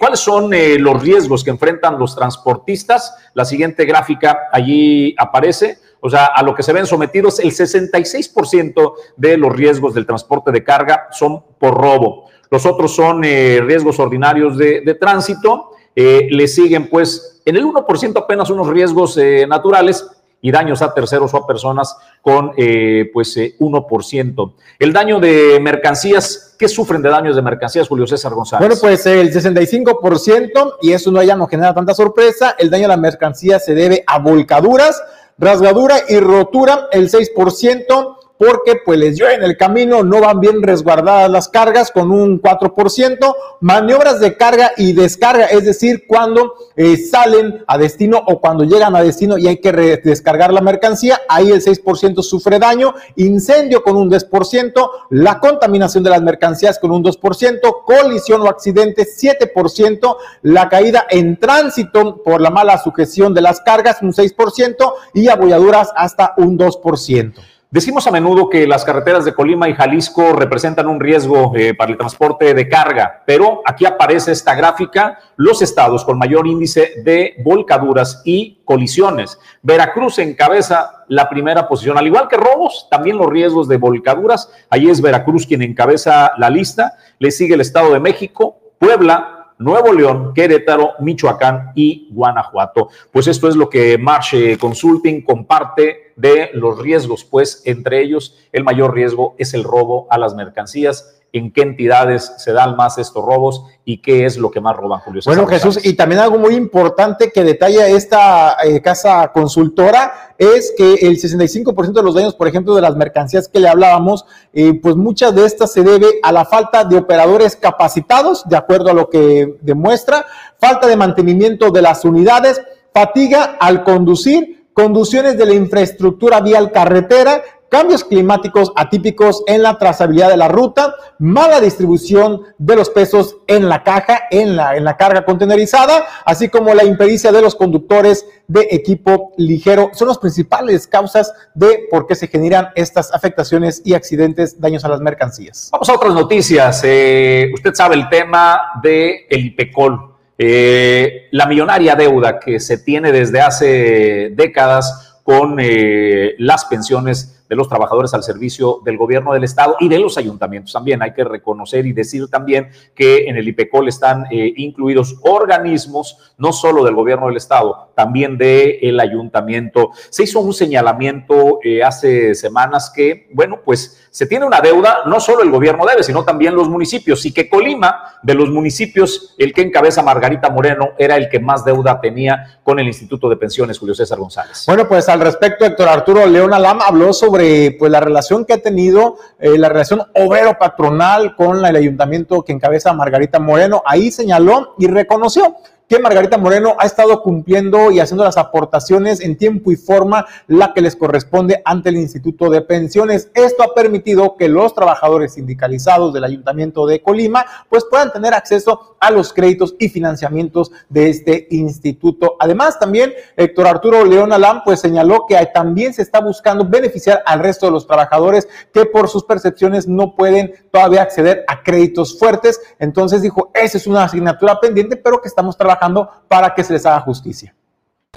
¿Cuáles 0.00 0.18
son 0.18 0.50
los 0.50 1.02
riesgos 1.02 1.44
que 1.44 1.50
enfrentan 1.50 1.96
los 1.96 2.16
transportistas? 2.16 3.14
La 3.34 3.44
siguiente 3.44 3.84
gráfica 3.84 4.48
allí 4.50 5.14
aparece. 5.16 5.78
O 6.00 6.08
sea, 6.08 6.24
a 6.24 6.42
lo 6.42 6.54
que 6.54 6.62
se 6.62 6.72
ven 6.72 6.86
sometidos, 6.86 7.38
el 7.40 7.52
66% 7.52 8.92
de 9.18 9.36
los 9.36 9.54
riesgos 9.54 9.94
del 9.94 10.06
transporte 10.06 10.50
de 10.50 10.64
carga 10.64 11.08
son 11.12 11.44
por 11.58 11.74
robo. 11.74 12.30
Los 12.50 12.66
otros 12.66 12.94
son 12.94 13.22
riesgos 13.22 13.98
ordinarios 13.98 14.56
de, 14.56 14.96
tránsito. 15.00 15.70
le 15.94 16.48
siguen, 16.48 16.88
pues, 16.88 17.42
en 17.44 17.56
el 17.56 17.64
1% 17.64 18.16
apenas 18.16 18.50
unos 18.50 18.68
riesgos 18.68 19.18
naturales 19.48 20.04
y 20.42 20.50
daños 20.50 20.82
a 20.82 20.92
terceros 20.92 21.32
o 21.34 21.36
a 21.36 21.46
personas 21.46 21.96
con 22.22 22.52
eh, 22.56 23.10
pues 23.12 23.36
1%. 23.36 24.50
Eh, 24.50 24.54
el 24.78 24.92
daño 24.92 25.20
de 25.20 25.58
mercancías, 25.60 26.54
¿qué 26.58 26.68
sufren 26.68 27.02
de 27.02 27.10
daños 27.10 27.36
de 27.36 27.42
mercancías, 27.42 27.88
Julio 27.88 28.06
César 28.06 28.32
González? 28.32 28.66
Bueno, 28.66 28.80
pues 28.80 29.04
el 29.06 29.32
65% 29.32 30.74
y 30.82 30.92
eso 30.92 31.10
no 31.10 31.22
ya 31.22 31.36
no 31.36 31.46
genera 31.46 31.74
tanta 31.74 31.94
sorpresa, 31.94 32.56
el 32.58 32.70
daño 32.70 32.86
a 32.86 32.88
la 32.88 32.96
mercancía 32.96 33.58
se 33.58 33.74
debe 33.74 34.02
a 34.06 34.18
volcaduras, 34.18 35.02
rasgadura 35.38 35.96
y 36.08 36.18
rotura, 36.18 36.88
el 36.92 37.10
6%, 37.10 38.16
porque 38.40 38.80
pues 38.82 38.98
les 38.98 39.18
llueve 39.18 39.34
en 39.34 39.42
el 39.42 39.58
camino, 39.58 40.02
no 40.02 40.22
van 40.22 40.40
bien 40.40 40.62
resguardadas 40.62 41.30
las 41.30 41.50
cargas 41.50 41.90
con 41.90 42.10
un 42.10 42.40
4%, 42.40 43.34
maniobras 43.60 44.18
de 44.18 44.34
carga 44.38 44.72
y 44.78 44.94
descarga, 44.94 45.44
es 45.44 45.66
decir, 45.66 46.06
cuando 46.06 46.54
eh, 46.74 46.96
salen 46.96 47.62
a 47.66 47.76
destino 47.76 48.16
o 48.16 48.40
cuando 48.40 48.64
llegan 48.64 48.96
a 48.96 49.02
destino 49.02 49.36
y 49.36 49.46
hay 49.46 49.58
que 49.58 49.72
descargar 49.72 50.54
la 50.54 50.62
mercancía, 50.62 51.20
ahí 51.28 51.50
el 51.50 51.62
6% 51.62 52.22
sufre 52.22 52.58
daño, 52.58 52.94
incendio 53.16 53.82
con 53.82 53.98
un 53.98 54.10
10%, 54.10 54.90
la 55.10 55.38
contaminación 55.38 56.02
de 56.02 56.08
las 56.08 56.22
mercancías 56.22 56.78
con 56.78 56.92
un 56.92 57.04
2%, 57.04 57.60
colisión 57.84 58.40
o 58.40 58.48
accidente 58.48 59.06
7%, 59.06 60.16
la 60.44 60.70
caída 60.70 61.04
en 61.10 61.38
tránsito 61.38 62.22
por 62.22 62.40
la 62.40 62.48
mala 62.48 62.78
sujeción 62.78 63.34
de 63.34 63.42
las 63.42 63.60
cargas 63.60 63.98
un 64.00 64.14
6% 64.14 64.94
y 65.12 65.28
abolladuras 65.28 65.90
hasta 65.94 66.32
un 66.38 66.58
2%. 66.58 67.34
Decimos 67.72 68.04
a 68.08 68.10
menudo 68.10 68.48
que 68.48 68.66
las 68.66 68.84
carreteras 68.84 69.24
de 69.24 69.32
Colima 69.32 69.68
y 69.68 69.74
Jalisco 69.74 70.32
representan 70.32 70.88
un 70.88 70.98
riesgo 70.98 71.52
eh, 71.54 71.72
para 71.72 71.92
el 71.92 71.96
transporte 71.96 72.52
de 72.52 72.68
carga, 72.68 73.22
pero 73.24 73.62
aquí 73.64 73.86
aparece 73.86 74.32
esta 74.32 74.56
gráfica, 74.56 75.20
los 75.36 75.62
estados 75.62 76.04
con 76.04 76.18
mayor 76.18 76.48
índice 76.48 76.94
de 77.04 77.34
volcaduras 77.44 78.22
y 78.24 78.58
colisiones. 78.64 79.38
Veracruz 79.62 80.18
encabeza 80.18 81.04
la 81.06 81.28
primera 81.28 81.68
posición, 81.68 81.96
al 81.96 82.08
igual 82.08 82.26
que 82.26 82.38
robos, 82.38 82.88
también 82.90 83.16
los 83.16 83.30
riesgos 83.30 83.68
de 83.68 83.76
volcaduras. 83.76 84.50
Allí 84.68 84.90
es 84.90 85.00
Veracruz 85.00 85.46
quien 85.46 85.62
encabeza 85.62 86.32
la 86.38 86.50
lista, 86.50 86.94
le 87.20 87.30
sigue 87.30 87.54
el 87.54 87.60
Estado 87.60 87.92
de 87.92 88.00
México, 88.00 88.56
Puebla, 88.80 89.40
Nuevo 89.60 89.92
León, 89.92 90.32
Querétaro, 90.34 90.94
Michoacán 91.00 91.72
y 91.74 92.08
Guanajuato. 92.10 92.88
Pues 93.12 93.26
esto 93.26 93.46
es 93.46 93.54
lo 93.54 93.68
que 93.68 93.98
March 93.98 94.58
Consulting 94.58 95.22
comparte 95.22 96.09
de 96.20 96.50
los 96.52 96.78
riesgos, 96.78 97.24
pues 97.24 97.62
entre 97.64 98.02
ellos 98.02 98.36
el 98.52 98.64
mayor 98.64 98.94
riesgo 98.94 99.34
es 99.38 99.54
el 99.54 99.64
robo 99.64 100.06
a 100.10 100.18
las 100.18 100.34
mercancías 100.34 101.20
en 101.32 101.52
qué 101.52 101.62
entidades 101.62 102.32
se 102.38 102.52
dan 102.52 102.76
más 102.76 102.98
estos 102.98 103.24
robos 103.24 103.64
y 103.84 103.98
qué 103.98 104.26
es 104.26 104.36
lo 104.36 104.50
que 104.50 104.60
más 104.60 104.76
roban, 104.76 105.00
Julio. 105.00 105.22
bueno, 105.24 105.46
Jesús, 105.46 105.78
y 105.84 105.94
también 105.94 106.20
algo 106.20 106.38
muy 106.38 106.54
importante 106.54 107.30
que 107.30 107.44
detalla 107.44 107.86
esta 107.88 108.56
eh, 108.64 108.80
casa 108.80 109.30
consultora 109.32 110.34
es 110.38 110.72
que 110.76 110.94
el 110.94 111.18
65% 111.18 111.92
de 111.92 112.02
los 112.02 112.14
daños, 112.14 112.34
por 112.34 112.48
ejemplo, 112.48 112.74
de 112.74 112.82
las 112.82 112.96
mercancías 112.96 113.48
que 113.48 113.60
le 113.60 113.68
hablábamos, 113.68 114.24
eh, 114.52 114.74
pues 114.74 114.96
muchas 114.96 115.34
de 115.34 115.44
estas 115.44 115.72
se 115.72 115.82
debe 115.82 116.06
a 116.22 116.32
la 116.32 116.44
falta 116.44 116.84
de 116.84 116.96
operadores 116.96 117.56
capacitados, 117.56 118.48
de 118.48 118.56
acuerdo 118.56 118.90
a 118.90 118.94
lo 118.94 119.08
que 119.08 119.56
demuestra, 119.60 120.26
falta 120.58 120.86
de 120.86 120.96
mantenimiento 120.96 121.70
de 121.70 121.82
las 121.82 122.04
unidades, 122.04 122.60
fatiga 122.92 123.56
al 123.60 123.84
conducir, 123.84 124.59
conducciones 124.72 125.36
de 125.36 125.46
la 125.46 125.54
infraestructura 125.54 126.40
vial 126.40 126.72
carretera, 126.72 127.42
cambios 127.70 128.04
climáticos 128.04 128.72
atípicos 128.74 129.44
en 129.46 129.62
la 129.62 129.78
trazabilidad 129.78 130.28
de 130.28 130.36
la 130.36 130.48
ruta, 130.48 130.94
mala 131.18 131.60
distribución 131.60 132.42
de 132.58 132.76
los 132.76 132.90
pesos 132.90 133.38
en 133.46 133.68
la 133.68 133.84
caja, 133.84 134.22
en 134.30 134.56
la, 134.56 134.76
en 134.76 134.84
la 134.84 134.96
carga 134.96 135.24
contenerizada, 135.24 136.04
así 136.26 136.48
como 136.48 136.74
la 136.74 136.84
impericia 136.84 137.30
de 137.30 137.40
los 137.40 137.54
conductores 137.54 138.26
de 138.48 138.66
equipo 138.72 139.32
ligero. 139.36 139.90
Son 139.94 140.08
las 140.08 140.18
principales 140.18 140.86
causas 140.88 141.32
de 141.54 141.86
por 141.90 142.06
qué 142.06 142.16
se 142.16 142.26
generan 142.26 142.70
estas 142.74 143.14
afectaciones 143.14 143.80
y 143.84 143.94
accidentes, 143.94 144.60
daños 144.60 144.84
a 144.84 144.88
las 144.88 145.00
mercancías. 145.00 145.68
Vamos 145.70 145.88
a 145.88 145.94
otras 145.94 146.12
noticias. 146.12 146.82
Eh, 146.84 147.50
usted 147.54 147.72
sabe 147.74 147.94
el 147.94 148.08
tema 148.08 148.60
del 148.82 149.14
el 149.30 149.46
IPECOL, 149.46 150.09
eh, 150.42 151.28
la 151.32 151.44
millonaria 151.44 151.94
deuda 151.94 152.40
que 152.40 152.60
se 152.60 152.78
tiene 152.78 153.12
desde 153.12 153.42
hace 153.42 154.30
décadas 154.32 155.18
con 155.22 155.58
eh, 155.60 156.34
las 156.38 156.64
pensiones 156.64 157.39
de 157.50 157.56
los 157.56 157.68
trabajadores 157.68 158.14
al 158.14 158.22
servicio 158.22 158.80
del 158.84 158.96
gobierno 158.96 159.32
del 159.32 159.42
Estado 159.42 159.76
y 159.80 159.88
de 159.88 159.98
los 159.98 160.16
ayuntamientos 160.16 160.72
también. 160.72 161.02
Hay 161.02 161.12
que 161.12 161.24
reconocer 161.24 161.84
y 161.84 161.92
decir 161.92 162.28
también 162.28 162.68
que 162.94 163.24
en 163.28 163.36
el 163.36 163.48
IPECOL 163.48 163.88
están 163.88 164.26
eh, 164.30 164.54
incluidos 164.56 165.16
organismos 165.22 166.32
no 166.38 166.52
solo 166.52 166.84
del 166.84 166.94
gobierno 166.94 167.26
del 167.26 167.36
Estado, 167.36 167.90
también 167.96 168.38
del 168.38 168.78
el 168.80 169.00
ayuntamiento. 169.00 169.90
Se 170.10 170.22
hizo 170.22 170.38
un 170.38 170.54
señalamiento 170.54 171.58
eh, 171.64 171.82
hace 171.82 172.36
semanas 172.36 172.92
que, 172.94 173.28
bueno, 173.32 173.58
pues 173.64 174.08
se 174.10 174.26
tiene 174.26 174.46
una 174.46 174.60
deuda, 174.60 174.98
no 175.06 175.18
solo 175.18 175.42
el 175.42 175.50
gobierno 175.50 175.84
debe, 175.86 176.04
sino 176.04 176.24
también 176.24 176.54
los 176.54 176.68
municipios, 176.68 177.26
y 177.26 177.32
que 177.32 177.48
Colima, 177.48 178.18
de 178.22 178.34
los 178.34 178.48
municipios, 178.48 179.34
el 179.38 179.52
que 179.52 179.62
encabeza 179.62 180.02
Margarita 180.02 180.50
Moreno, 180.50 180.90
era 180.98 181.16
el 181.16 181.28
que 181.28 181.40
más 181.40 181.64
deuda 181.64 182.00
tenía 182.00 182.60
con 182.62 182.78
el 182.78 182.86
Instituto 182.86 183.28
de 183.28 183.36
Pensiones, 183.36 183.78
Julio 183.78 183.94
César 183.94 184.18
González. 184.18 184.64
Bueno, 184.66 184.86
pues 184.86 185.08
al 185.08 185.20
respecto, 185.20 185.64
Héctor 185.64 185.88
Arturo 185.88 186.26
León 186.26 186.54
Alam 186.54 186.80
habló 186.80 187.12
sobre 187.12 187.39
pues 187.78 187.90
la 187.90 188.00
relación 188.00 188.44
que 188.44 188.54
ha 188.54 188.62
tenido, 188.62 189.16
eh, 189.38 189.58
la 189.58 189.68
relación 189.68 190.02
obrero-patronal 190.14 191.36
con 191.36 191.64
el 191.64 191.76
ayuntamiento 191.76 192.42
que 192.42 192.52
encabeza 192.52 192.92
Margarita 192.92 193.38
Moreno. 193.38 193.82
Ahí 193.86 194.10
señaló 194.10 194.74
y 194.78 194.86
reconoció 194.86 195.56
que 195.90 195.98
Margarita 195.98 196.38
Moreno 196.38 196.76
ha 196.78 196.86
estado 196.86 197.20
cumpliendo 197.20 197.90
y 197.90 197.98
haciendo 197.98 198.22
las 198.22 198.36
aportaciones 198.36 199.20
en 199.20 199.36
tiempo 199.36 199.72
y 199.72 199.76
forma 199.76 200.24
la 200.46 200.72
que 200.72 200.82
les 200.82 200.94
corresponde 200.94 201.62
ante 201.64 201.88
el 201.88 201.96
Instituto 201.96 202.48
de 202.48 202.60
Pensiones. 202.60 203.28
Esto 203.34 203.64
ha 203.64 203.74
permitido 203.74 204.36
que 204.36 204.48
los 204.48 204.72
trabajadores 204.72 205.34
sindicalizados 205.34 206.14
del 206.14 206.22
Ayuntamiento 206.22 206.86
de 206.86 207.02
Colima 207.02 207.44
pues 207.68 207.84
puedan 207.90 208.12
tener 208.12 208.34
acceso 208.34 208.96
a 209.00 209.10
los 209.10 209.32
créditos 209.32 209.74
y 209.80 209.88
financiamientos 209.88 210.70
de 210.88 211.10
este 211.10 211.48
instituto. 211.50 212.36
Además, 212.38 212.78
también 212.78 213.12
Héctor 213.36 213.66
Arturo 213.66 214.04
León 214.04 214.32
Alán 214.32 214.62
pues 214.64 214.78
señaló 214.78 215.26
que 215.26 215.34
también 215.52 215.92
se 215.92 216.02
está 216.02 216.20
buscando 216.20 216.64
beneficiar 216.64 217.20
al 217.26 217.40
resto 217.40 217.66
de 217.66 217.72
los 217.72 217.88
trabajadores 217.88 218.46
que 218.72 218.84
por 218.84 219.08
sus 219.08 219.24
percepciones 219.24 219.88
no 219.88 220.14
pueden 220.14 220.54
todavía 220.70 221.02
acceder 221.02 221.44
a 221.48 221.64
créditos 221.64 222.16
fuertes. 222.16 222.60
Entonces 222.78 223.22
dijo, 223.22 223.50
esa 223.54 223.76
es 223.76 223.88
una 223.88 224.04
asignatura 224.04 224.60
pendiente, 224.60 224.94
pero 224.94 225.20
que 225.20 225.26
estamos 225.26 225.56
trabajando 225.56 225.79
para 226.28 226.54
que 226.54 226.64
se 226.64 226.72
les 226.72 226.86
haga 226.86 227.00
justicia. 227.00 227.54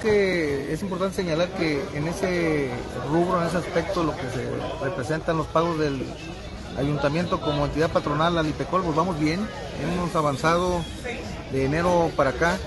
Que 0.02 0.74
es 0.74 0.82
importante 0.82 1.16
señalar 1.16 1.50
que 1.50 1.84
en 1.94 2.08
ese 2.08 2.70
rubro, 3.10 3.42
en 3.42 3.48
ese 3.48 3.58
aspecto, 3.58 4.04
lo 4.04 4.16
que 4.16 4.30
se 4.30 4.50
representan 4.84 5.38
los 5.38 5.48
pagos 5.48 5.80
del 5.80 6.04
ayuntamiento 6.78 7.40
como 7.40 7.66
entidad 7.66 7.90
patronal 7.90 8.38
al 8.38 8.48
IPECOL, 8.48 8.84
pues 8.84 8.96
vamos 8.96 9.20
bien, 9.20 9.48
hemos 9.82 10.16
avanzado 10.16 10.82
de 11.52 11.66
enero 11.66 12.10
para 12.16 12.32
acá 12.32 12.58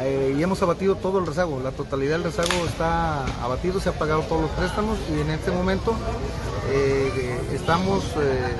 eh, 0.00 0.34
y 0.36 0.42
hemos 0.42 0.62
abatido 0.62 0.96
todo 0.96 1.18
el 1.18 1.26
rezago, 1.26 1.58
la 1.60 1.70
totalidad 1.70 2.12
del 2.12 2.24
rezago 2.24 2.66
está 2.66 3.24
abatido, 3.42 3.80
se 3.80 3.88
han 3.88 3.94
pagado 3.94 4.20
todos 4.22 4.42
los 4.42 4.50
préstamos 4.50 4.98
y 5.10 5.20
en 5.20 5.30
este 5.30 5.50
momento 5.50 5.94
eh, 6.68 7.40
estamos 7.54 8.04
eh, 8.20 8.54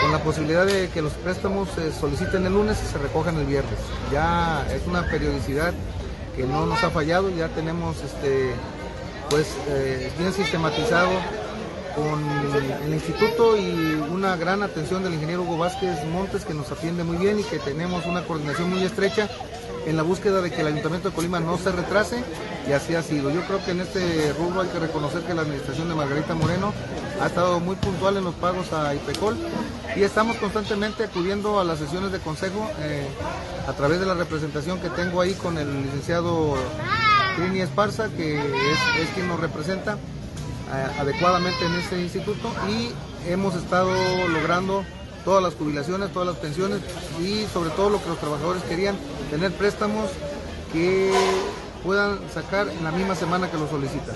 con 0.00 0.12
la 0.12 0.18
posibilidad 0.22 0.66
de 0.66 0.88
que 0.88 1.02
los 1.02 1.12
préstamos 1.12 1.68
se 1.74 1.92
soliciten 1.92 2.46
el 2.46 2.52
lunes 2.52 2.78
y 2.82 2.86
se 2.90 2.98
recojan 2.98 3.36
el 3.38 3.46
viernes. 3.46 3.78
Ya 4.12 4.66
es 4.70 4.86
una 4.86 5.04
periodicidad 5.08 5.72
que 6.36 6.44
no 6.44 6.66
nos 6.66 6.82
ha 6.82 6.90
fallado, 6.90 7.30
ya 7.30 7.48
tenemos 7.48 7.96
este, 8.02 8.54
pues 9.28 9.54
bien 10.18 10.32
sistematizado 10.32 11.10
con 11.94 12.24
el 12.86 12.94
instituto 12.94 13.56
y 13.56 14.02
una 14.10 14.36
gran 14.36 14.62
atención 14.62 15.02
del 15.02 15.14
ingeniero 15.14 15.42
Hugo 15.42 15.58
Vázquez 15.58 16.04
Montes 16.06 16.44
que 16.44 16.54
nos 16.54 16.70
atiende 16.72 17.04
muy 17.04 17.18
bien 17.18 17.38
y 17.38 17.42
que 17.42 17.58
tenemos 17.58 18.06
una 18.06 18.22
coordinación 18.24 18.70
muy 18.70 18.82
estrecha 18.82 19.28
en 19.86 19.96
la 19.96 20.02
búsqueda 20.02 20.40
de 20.40 20.50
que 20.50 20.60
el 20.60 20.68
Ayuntamiento 20.68 21.10
de 21.10 21.14
Colima 21.14 21.40
no 21.40 21.58
se 21.58 21.72
retrase 21.72 22.22
y 22.68 22.72
así 22.72 22.94
ha 22.94 23.02
sido. 23.02 23.30
Yo 23.30 23.42
creo 23.42 23.64
que 23.64 23.72
en 23.72 23.80
este 23.80 24.32
rubro 24.34 24.62
hay 24.62 24.68
que 24.68 24.78
reconocer 24.78 25.22
que 25.22 25.34
la 25.34 25.42
administración 25.42 25.88
de 25.88 25.94
Margarita 25.94 26.34
Moreno 26.34 26.72
ha 27.20 27.26
estado 27.26 27.60
muy 27.60 27.76
puntual 27.76 28.16
en 28.16 28.24
los 28.24 28.34
pagos 28.34 28.72
a 28.72 28.94
IPECOL 28.94 29.36
y 29.96 30.02
estamos 30.02 30.36
constantemente 30.36 31.04
acudiendo 31.04 31.60
a 31.60 31.64
las 31.64 31.78
sesiones 31.78 32.12
de 32.12 32.18
consejo 32.18 32.68
eh, 32.80 33.06
a 33.66 33.72
través 33.72 34.00
de 34.00 34.06
la 34.06 34.14
representación 34.14 34.80
que 34.80 34.88
tengo 34.90 35.20
ahí 35.20 35.34
con 35.34 35.58
el 35.58 35.82
licenciado 35.82 36.54
Trini 37.36 37.60
Esparza, 37.60 38.08
que 38.08 38.36
es, 38.36 39.08
quien 39.14 39.28
nos 39.28 39.40
representa 39.40 39.94
eh, 39.94 41.00
adecuadamente 41.00 41.64
en 41.64 41.74
este 41.74 42.00
instituto 42.00 42.52
y 42.68 42.92
hemos 43.30 43.54
estado 43.54 43.92
logrando 44.28 44.84
todas 45.24 45.42
las 45.42 45.54
jubilaciones, 45.54 46.12
todas 46.12 46.28
las 46.28 46.36
pensiones 46.36 46.80
y 47.20 47.46
sobre 47.52 47.70
todo 47.70 47.90
lo 47.90 48.02
que 48.02 48.08
los 48.08 48.18
trabajadores 48.18 48.62
querían, 48.64 48.96
tener 49.30 49.52
préstamos 49.52 50.10
que 50.72 51.12
puedan 51.84 52.18
sacar 52.32 52.68
en 52.68 52.84
la 52.84 52.92
misma 52.92 53.14
semana 53.14 53.50
que 53.50 53.58
lo 53.58 53.68
solicitan. 53.68 54.14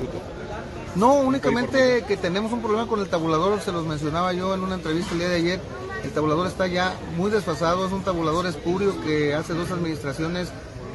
No, 0.95 1.15
únicamente 1.15 2.05
que 2.09 2.17
tenemos 2.17 2.53
un 2.53 2.61
problema 2.61 2.87
con 2.87 3.01
el 3.01 3.09
tabulador, 3.09 3.61
se 3.61 3.73
los 3.73 3.85
mencionaba 3.87 4.33
yo 4.33 4.55
en 4.55 4.63
una 4.63 4.77
entrevista 4.77 5.13
el 5.13 5.19
día 5.19 5.29
de 5.29 5.37
ayer, 5.37 5.61
el 6.05 6.11
tabulador 6.11 6.47
está 6.47 6.67
ya 6.67 6.95
muy 7.17 7.31
desfasado, 7.31 7.87
es 7.87 7.93
un 7.93 8.03
tabulador 8.03 8.47
espurio 8.47 8.99
que 9.03 9.35
hace 9.35 9.53
dos 9.53 9.71
administraciones 9.71 10.49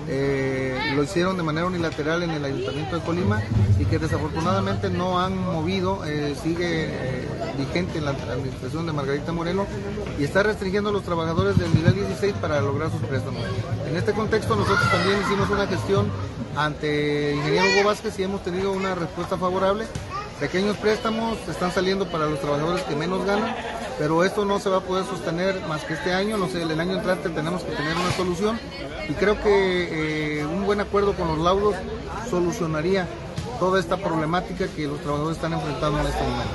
eh, 0.07 0.93
lo 0.95 1.03
hicieron 1.03 1.37
de 1.37 1.43
manera 1.43 1.67
unilateral 1.67 2.23
en 2.23 2.31
el 2.31 2.43
Ayuntamiento 2.43 2.97
de 2.97 3.01
Colima 3.03 3.41
y 3.79 3.85
que 3.85 3.99
desafortunadamente 3.99 4.89
no 4.89 5.19
han 5.19 5.37
movido, 5.37 6.05
eh, 6.05 6.35
sigue 6.41 6.85
eh, 6.89 7.27
vigente 7.57 7.99
en 7.99 8.05
la 8.05 8.11
administración 8.11 8.85
de 8.85 8.93
Margarita 8.93 9.31
Moreno 9.31 9.65
y 10.19 10.23
está 10.23 10.43
restringiendo 10.43 10.89
a 10.89 10.93
los 10.93 11.03
trabajadores 11.03 11.57
del 11.57 11.73
nivel 11.73 11.95
16 11.95 12.33
para 12.41 12.61
lograr 12.61 12.91
sus 12.91 13.01
préstamos. 13.01 13.41
En 13.87 13.95
este 13.95 14.13
contexto 14.13 14.55
nosotros 14.55 14.89
también 14.91 15.19
hicimos 15.21 15.49
una 15.49 15.67
gestión 15.67 16.11
ante 16.55 17.33
ingeniero 17.35 17.65
Hugo 17.73 17.89
Vázquez 17.89 18.17
y 18.19 18.23
hemos 18.23 18.43
tenido 18.43 18.71
una 18.71 18.95
respuesta 18.95 19.37
favorable. 19.37 19.85
Pequeños 20.39 20.75
préstamos 20.77 21.37
están 21.47 21.71
saliendo 21.71 22.09
para 22.09 22.25
los 22.25 22.39
trabajadores 22.41 22.83
que 22.83 22.95
menos 22.95 23.23
ganan, 23.25 23.55
pero 23.97 24.23
esto 24.23 24.45
no 24.45 24.59
se 24.59 24.69
va 24.69 24.77
a 24.77 24.81
poder 24.81 25.05
sostener 25.05 25.59
más 25.67 25.83
que 25.83 25.93
este 25.93 26.13
año, 26.13 26.37
no 26.37 26.47
sé, 26.47 26.61
el 26.61 26.79
año 26.79 26.97
entrante 26.97 27.29
tenemos 27.29 27.63
que 27.63 27.71
tener 27.71 27.95
una 27.95 28.11
solución 28.11 28.59
y 29.09 29.13
creo 29.13 29.41
que 29.41 30.39
eh, 30.41 30.45
un 30.45 30.65
buen 30.65 30.79
acuerdo 30.79 31.13
con 31.13 31.27
los 31.27 31.37
laudos 31.39 31.75
solucionaría 32.29 33.07
toda 33.59 33.79
esta 33.79 33.97
problemática 33.97 34.65
que 34.75 34.87
los 34.87 34.99
trabajadores 35.01 35.37
están 35.37 35.53
enfrentando 35.53 35.99
en 35.99 36.07
este 36.07 36.23
momento. 36.23 36.51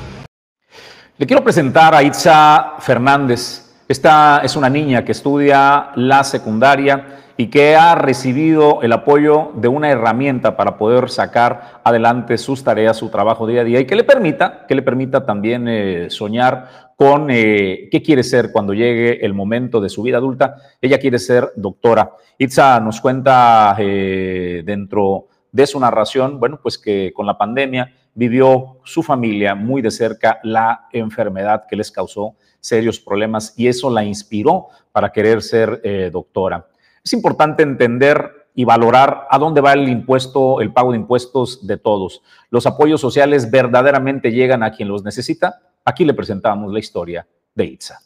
Le 1.18 1.26
quiero 1.26 1.42
presentar 1.42 1.94
a 1.94 2.02
Itza 2.02 2.74
Fernández. 2.80 3.62
Esta 3.88 4.40
es 4.42 4.56
una 4.56 4.68
niña 4.68 5.04
que 5.04 5.12
estudia 5.12 5.92
la 5.94 6.24
secundaria 6.24 7.22
y 7.36 7.48
que 7.48 7.76
ha 7.76 7.94
recibido 7.94 8.82
el 8.82 8.92
apoyo 8.92 9.52
de 9.54 9.68
una 9.68 9.90
herramienta 9.90 10.56
para 10.56 10.76
poder 10.78 11.10
sacar 11.10 11.80
adelante 11.84 12.38
sus 12.38 12.64
tareas, 12.64 12.96
su 12.96 13.08
trabajo 13.10 13.46
día 13.46 13.60
a 13.60 13.64
día 13.64 13.80
y 13.80 13.86
que 13.86 13.94
le 13.94 14.04
permita, 14.04 14.66
que 14.66 14.74
le 14.74 14.82
permita 14.82 15.24
también 15.24 15.68
eh, 15.68 16.06
soñar 16.10 16.85
con 16.96 17.28
eh, 17.30 17.88
qué 17.90 18.02
quiere 18.02 18.22
ser 18.22 18.50
cuando 18.50 18.72
llegue 18.72 19.24
el 19.24 19.34
momento 19.34 19.80
de 19.80 19.88
su 19.88 20.02
vida 20.02 20.16
adulta. 20.16 20.56
Ella 20.80 20.98
quiere 20.98 21.18
ser 21.18 21.52
doctora. 21.54 22.10
Itza 22.38 22.80
nos 22.80 23.00
cuenta 23.00 23.76
eh, 23.78 24.62
dentro 24.64 25.28
de 25.52 25.66
su 25.66 25.78
narración, 25.78 26.40
bueno, 26.40 26.58
pues 26.60 26.78
que 26.78 27.12
con 27.14 27.26
la 27.26 27.38
pandemia 27.38 27.94
vivió 28.14 28.78
su 28.84 29.02
familia 29.02 29.54
muy 29.54 29.82
de 29.82 29.90
cerca 29.90 30.40
la 30.42 30.88
enfermedad 30.92 31.64
que 31.68 31.76
les 31.76 31.92
causó 31.92 32.34
serios 32.60 32.98
problemas 32.98 33.54
y 33.56 33.68
eso 33.68 33.90
la 33.90 34.02
inspiró 34.02 34.68
para 34.90 35.12
querer 35.12 35.42
ser 35.42 36.10
doctora. 36.10 36.66
Es 37.04 37.12
importante 37.12 37.62
entender 37.62 38.48
y 38.58 38.64
valorar 38.64 39.28
a 39.30 39.38
dónde 39.38 39.60
va 39.60 39.74
el 39.74 39.86
impuesto, 39.86 40.62
el 40.62 40.72
pago 40.72 40.92
de 40.92 40.96
impuestos 40.96 41.66
de 41.66 41.76
todos. 41.76 42.22
Los 42.50 42.66
apoyos 42.66 43.02
sociales 43.02 43.50
verdaderamente 43.50 44.32
llegan 44.32 44.62
a 44.62 44.72
quien 44.72 44.88
los 44.88 45.04
necesita. 45.04 45.60
Aquí 45.88 46.04
le 46.04 46.14
presentamos 46.14 46.72
la 46.72 46.80
historia 46.80 47.24
de 47.54 47.64
Itza. 47.64 48.00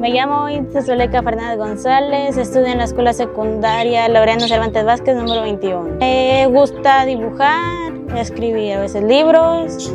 Me 0.00 0.10
llamo 0.10 0.48
Itza 0.48 0.82
Zuleika 0.82 1.22
Fernández 1.22 1.56
González, 1.56 2.36
estudio 2.36 2.66
en 2.66 2.78
la 2.78 2.84
escuela 2.84 3.12
secundaria 3.12 4.08
Laureano 4.08 4.48
Cervantes 4.48 4.84
Vázquez, 4.84 5.14
número 5.14 5.42
21. 5.42 5.98
Me 6.00 6.48
gusta 6.48 7.04
dibujar, 7.04 7.92
escribir 8.16 8.72
a 8.72 8.80
veces 8.80 9.04
libros, 9.04 9.94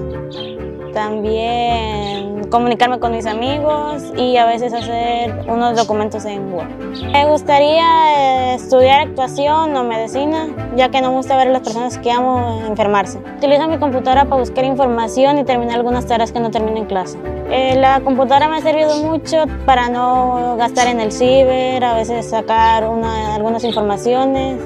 también 0.94 2.35
comunicarme 2.56 3.00
con 3.00 3.12
mis 3.12 3.26
amigos 3.26 4.02
y 4.16 4.38
a 4.38 4.46
veces 4.46 4.72
hacer 4.72 5.44
unos 5.46 5.76
documentos 5.76 6.24
en 6.24 6.54
Word. 6.54 6.70
Me 7.12 7.26
gustaría 7.26 7.84
eh, 7.84 8.56
estudiar 8.56 9.10
actuación 9.10 9.76
o 9.76 9.84
medicina, 9.84 10.48
ya 10.78 10.88
que 10.88 11.02
no 11.02 11.10
me 11.10 11.18
gusta 11.18 11.36
ver 11.36 11.50
a 11.50 11.52
las 11.52 11.64
personas 11.64 11.98
que 11.98 12.10
amo 12.10 12.62
enfermarse. 12.66 13.20
Utilizo 13.36 13.68
mi 13.68 13.78
computadora 13.78 14.24
para 14.24 14.40
buscar 14.40 14.64
información 14.64 15.38
y 15.38 15.44
terminar 15.44 15.76
algunas 15.76 16.06
tareas 16.06 16.32
que 16.32 16.40
no 16.40 16.50
termino 16.50 16.78
en 16.78 16.86
clase. 16.86 17.18
Eh, 17.52 17.76
la 17.76 18.00
computadora 18.00 18.48
me 18.48 18.56
ha 18.56 18.62
servido 18.62 19.04
mucho 19.04 19.44
para 19.66 19.90
no 19.90 20.56
gastar 20.58 20.88
en 20.88 21.02
el 21.02 21.12
ciber, 21.12 21.84
a 21.84 21.94
veces 21.94 22.30
sacar 22.30 22.86
algunas 22.86 23.66
informaciones 23.66 24.62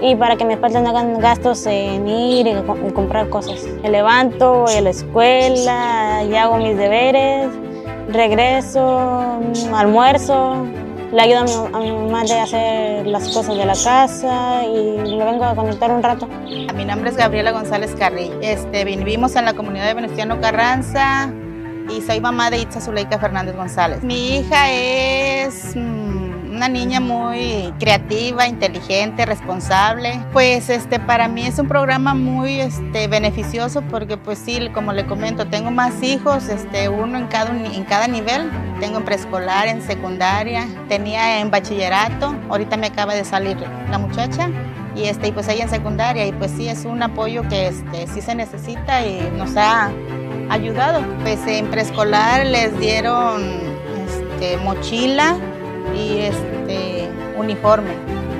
y 0.00 0.14
para 0.16 0.36
que 0.36 0.44
mis 0.44 0.56
padres 0.58 0.82
no 0.82 0.88
hagan 0.90 1.18
gastos 1.18 1.66
en 1.66 2.06
ir 2.08 2.46
y, 2.46 2.54
comprar 2.92 3.28
cosas. 3.28 3.64
Me 3.82 3.90
levanto, 3.90 4.64
voy 4.64 4.74
a 4.74 4.80
la 4.80 4.90
escuela, 4.90 6.22
y 6.28 6.34
hago 6.34 6.58
mis 6.58 6.76
deberes, 6.76 7.48
regreso, 8.08 9.40
almuerzo, 9.74 10.66
le 11.12 11.22
ayudo 11.22 11.68
a 11.72 11.80
mi, 11.80 12.32
a 12.32 12.42
hacer 12.42 13.06
las 13.06 13.28
cosas 13.28 13.56
de 13.56 13.64
la 13.64 13.74
casa 13.74 14.64
y 14.64 15.16
me 15.16 15.24
vengo 15.24 15.44
a 15.44 15.54
conectar 15.54 15.90
un 15.90 16.02
rato. 16.02 16.28
Mi 16.74 16.84
nombre 16.84 17.10
es 17.10 17.16
Gabriela 17.16 17.52
González 17.52 17.94
Carri. 17.96 18.30
Este, 18.42 18.84
vivimos 18.84 19.36
en 19.36 19.44
la 19.44 19.54
comunidad 19.54 19.86
de 19.86 19.94
Venustiano 19.94 20.40
Carranza 20.40 21.30
y 21.88 22.02
soy 22.02 22.20
mamá 22.20 22.50
de 22.50 22.58
Itza 22.58 22.80
Zuleika 22.80 23.18
Fernández 23.18 23.56
González. 23.56 24.02
Mi 24.02 24.38
hija 24.38 24.72
es... 24.72 25.74
Una 26.56 26.70
niña 26.70 27.00
muy 27.00 27.74
creativa, 27.78 28.48
inteligente, 28.48 29.26
responsable. 29.26 30.18
Pues 30.32 30.70
este 30.70 30.98
para 30.98 31.28
mí 31.28 31.44
es 31.44 31.58
un 31.58 31.68
programa 31.68 32.14
muy 32.14 32.60
este 32.60 33.08
beneficioso 33.08 33.82
porque 33.82 34.16
pues 34.16 34.38
sí, 34.38 34.70
como 34.72 34.94
le 34.94 35.04
comento, 35.04 35.46
tengo 35.46 35.70
más 35.70 36.02
hijos, 36.02 36.48
este 36.48 36.88
uno 36.88 37.18
en 37.18 37.26
cada 37.26 37.50
en 37.50 37.84
cada 37.84 38.08
nivel. 38.08 38.50
Tengo 38.80 38.96
en 38.96 39.04
preescolar, 39.04 39.68
en 39.68 39.82
secundaria, 39.82 40.66
tenía 40.88 41.40
en 41.40 41.50
bachillerato, 41.50 42.34
ahorita 42.48 42.78
me 42.78 42.86
acaba 42.86 43.12
de 43.12 43.26
salir 43.26 43.58
la 43.90 43.98
muchacha 43.98 44.48
y 44.94 45.04
este 45.04 45.28
y 45.28 45.32
pues 45.32 45.48
ella 45.48 45.64
en 45.64 45.70
secundaria 45.70 46.26
y 46.26 46.32
pues 46.32 46.52
sí 46.52 46.70
es 46.70 46.86
un 46.86 47.02
apoyo 47.02 47.46
que 47.50 47.66
este 47.66 48.06
sí 48.06 48.22
se 48.22 48.34
necesita 48.34 49.04
y 49.04 49.30
nos 49.36 49.54
ha 49.58 49.90
ayudado. 50.48 51.04
Pues 51.20 51.38
en 51.46 51.66
preescolar 51.66 52.46
les 52.46 52.78
dieron 52.80 53.42
este, 54.06 54.56
mochila 54.64 55.36
y 55.94 56.18
este, 56.20 57.08
uniforme. 57.36 57.92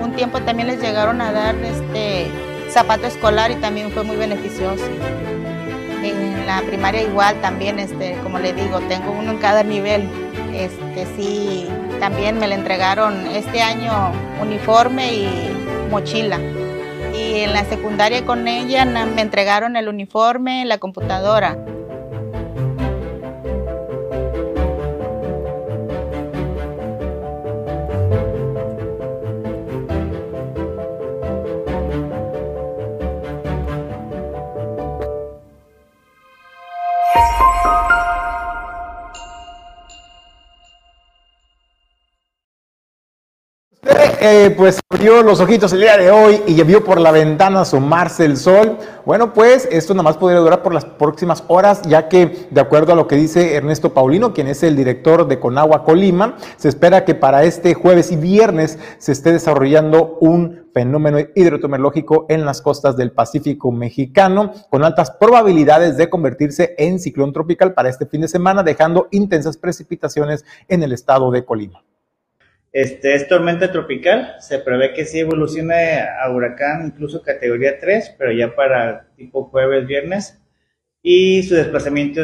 Un 0.02 0.12
tiempo 0.12 0.40
también 0.40 0.68
les 0.68 0.80
llegaron 0.80 1.20
a 1.20 1.32
dar 1.32 1.54
este 1.56 2.26
zapato 2.70 3.06
escolar 3.06 3.50
y 3.50 3.56
también 3.56 3.90
fue 3.90 4.02
muy 4.02 4.16
beneficioso. 4.16 4.84
En 6.02 6.46
la 6.46 6.62
primaria 6.62 7.02
igual 7.02 7.40
también, 7.40 7.78
este, 7.78 8.16
como 8.22 8.38
le 8.38 8.52
digo, 8.52 8.80
tengo 8.88 9.12
uno 9.12 9.32
en 9.32 9.38
cada 9.38 9.62
nivel. 9.62 10.08
Este, 10.52 11.06
sí, 11.16 11.66
también 12.00 12.38
me 12.38 12.46
le 12.46 12.54
entregaron 12.54 13.26
este 13.28 13.62
año 13.62 14.12
uniforme 14.40 15.12
y 15.12 15.28
mochila. 15.90 16.38
Y 17.14 17.40
en 17.40 17.52
la 17.52 17.64
secundaria 17.64 18.24
con 18.24 18.46
ella 18.46 18.84
me 18.84 19.22
entregaron 19.22 19.76
el 19.76 19.88
uniforme, 19.88 20.64
la 20.64 20.78
computadora. 20.78 21.56
Eh, 44.28 44.50
pues 44.50 44.80
abrió 44.90 45.22
los 45.22 45.38
ojitos 45.38 45.72
el 45.72 45.82
día 45.82 45.96
de 45.96 46.10
hoy 46.10 46.42
y 46.48 46.60
vio 46.64 46.82
por 46.82 47.00
la 47.00 47.12
ventana 47.12 47.60
asomarse 47.60 48.24
el 48.24 48.36
sol. 48.36 48.76
Bueno, 49.04 49.32
pues 49.32 49.68
esto 49.70 49.94
nada 49.94 50.02
más 50.02 50.16
podría 50.16 50.40
durar 50.40 50.64
por 50.64 50.74
las 50.74 50.84
próximas 50.84 51.44
horas, 51.46 51.82
ya 51.82 52.08
que 52.08 52.48
de 52.50 52.60
acuerdo 52.60 52.92
a 52.92 52.96
lo 52.96 53.06
que 53.06 53.14
dice 53.14 53.54
Ernesto 53.54 53.94
Paulino, 53.94 54.34
quien 54.34 54.48
es 54.48 54.64
el 54.64 54.74
director 54.74 55.28
de 55.28 55.38
Conagua 55.38 55.84
Colima, 55.84 56.34
se 56.56 56.68
espera 56.68 57.04
que 57.04 57.14
para 57.14 57.44
este 57.44 57.74
jueves 57.74 58.10
y 58.10 58.16
viernes 58.16 58.80
se 58.98 59.12
esté 59.12 59.30
desarrollando 59.30 60.18
un 60.20 60.66
fenómeno 60.74 61.18
hidrometeorológico 61.36 62.26
en 62.28 62.44
las 62.44 62.60
costas 62.62 62.96
del 62.96 63.12
Pacífico 63.12 63.70
mexicano, 63.70 64.54
con 64.70 64.82
altas 64.82 65.12
probabilidades 65.12 65.96
de 65.96 66.10
convertirse 66.10 66.74
en 66.78 66.98
ciclón 66.98 67.32
tropical 67.32 67.74
para 67.74 67.90
este 67.90 68.06
fin 68.06 68.22
de 68.22 68.28
semana, 68.28 68.64
dejando 68.64 69.06
intensas 69.12 69.56
precipitaciones 69.56 70.44
en 70.66 70.82
el 70.82 70.92
estado 70.92 71.30
de 71.30 71.44
Colima. 71.44 71.84
Este, 72.76 73.14
es 73.14 73.26
tormenta 73.26 73.72
tropical, 73.72 74.34
se 74.38 74.58
prevé 74.58 74.92
que 74.92 75.06
sí 75.06 75.20
evolucione 75.20 75.98
a 75.98 76.30
huracán, 76.30 76.88
incluso 76.88 77.22
categoría 77.22 77.78
3, 77.78 78.16
pero 78.18 78.32
ya 78.32 78.54
para 78.54 79.06
tipo 79.16 79.44
jueves, 79.44 79.86
viernes. 79.86 80.38
Y 81.00 81.42
su 81.44 81.54
desplazamiento 81.54 82.20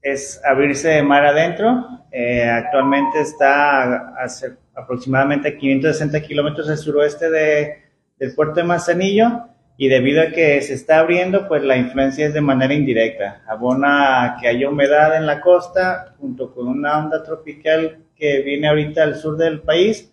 es, 0.00 0.40
abrirse 0.42 0.88
de 0.88 1.02
mar 1.02 1.26
adentro. 1.26 1.86
Eh, 2.10 2.48
actualmente 2.48 3.20
está 3.20 3.82
a, 3.84 4.26
aproximadamente 4.74 5.48
a 5.50 5.58
560 5.58 6.22
kilómetros 6.22 6.70
al 6.70 6.78
suroeste 6.78 7.30
de, 7.30 7.82
del 8.18 8.34
puerto 8.34 8.54
de 8.54 8.64
Manzanillo. 8.64 9.48
Y 9.76 9.88
debido 9.88 10.22
a 10.22 10.28
que 10.28 10.62
se 10.62 10.72
está 10.72 11.00
abriendo, 11.00 11.46
pues 11.46 11.62
la 11.62 11.76
influencia 11.76 12.26
es 12.26 12.32
de 12.32 12.40
manera 12.40 12.72
indirecta. 12.72 13.42
Abona 13.46 14.38
que 14.40 14.48
haya 14.48 14.70
humedad 14.70 15.14
en 15.14 15.26
la 15.26 15.42
costa, 15.42 16.14
junto 16.18 16.54
con 16.54 16.68
una 16.68 16.96
onda 16.98 17.22
tropical 17.22 17.98
que 18.20 18.42
viene 18.42 18.68
ahorita 18.68 19.02
al 19.02 19.16
sur 19.16 19.36
del 19.36 19.62
país 19.62 20.12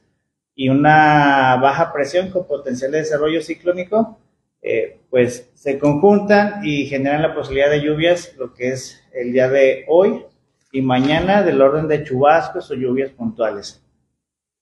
y 0.56 0.70
una 0.70 1.58
baja 1.62 1.94
presión 1.94 2.32
con 2.32 2.48
potencial 2.48 2.92
de 2.92 3.00
desarrollo 3.00 3.42
ciclónico, 3.42 4.18
eh, 4.62 5.02
pues 5.12 5.52
se 5.54 5.78
conjuntan 5.78 6.66
y 6.66 6.88
generan 6.88 7.22
la 7.22 7.36
posibilidad 7.36 7.70
de 7.70 7.82
lluvias, 7.82 8.34
lo 8.38 8.54
que 8.54 8.70
es 8.70 9.04
el 9.14 9.34
día 9.34 9.50
de 9.50 9.86
hoy 9.88 10.26
y 10.72 10.82
mañana 10.82 11.44
del 11.44 11.62
orden 11.62 11.88
de 11.88 12.04
chubascos 12.04 12.72
o 12.72 12.74
lluvias 12.74 13.12
puntuales. 13.12 13.84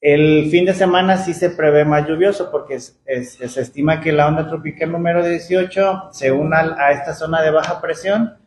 El 0.02 0.50
fin 0.52 0.66
de 0.66 0.74
semana 0.74 1.18
sí 1.18 1.34
se 1.34 1.50
prevé 1.50 1.86
más 1.86 2.08
lluvioso 2.08 2.52
porque 2.52 2.80
se 2.80 3.62
estima 3.62 4.02
que 4.02 4.12
la 4.12 4.28
onda 4.28 4.48
tropical 4.48 4.92
número 4.92 5.26
18 5.26 6.10
se 6.12 6.32
una 6.32 6.76
a 6.78 6.92
esta 6.92 7.14
zona 7.14 7.42
de 7.42 7.52
baja 7.52 7.82
presión 7.82 8.38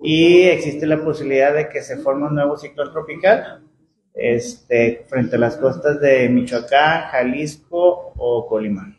y 0.00 0.42
existe 0.42 0.86
la 0.86 1.02
posibilidad 1.02 1.52
de 1.52 1.68
que 1.68 1.82
se 1.82 1.96
forme 1.96 2.28
un 2.28 2.34
nuevo 2.34 2.56
ciclón 2.56 2.92
tropical 2.92 3.62
este, 4.14 5.04
frente 5.08 5.36
a 5.36 5.38
las 5.38 5.56
costas 5.56 6.00
de 6.00 6.28
Michoacán, 6.28 7.08
Jalisco 7.10 8.12
o 8.16 8.46
Colima. 8.48 8.96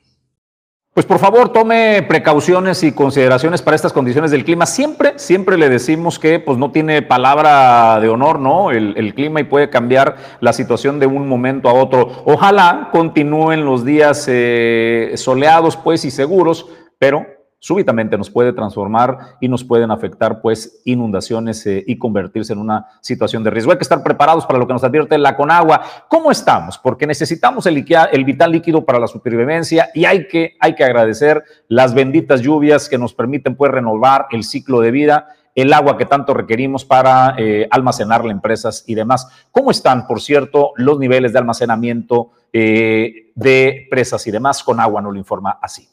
Pues 0.94 1.08
por 1.08 1.18
favor, 1.18 1.50
tome 1.50 2.06
precauciones 2.08 2.84
y 2.84 2.92
consideraciones 2.92 3.64
para 3.64 3.76
estas 3.76 3.92
condiciones 3.92 4.30
del 4.30 4.46
clima. 4.46 4.68
Siempre, 4.68 5.14
siempre 5.18 5.58
le 5.58 5.68
decimos 5.68 6.20
que 6.20 6.40
pues 6.40 6.60
no 6.60 6.72
tiene 6.72 7.02
palabra 7.02 8.00
de 8.00 8.10
honor, 8.10 8.38
¿no? 8.38 8.70
El, 8.70 9.16
clima 9.16 9.40
y 9.40 9.46
puede 9.46 9.72
cambiar 9.72 10.18
la 10.40 10.54
situación 10.54 11.00
de 11.00 11.08
un 11.08 11.28
momento 11.28 11.68
a 11.68 11.74
otro. 11.74 12.22
Ojalá 12.26 12.90
continúen 12.92 13.66
los 13.66 13.84
días 13.84 14.28
eh, 14.30 15.14
soleados, 15.16 15.78
pues, 15.78 16.06
y 16.06 16.12
seguros, 16.12 16.68
pero 17.00 17.26
súbitamente 17.64 18.18
nos 18.18 18.30
puede 18.30 18.52
transformar 18.52 19.38
y 19.40 19.48
nos 19.48 19.64
pueden 19.64 19.90
afectar 19.90 20.42
pues 20.42 20.82
inundaciones 20.84 21.66
eh, 21.66 21.82
y 21.88 21.98
convertirse 21.98 22.52
en 22.52 22.60
una 22.60 22.88
situación 23.00 23.42
de 23.42 23.52
riesgo. 23.52 23.72
Hay 23.72 23.78
que 23.78 23.84
estar 23.84 24.04
preparados 24.04 24.46
para 24.46 24.60
lo 24.60 24.68
que 24.68 24.74
nos 24.74 24.84
advierte 24.84 25.18
la 25.18 25.38
Conagua. 25.38 25.82
¿Cómo 26.10 26.30
estamos? 26.30 26.78
Porque 26.78 27.08
necesitamos 27.08 27.66
el, 27.66 27.86
el 28.12 28.26
vital 28.26 28.52
líquido 28.52 28.84
para 28.84 29.00
la 29.00 29.08
supervivencia 29.08 29.90
y 29.94 30.04
hay 30.04 30.28
que, 30.28 30.58
hay 30.60 30.76
que 30.76 30.84
agradecer 30.84 31.42
las 31.70 31.94
benditas 31.94 32.42
lluvias 32.42 32.90
que 32.90 32.98
nos 32.98 33.14
permiten 33.14 33.56
pues 33.56 33.72
renovar 33.72 34.28
el 34.32 34.44
ciclo 34.44 34.82
de 34.82 34.92
vida 34.92 35.28
el 35.56 35.72
agua 35.72 35.98
que 35.98 36.06
tanto 36.06 36.34
requerimos 36.34 36.84
para 36.84 37.36
eh, 37.38 37.68
almacenar 37.72 38.26
las 38.26 38.32
empresas 38.32 38.84
y 38.88 38.96
demás. 38.96 39.28
¿Cómo 39.52 39.72
están, 39.72 40.08
por 40.08 40.20
cierto, 40.20 40.72
los 40.76 41.00
niveles 41.00 41.32
de 41.32 41.40
almacenamiento 41.40 42.32
eh, 42.52 43.32
de 43.36 43.88
presas 43.90 44.26
y 44.28 44.32
demás? 44.32 44.64
Con 44.64 44.80
agua 44.80 45.02
no 45.02 45.12
lo 45.12 45.18
informa 45.20 45.60
así. 45.62 45.93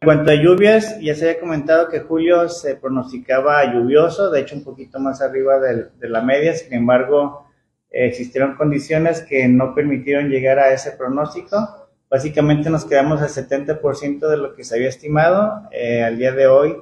En 0.00 0.06
cuanto 0.06 0.30
a 0.30 0.36
lluvias, 0.36 1.00
ya 1.00 1.12
se 1.16 1.28
había 1.28 1.40
comentado 1.40 1.88
que 1.88 1.98
julio 1.98 2.48
se 2.48 2.76
pronosticaba 2.76 3.64
lluvioso, 3.74 4.30
de 4.30 4.40
hecho 4.40 4.54
un 4.54 4.62
poquito 4.62 5.00
más 5.00 5.20
arriba 5.20 5.58
de, 5.58 6.08
la 6.08 6.22
media, 6.22 6.54
sin 6.54 6.72
embargo 6.72 7.46
existieron 7.90 8.54
condiciones 8.54 9.22
que 9.22 9.48
no 9.48 9.74
permitieron 9.74 10.28
llegar 10.28 10.60
a 10.60 10.72
ese 10.72 10.92
pronóstico. 10.92 11.88
Básicamente 12.08 12.70
nos 12.70 12.84
quedamos 12.84 13.20
al 13.22 13.28
70% 13.28 14.28
de 14.28 14.36
lo 14.36 14.54
que 14.54 14.62
se 14.62 14.76
había 14.76 14.88
estimado. 14.88 15.68
Eh, 15.72 16.04
al 16.04 16.16
día 16.16 16.30
de 16.30 16.46
hoy 16.46 16.76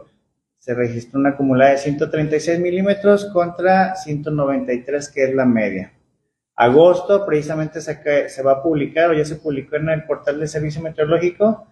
se 0.58 0.74
registró 0.74 1.18
una 1.18 1.30
acumulada 1.30 1.70
de 1.70 1.78
136 1.78 2.60
milímetros 2.60 3.24
contra 3.32 3.94
193 3.94 5.08
que 5.08 5.24
es 5.24 5.34
la 5.34 5.46
media. 5.46 5.94
Agosto 6.54 7.24
precisamente 7.24 7.80
se, 7.80 8.42
va 8.42 8.52
a 8.52 8.62
publicar 8.62 9.10
o 9.10 9.14
ya 9.14 9.24
se 9.24 9.36
publicó 9.36 9.76
en 9.76 9.88
el 9.88 10.04
portal 10.04 10.38
del 10.38 10.48
Servicio 10.48 10.82
Meteorológico 10.82 11.66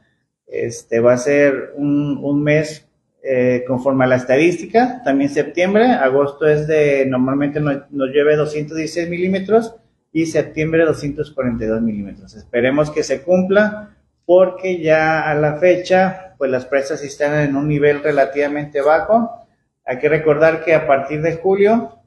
este 0.47 1.01
va 1.01 1.14
a 1.14 1.18
ser 1.18 1.72
un, 1.76 2.42
mes 2.42 2.86
eh, 3.22 3.64
conforme 3.66 4.05
a 4.05 4.09
la 4.09 4.16
estadística, 4.16 5.03
también 5.05 5.30
septiembre, 5.30 5.86
agosto 5.86 6.47
es 6.47 6.66
de, 6.66 7.07
normalmente 7.07 7.61
nos, 7.61 7.90
nos 7.90 8.09
llueve 8.11 8.36
216 8.36 9.09
milímetros 9.09 9.74
y 10.12 10.26
septiembre 10.26 10.84
242 10.84 11.82
milímetros. 11.82 12.34
Esperemos 12.34 12.90
que 12.90 13.03
se 13.03 13.22
cumpla 13.22 13.90
porque 14.26 14.80
ya 14.80 15.28
a 15.28 15.34
la 15.34 15.57
fecha, 15.57 16.34
pues 16.38 16.51
las 16.51 16.66
presas 16.66 17.03
están 17.03 17.38
en 17.40 17.57
un 17.57 17.68
nivel 17.68 18.03
relativamente 18.03 18.80
bajo. 18.80 19.47
Hay 19.84 19.99
que 19.99 20.09
recordar 20.09 20.64
que 20.64 20.74
a 20.74 20.86
partir 20.86 21.20
de 21.20 21.36
julio, 21.36 21.99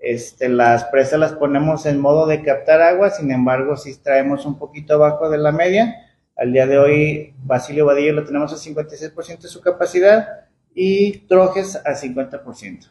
este, 0.00 0.48
las 0.48 0.84
presas 0.84 1.20
las 1.20 1.32
ponemos 1.34 1.86
en 1.86 2.00
modo 2.00 2.26
de 2.26 2.42
captar 2.42 2.80
agua, 2.80 3.10
sin 3.10 3.30
embargo, 3.30 3.76
si 3.76 3.94
traemos 4.00 4.46
un 4.46 4.58
poquito 4.58 4.94
abajo 4.94 5.28
de 5.28 5.38
la 5.38 5.52
media, 5.52 6.09
al 6.40 6.54
día 6.54 6.66
de 6.66 6.78
hoy, 6.78 7.34
Basilio 7.44 7.84
Vadillo 7.84 8.14
lo 8.14 8.24
tenemos 8.24 8.50
al 8.50 8.58
56% 8.58 9.40
de 9.42 9.48
su 9.48 9.60
capacidad 9.60 10.46
y 10.74 11.18
Trojes 11.26 11.76
al 11.84 11.94
50%. 11.94 12.88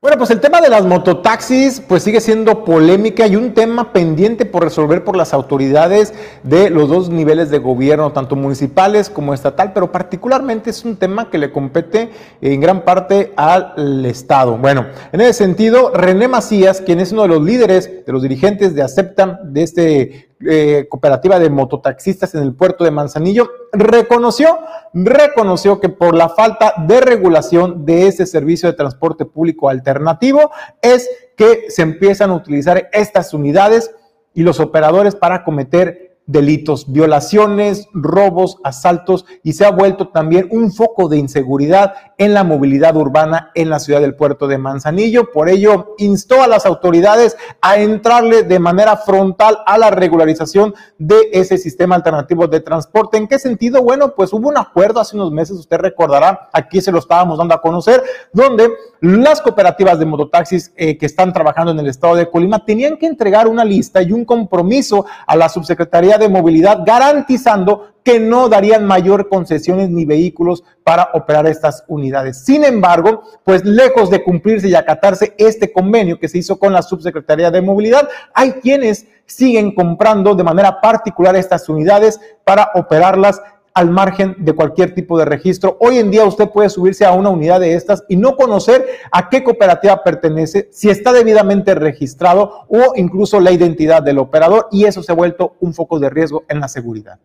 Bueno, 0.00 0.16
pues 0.16 0.30
el 0.30 0.38
tema 0.38 0.60
de 0.60 0.68
las 0.68 0.86
mototaxis 0.86 1.80
pues 1.80 2.04
sigue 2.04 2.20
siendo 2.20 2.64
polémica 2.64 3.26
y 3.26 3.34
un 3.34 3.52
tema 3.52 3.92
pendiente 3.92 4.46
por 4.46 4.62
resolver 4.62 5.02
por 5.02 5.16
las 5.16 5.34
autoridades 5.34 6.14
de 6.44 6.70
los 6.70 6.88
dos 6.88 7.10
niveles 7.10 7.50
de 7.50 7.58
gobierno, 7.58 8.12
tanto 8.12 8.36
municipales 8.36 9.10
como 9.10 9.34
estatal, 9.34 9.72
pero 9.72 9.90
particularmente 9.90 10.70
es 10.70 10.84
un 10.84 10.98
tema 10.98 11.30
que 11.30 11.38
le 11.38 11.50
compete 11.50 12.10
en 12.40 12.60
gran 12.60 12.84
parte 12.84 13.32
al 13.34 14.06
Estado. 14.06 14.56
Bueno, 14.56 14.86
en 15.10 15.20
ese 15.20 15.32
sentido, 15.32 15.90
René 15.92 16.28
Macías, 16.28 16.80
quien 16.80 17.00
es 17.00 17.10
uno 17.10 17.22
de 17.22 17.28
los 17.28 17.42
líderes, 17.42 18.06
de 18.06 18.12
los 18.12 18.22
dirigentes 18.22 18.76
de 18.76 18.82
Aceptan, 18.82 19.52
de 19.52 19.62
este 19.64 20.27
eh, 20.46 20.86
cooperativa 20.88 21.38
de 21.38 21.50
mototaxistas 21.50 22.34
en 22.34 22.42
el 22.42 22.54
puerto 22.54 22.84
de 22.84 22.90
Manzanillo, 22.90 23.50
reconoció, 23.72 24.58
reconoció 24.94 25.80
que 25.80 25.88
por 25.88 26.14
la 26.14 26.28
falta 26.28 26.74
de 26.86 27.00
regulación 27.00 27.84
de 27.84 28.06
ese 28.06 28.24
servicio 28.26 28.68
de 28.68 28.76
transporte 28.76 29.24
público 29.24 29.68
alternativo 29.68 30.50
es 30.80 31.08
que 31.36 31.66
se 31.70 31.82
empiezan 31.82 32.30
a 32.30 32.34
utilizar 32.34 32.88
estas 32.92 33.34
unidades 33.34 33.90
y 34.32 34.42
los 34.42 34.60
operadores 34.60 35.16
para 35.16 35.42
cometer 35.42 36.07
delitos, 36.28 36.92
violaciones, 36.92 37.88
robos, 37.94 38.58
asaltos 38.62 39.24
y 39.42 39.54
se 39.54 39.64
ha 39.64 39.70
vuelto 39.70 40.08
también 40.08 40.46
un 40.52 40.70
foco 40.70 41.08
de 41.08 41.16
inseguridad 41.16 41.94
en 42.18 42.34
la 42.34 42.44
movilidad 42.44 42.94
urbana 42.96 43.50
en 43.54 43.70
la 43.70 43.78
ciudad 43.78 44.02
del 44.02 44.14
puerto 44.14 44.46
de 44.46 44.58
Manzanillo. 44.58 45.32
Por 45.32 45.48
ello, 45.48 45.94
instó 45.96 46.42
a 46.42 46.46
las 46.46 46.66
autoridades 46.66 47.36
a 47.62 47.78
entrarle 47.78 48.42
de 48.42 48.58
manera 48.58 48.98
frontal 48.98 49.58
a 49.66 49.78
la 49.78 49.90
regularización 49.90 50.74
de 50.98 51.30
ese 51.32 51.56
sistema 51.56 51.94
alternativo 51.94 52.46
de 52.46 52.60
transporte. 52.60 53.16
¿En 53.16 53.26
qué 53.26 53.38
sentido? 53.38 53.82
Bueno, 53.82 54.14
pues 54.14 54.30
hubo 54.34 54.48
un 54.48 54.58
acuerdo 54.58 55.00
hace 55.00 55.16
unos 55.16 55.32
meses, 55.32 55.56
usted 55.56 55.78
recordará, 55.78 56.50
aquí 56.52 56.82
se 56.82 56.92
lo 56.92 56.98
estábamos 56.98 57.38
dando 57.38 57.54
a 57.54 57.62
conocer, 57.62 58.02
donde 58.34 58.68
las 59.00 59.40
cooperativas 59.40 59.98
de 59.98 60.06
mototaxis 60.06 60.72
eh, 60.76 60.98
que 60.98 61.06
están 61.06 61.32
trabajando 61.32 61.72
en 61.72 61.78
el 61.78 61.86
estado 61.86 62.16
de 62.16 62.28
Colima 62.28 62.64
tenían 62.64 62.96
que 62.96 63.06
entregar 63.06 63.46
una 63.46 63.64
lista 63.64 64.02
y 64.02 64.12
un 64.12 64.24
compromiso 64.24 65.06
a 65.26 65.36
la 65.36 65.48
subsecretaría 65.48 66.18
de 66.18 66.28
Movilidad 66.28 66.80
garantizando 66.84 67.92
que 68.02 68.18
no 68.18 68.48
darían 68.48 68.86
mayor 68.86 69.28
concesiones 69.28 69.90
ni 69.90 70.04
vehículos 70.04 70.64
para 70.82 71.10
operar 71.12 71.46
estas 71.46 71.84
unidades. 71.88 72.42
Sin 72.44 72.64
embargo, 72.64 73.22
pues 73.44 73.64
lejos 73.64 74.08
de 74.08 74.24
cumplirse 74.24 74.68
y 74.68 74.74
acatarse 74.74 75.34
este 75.36 75.70
convenio 75.70 76.18
que 76.18 76.28
se 76.28 76.38
hizo 76.38 76.58
con 76.58 76.72
la 76.72 76.82
Subsecretaría 76.82 77.50
de 77.50 77.60
Movilidad, 77.60 78.08
hay 78.32 78.52
quienes 78.52 79.06
siguen 79.26 79.74
comprando 79.74 80.34
de 80.34 80.42
manera 80.42 80.80
particular 80.80 81.36
estas 81.36 81.68
unidades 81.68 82.18
para 82.44 82.70
operarlas 82.74 83.42
al 83.74 83.90
margen 83.90 84.36
de 84.38 84.52
cualquier 84.52 84.94
tipo 84.94 85.18
de 85.18 85.24
registro. 85.24 85.76
Hoy 85.80 85.98
en 85.98 86.10
día 86.10 86.24
usted 86.24 86.50
puede 86.50 86.68
subirse 86.68 87.04
a 87.04 87.12
una 87.12 87.28
unidad 87.28 87.60
de 87.60 87.74
estas 87.74 88.04
y 88.08 88.16
no 88.16 88.36
conocer 88.36 88.86
a 89.10 89.28
qué 89.28 89.44
cooperativa 89.44 90.02
pertenece, 90.02 90.68
si 90.72 90.90
está 90.90 91.12
debidamente 91.12 91.74
registrado 91.74 92.66
o 92.68 92.92
incluso 92.96 93.40
la 93.40 93.52
identidad 93.52 94.02
del 94.02 94.18
operador 94.18 94.68
y 94.70 94.84
eso 94.84 95.02
se 95.02 95.12
ha 95.12 95.14
vuelto 95.14 95.56
un 95.60 95.74
foco 95.74 95.98
de 95.98 96.10
riesgo 96.10 96.44
en 96.48 96.60
la 96.60 96.68
seguridad. 96.68 97.18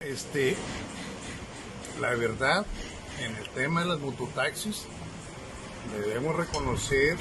Este, 0.00 0.56
la 2.00 2.14
verdad, 2.14 2.64
en 3.22 3.36
el 3.36 3.48
tema 3.50 3.82
de 3.82 3.88
las 3.88 4.00
mototaxis, 4.00 4.86
debemos 6.04 6.36
reconocer 6.36 7.16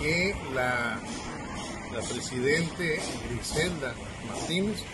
que 0.00 0.34
la, 0.54 0.98
la 1.92 2.00
presidente 2.00 3.00
Griselda 3.30 3.94
Martínez 4.28 4.84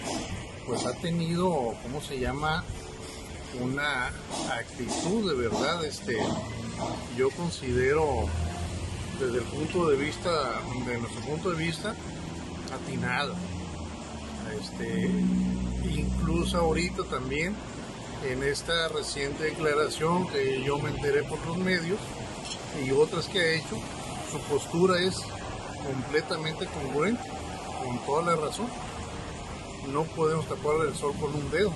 pues 0.66 0.86
ha 0.86 0.92
tenido, 0.94 1.74
¿cómo 1.82 2.00
se 2.00 2.18
llama? 2.18 2.64
Una 3.60 4.08
actitud 4.52 5.28
de 5.28 5.36
verdad, 5.36 5.84
este, 5.84 6.16
yo 7.16 7.30
considero 7.30 8.26
desde 9.18 9.38
el 9.38 9.44
punto 9.44 9.88
de 9.88 9.96
vista, 9.96 10.30
de 10.86 10.98
nuestro 10.98 11.20
punto 11.22 11.50
de 11.50 11.64
vista, 11.64 11.94
atinado. 12.72 13.34
Este, 14.58 15.10
incluso 15.84 16.58
ahorita 16.58 17.04
también 17.04 17.54
en 18.28 18.42
esta 18.42 18.88
reciente 18.88 19.44
declaración 19.44 20.28
que 20.28 20.62
yo 20.62 20.78
me 20.78 20.90
enteré 20.90 21.22
por 21.22 21.44
los 21.46 21.56
medios 21.56 21.98
y 22.84 22.90
otras 22.90 23.26
que 23.26 23.40
ha 23.40 23.52
hecho, 23.54 23.76
su 24.30 24.38
postura 24.42 25.00
es 25.00 25.16
completamente 25.84 26.66
congruente, 26.66 27.22
con 27.84 27.98
toda 28.04 28.34
la 28.34 28.40
razón 28.40 28.66
no 29.88 30.04
podemos 30.04 30.46
tapar 30.46 30.86
el 30.86 30.94
sol 30.94 31.14
con 31.20 31.34
un 31.34 31.50
dedo. 31.50 31.72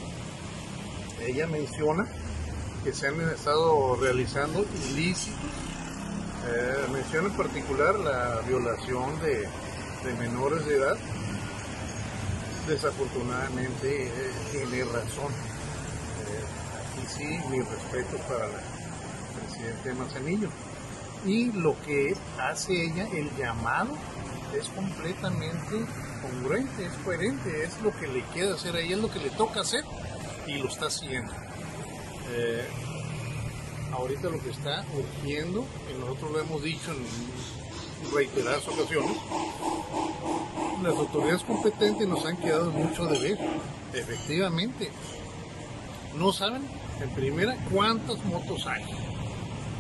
Ella 1.21 1.47
menciona 1.47 2.07
que 2.83 2.93
se 2.93 3.09
han 3.09 3.21
estado 3.21 3.97
realizando 3.97 4.65
ilícitos. 4.91 5.41
Eh, 6.47 6.87
menciona 6.93 7.29
en 7.29 7.35
particular 7.35 7.99
la 7.99 8.41
violación 8.47 9.19
de, 9.21 9.49
menores 10.19 10.67
de 10.67 10.77
edad. 10.77 10.97
Desafortunadamente 12.69 14.07
eh, 14.07 14.33
tiene 14.53 14.85
razón. 14.85 15.33
Eh, 16.29 16.99
aquí 16.99 17.07
sí, 17.17 17.49
mi 17.51 17.61
respeto 17.61 18.19
para 18.29 18.49
la 18.49 18.61
presidente 19.41 19.95
Manzanillo. 19.95 20.49
Y 21.25 21.53
lo 21.53 21.75
que 21.81 22.15
hace 22.39 22.85
ella, 22.85 23.09
el 23.15 23.35
llamado, 23.37 23.97
es 24.59 24.69
completamente 24.69 25.85
congruente, 26.23 26.87
es 26.87 26.93
coherente, 27.05 27.65
es 27.65 27.81
lo 27.83 27.91
que 27.93 28.07
le 28.07 28.25
queda 28.33 28.55
hacer 28.55 28.77
ahí, 28.77 28.93
es 28.93 28.99
lo 28.99 29.11
que 29.11 29.19
le 29.19 29.31
toca 29.31 29.61
hacer 29.61 29.85
y 30.47 30.55
lo 30.55 30.69
está 30.69 30.87
haciendo. 30.87 31.33
Eh, 32.31 32.65
ahorita 33.93 34.29
lo 34.29 34.43
que 34.43 34.51
está 34.51 34.85
urgiendo, 34.97 35.65
y 35.91 36.01
nosotros 36.01 36.33
lo 36.33 36.41
hemos 36.41 36.63
dicho 36.63 36.93
en 36.93 38.15
reiteradas 38.15 38.67
ocasiones, 38.69 39.17
las 40.83 40.95
autoridades 40.95 41.43
competentes 41.43 42.07
nos 42.07 42.25
han 42.27 42.37
quedado 42.37 42.71
mucho 42.71 43.07
de 43.07 43.19
ver. 43.19 43.39
Efectivamente, 43.93 44.91
no 46.17 46.33
saben, 46.33 46.63
en 47.01 47.11
primera, 47.11 47.57
cuántas 47.73 48.23
motos 48.25 48.67
hay, 48.67 48.85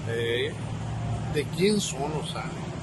eh, 0.08 0.52
de 1.34 1.44
quién 1.56 1.80
son, 1.80 2.12
no 2.12 2.26
saben 2.26 2.73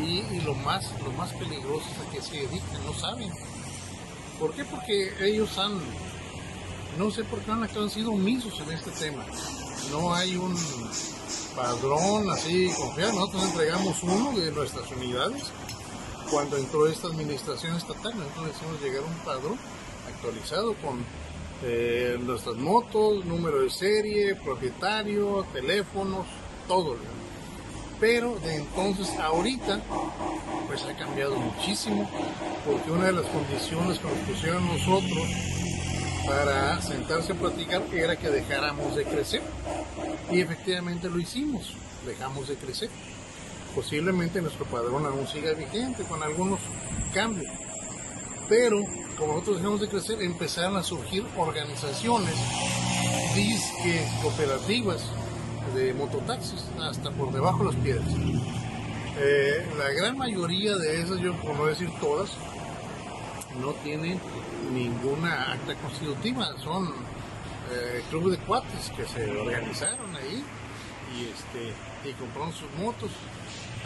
y, 0.00 0.40
lo 0.40 0.54
más 0.54 0.90
lo 1.02 1.12
más 1.12 1.32
peligroso 1.32 1.84
es 1.92 2.06
a 2.06 2.10
que 2.10 2.20
se 2.20 2.36
dedican, 2.36 2.84
no 2.84 2.92
saben. 2.94 3.30
¿Por 4.38 4.52
qué? 4.52 4.64
Porque 4.64 5.12
ellos 5.20 5.56
han, 5.58 5.80
no 6.98 7.10
sé 7.10 7.24
por 7.24 7.40
qué 7.40 7.52
han, 7.52 7.62
han 7.62 7.90
sido 7.90 8.12
omisos 8.12 8.58
en 8.60 8.72
este 8.72 8.90
tema. 8.90 9.24
No 9.90 10.14
hay 10.14 10.36
un 10.36 10.56
padrón 11.54 12.30
así 12.30 12.70
confiable. 12.76 13.14
Nosotros 13.14 13.44
entregamos 13.44 14.02
uno 14.02 14.32
de 14.32 14.50
nuestras 14.50 14.90
unidades 14.90 15.44
cuando 16.30 16.56
entró 16.56 16.86
esta 16.86 17.08
administración 17.08 17.76
estatal. 17.76 18.12
Nosotros 18.16 18.56
hicimos 18.56 18.80
llegar 18.82 19.02
un 19.02 19.24
padrón 19.24 19.58
actualizado 20.08 20.74
con 20.74 21.04
eh, 21.62 22.18
nuestras 22.20 22.56
motos, 22.56 23.24
número 23.24 23.62
de 23.62 23.70
serie, 23.70 24.34
propietario, 24.34 25.46
teléfonos, 25.52 26.26
todo 26.66 26.96
pero 28.04 28.38
de 28.40 28.56
entonces 28.56 29.08
a 29.18 29.28
ahorita 29.28 29.80
pues 30.66 30.82
ha 30.82 30.94
cambiado 30.94 31.36
muchísimo 31.36 32.06
porque 32.66 32.90
una 32.90 33.06
de 33.06 33.12
las 33.12 33.24
condiciones 33.24 33.98
que 33.98 34.06
nos 34.06 34.18
pusieron 34.28 34.68
nosotros 34.68 35.26
para 36.26 36.82
sentarse 36.82 37.32
a 37.32 37.34
platicar 37.34 37.82
era 37.94 38.14
que 38.16 38.28
dejáramos 38.28 38.94
de 38.94 39.04
crecer 39.04 39.40
y 40.30 40.38
efectivamente 40.38 41.08
lo 41.08 41.18
hicimos, 41.18 41.72
dejamos 42.04 42.46
de 42.48 42.56
crecer. 42.56 42.90
Posiblemente 43.74 44.42
nuestro 44.42 44.66
padrón 44.66 45.06
aún 45.06 45.26
siga 45.26 45.54
vigente 45.54 46.04
con 46.04 46.22
algunos 46.22 46.60
cambios, 47.14 47.50
pero 48.50 48.82
como 49.16 49.32
nosotros 49.32 49.56
dejamos 49.56 49.80
de 49.80 49.88
crecer 49.88 50.20
empezaron 50.20 50.76
a 50.76 50.82
surgir 50.82 51.24
organizaciones, 51.38 52.34
disque 53.34 54.06
cooperativas, 54.20 55.04
de 55.74 55.92
mototaxis 55.94 56.64
hasta 56.80 57.10
por 57.10 57.32
debajo 57.32 57.64
de 57.64 57.72
las 57.72 57.76
piedras. 57.76 58.08
Eh, 59.18 59.66
la 59.78 59.90
gran 59.90 60.16
mayoría 60.16 60.76
de 60.76 61.00
esas, 61.00 61.18
yo 61.20 61.34
por 61.36 61.56
no 61.56 61.66
decir 61.66 61.90
todas, 62.00 62.30
no 63.60 63.72
tienen 63.84 64.20
ninguna 64.72 65.52
acta 65.52 65.74
constitutiva, 65.76 66.48
son 66.58 66.92
eh, 67.72 68.02
clubes 68.10 68.38
de 68.38 68.44
cuates 68.44 68.90
que 68.96 69.04
se 69.06 69.30
organizaron 69.30 70.14
ahí 70.16 70.44
y, 71.16 71.24
este, 71.26 72.08
y 72.08 72.12
compraron 72.14 72.52
sus 72.52 72.70
motos. 72.78 73.10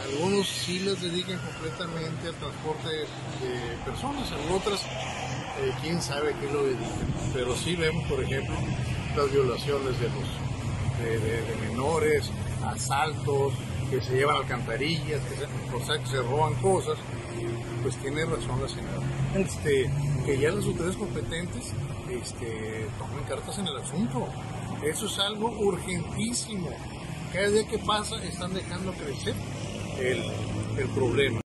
Algunos 0.03 0.47
sí 0.47 0.79
les 0.81 1.01
dedican 1.01 1.39
completamente 1.39 2.29
al 2.29 2.35
transporte 2.35 2.89
de 2.89 3.77
personas, 3.85 4.31
otras 4.51 4.81
eh, 5.61 5.73
quién 5.83 6.01
sabe 6.01 6.35
qué 6.41 6.53
lo 6.53 6.63
dedican. 6.65 7.09
Pero 7.35 7.57
sí 7.57 7.75
vemos, 7.75 8.07
por 8.09 8.23
ejemplo, 8.23 8.55
las 9.17 9.33
violaciones 9.33 9.99
de 10.01 10.09
los 10.09 10.48
de, 11.03 11.69
menores, 11.69 12.31
asaltos, 12.65 13.55
que 13.91 14.01
se 14.01 14.17
llevan 14.17 14.37
alcantarillas, 14.37 15.21
que 15.23 15.37
se, 15.37 15.75
o 15.75 15.85
sea, 15.85 15.99
que 15.99 16.07
se 16.07 16.23
roban 16.23 16.55
cosas, 16.57 16.99
pues 17.83 17.97
tiene 17.97 18.25
razón 18.25 18.61
la 18.61 18.69
señora. 18.69 19.01
Este, 19.35 19.91
que 20.25 20.39
ya 20.39 20.51
las 20.51 20.65
autoridades 20.65 20.97
competentes 20.97 21.73
este, 22.11 22.87
tomen 22.99 23.25
cartas 23.29 23.59
en 23.59 23.67
el 23.67 23.77
asunto. 23.77 24.29
Eso 24.85 25.07
es 25.07 25.19
algo 25.19 25.49
urgentísimo. 25.59 26.71
Cada 27.33 27.49
día 27.49 27.67
que 27.67 27.79
pasa 27.79 28.23
están 28.25 28.55
dejando 28.55 28.93
crecer 28.93 29.35
el, 29.99 30.23
el 30.79 30.89
problema. 30.95 31.41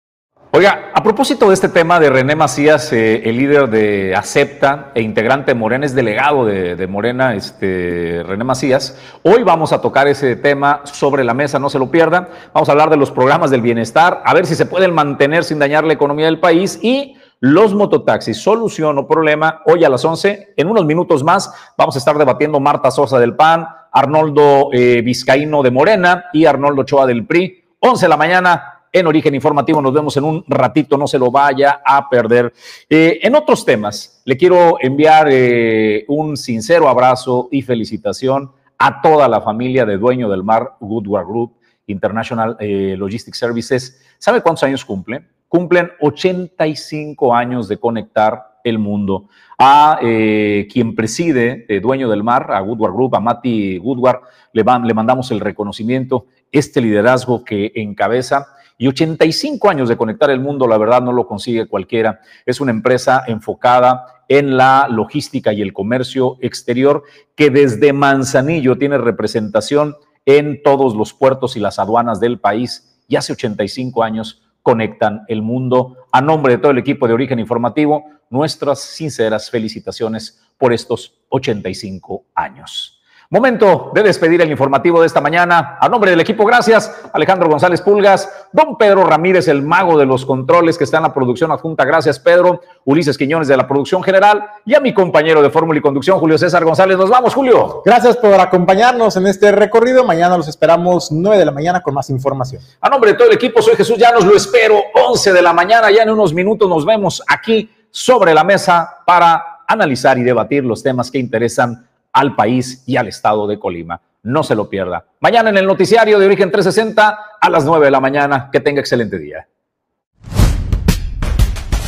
Oiga, 0.51 0.93
a 0.95 1.03
propósito 1.03 1.49
de 1.49 1.55
este 1.55 1.69
tema 1.69 2.01
de 2.01 2.09
René 2.09 2.35
Macías, 2.35 2.91
eh, 2.95 3.21
el 3.29 3.37
líder 3.37 3.69
de 3.69 4.17
Acepta 4.17 4.93
e 4.95 5.03
integrante 5.03 5.51
de 5.51 5.55
Morena, 5.55 5.85
es 5.85 5.95
delegado 5.95 6.47
de, 6.47 6.87
Morena, 6.87 7.35
este, 7.35 8.23
René 8.27 8.45
Macías, 8.45 8.99
hoy 9.23 9.43
vamos 9.43 9.75
a 9.75 9.83
tocar 9.83 10.09
ese 10.09 10.37
tema 10.37 10.81
sobre 10.85 11.23
la 11.23 11.35
mesa, 11.35 11.59
no 11.59 11.69
se 11.69 11.79
lo 11.79 11.91
pierdan. 11.91 12.29
Vamos 12.55 12.71
a 12.71 12.73
hablar 12.73 12.89
de 12.89 12.97
los 12.97 13.11
programas 13.11 13.51
del 13.51 13.61
bienestar, 13.61 14.23
a 14.25 14.33
ver 14.33 14.47
si 14.47 14.55
se 14.55 14.65
pueden 14.65 14.95
mantener 14.95 15.45
sin 15.45 15.59
dañar 15.59 15.85
la 15.85 15.93
economía 15.93 16.25
del 16.25 16.41
país 16.41 16.79
y 16.83 17.17
los 17.41 17.75
mototaxis, 17.75 18.39
solución 18.39 18.97
o 18.97 19.07
problema, 19.07 19.61
hoy 19.67 19.85
a 19.85 19.91
las 19.91 20.03
11, 20.03 20.55
en 20.57 20.67
unos 20.67 20.87
minutos 20.87 21.23
más, 21.23 21.53
vamos 21.77 21.95
a 21.95 21.99
estar 21.99 22.17
debatiendo 22.17 22.59
Marta 22.59 22.91
Sosa 22.91 23.19
del 23.19 23.37
PAN, 23.37 23.69
Arnoldo 23.93 24.71
eh, 24.73 25.03
Vizcaíno 25.03 25.63
de 25.63 25.71
Morena 25.71 26.25
y 26.33 26.47
Arnoldo 26.47 26.85
Choa 26.85 27.05
del 27.05 27.27
PRI. 27.27 27.65
11 27.81 28.07
de 28.07 28.09
la 28.09 28.17
mañana, 28.17 28.78
en 28.93 29.07
Origen 29.07 29.35
Informativo. 29.35 29.81
Nos 29.81 29.93
vemos 29.93 30.17
en 30.17 30.25
un 30.25 30.45
ratito, 30.47 30.97
no 30.97 31.07
se 31.07 31.19
lo 31.19 31.31
vaya 31.31 31.81
a 31.85 32.09
perder. 32.09 32.53
Eh, 32.89 33.21
en 33.23 33.35
otros 33.35 33.65
temas, 33.65 34.23
le 34.25 34.37
quiero 34.37 34.79
enviar 34.81 35.29
eh, 35.31 36.05
un 36.09 36.37
sincero 36.37 36.89
abrazo 36.89 37.49
y 37.51 37.63
felicitación 37.63 38.53
a 38.79 39.01
toda 39.01 39.29
la 39.29 39.41
familia 39.41 39.85
de 39.85 39.99
Dueño 39.99 40.29
del 40.29 40.45
Mar 40.45 40.75
Goodward 40.81 41.27
Group 41.27 41.57
International 41.87 42.57
eh, 42.61 42.95
Logistics 42.97 43.39
Services. 43.39 44.03
¿Sabe 44.19 44.43
cuántos 44.43 44.65
años 44.65 44.85
cumplen? 44.85 45.27
Cumplen 45.49 45.91
85 46.01 47.35
años 47.35 47.69
de 47.69 47.79
conectar 47.79 48.59
el 48.63 48.79
mundo. 48.79 49.29
A 49.59 49.99
quien 50.01 50.95
preside, 50.95 51.65
Dueño 51.81 52.09
del 52.11 52.23
Mar, 52.23 52.53
a 52.53 52.61
Goodward 52.61 52.93
Group, 52.93 53.17
a 53.17 53.21
Mati 53.21 53.79
Goodward, 53.79 54.21
le, 54.53 54.63
le 54.85 54.95
mandamos 54.95 55.31
el 55.31 55.41
reconocimiento, 55.41 56.27
este 56.53 56.83
liderazgo 56.83 57.45
que 57.45 57.73
encabeza 57.75 58.49
y 58.79 58.87
85 58.87 59.69
años 59.69 59.89
de 59.89 59.97
conectar 59.97 60.31
el 60.31 60.41
mundo, 60.41 60.69
la 60.69 60.79
verdad 60.79 61.03
no 61.03 61.13
lo 61.13 61.27
consigue 61.27 61.67
cualquiera. 61.67 62.21
Es 62.47 62.61
una 62.61 62.71
empresa 62.71 63.25
enfocada 63.27 64.23
en 64.29 64.57
la 64.57 64.87
logística 64.89 65.53
y 65.53 65.63
el 65.63 65.73
comercio 65.73 66.39
exterior 66.41 67.03
que 67.35 67.51
desde 67.51 67.93
Manzanillo 67.93 68.79
tiene 68.79 68.97
representación 68.97 69.97
en 70.25 70.63
todos 70.63 70.95
los 70.95 71.13
puertos 71.13 71.57
y 71.57 71.61
las 71.61 71.79
aduanas 71.79 72.21
del 72.21 72.39
país 72.39 73.03
y 73.09 73.17
hace 73.17 73.33
85 73.33 74.05
años 74.05 74.43
conectan 74.63 75.23
el 75.27 75.43
mundo. 75.43 75.97
A 76.13 76.21
nombre 76.21 76.55
de 76.55 76.59
todo 76.59 76.71
el 76.71 76.79
equipo 76.79 77.09
de 77.09 77.15
Origen 77.15 77.39
Informativo, 77.41 78.05
nuestras 78.31 78.81
sinceras 78.81 79.51
felicitaciones 79.51 80.41
por 80.57 80.73
estos 80.73 81.19
85 81.31 82.27
años. 82.35 82.98
Momento 83.31 83.91
de 83.95 84.03
despedir 84.03 84.41
el 84.41 84.51
informativo 84.51 85.03
de 85.03 85.07
esta 85.07 85.21
mañana. 85.21 85.77
A 85.79 85.87
nombre 85.87 86.11
del 86.11 86.21
equipo, 86.21 86.47
gracias. 86.47 87.11
Alejandro 87.13 87.47
González 87.47 87.83
Pulgas, 87.83 88.49
don 88.55 88.79
Pedro 88.79 89.05
Ramírez, 89.05 89.49
el 89.49 89.61
mago 89.61 89.99
de 89.99 90.07
los 90.07 90.25
controles 90.25 90.79
que 90.79 90.85
está 90.85 90.97
en 90.97 91.03
la 91.03 91.13
producción 91.13 91.53
adjunta. 91.53 91.85
Gracias, 91.85 92.19
Pedro. 92.19 92.63
Ulises 92.87 93.19
Quiñones 93.19 93.47
de 93.47 93.55
la 93.59 93.69
producción 93.69 94.03
general 94.03 94.43
y 94.65 94.75
a 94.75 94.81
mi 94.81 94.95
compañero 94.95 95.43
de 95.43 95.51
Fórmula 95.51 95.79
y 95.79 95.83
Conducción, 95.83 96.19
Julio 96.19 96.39
César 96.39 96.65
González. 96.65 96.97
Nos 96.97 97.11
vamos, 97.11 97.35
Julio. 97.35 97.83
Gracias 97.85 98.17
por 98.17 98.33
acompañarnos 98.33 99.15
en 99.19 99.27
este 99.27 99.53
recorrido. 99.53 100.05
Mañana 100.05 100.39
los 100.39 100.49
esperamos 100.49 101.13
9 101.13 101.37
de 101.37 101.45
la 101.45 101.53
mañana 101.53 101.83
con 101.83 101.93
más 101.93 102.09
información. 102.09 102.63
A 102.81 102.89
nombre 102.89 103.11
de 103.11 103.19
todo 103.19 103.29
el 103.29 103.35
equipo, 103.35 103.61
soy 103.61 103.77
Jesús 103.77 103.99
Llanos. 103.99 104.25
Lo 104.25 104.35
espero 104.35 104.81
11 105.07 105.35
de 105.35 105.43
la 105.43 105.53
mañana. 105.53 105.91
Ya 105.91 106.03
en 106.03 106.09
unos 106.09 106.33
minutos 106.33 106.67
nos 106.67 106.87
vemos 106.87 107.23
aquí 107.29 107.71
sobre 107.91 108.33
la 108.33 108.43
mesa 108.43 109.01
para 109.05 109.65
analizar 109.67 110.17
y 110.17 110.23
debatir 110.23 110.65
los 110.65 110.83
temas 110.83 111.11
que 111.11 111.19
interesan 111.19 111.88
al 112.19 112.35
país 112.35 112.83
y 112.85 112.97
al 112.97 113.07
estado 113.07 113.47
de 113.47 113.61
Colima. 113.61 114.01
No 114.25 114.43
se 114.43 114.57
lo 114.57 114.69
pierda. 114.69 115.07
Mañana 115.21 115.51
en 115.51 115.59
el 115.59 115.67
noticiario 115.67 116.19
de 116.19 116.27
Origen 116.27 116.51
360 116.51 117.19
a 117.41 117.49
las 117.49 117.65
9 117.65 117.85
de 117.85 117.91
la 117.93 118.01
mañana. 118.01 118.51
Que 118.51 118.59
tenga 118.59 118.81
excelente 118.81 119.19
día. 119.19 119.47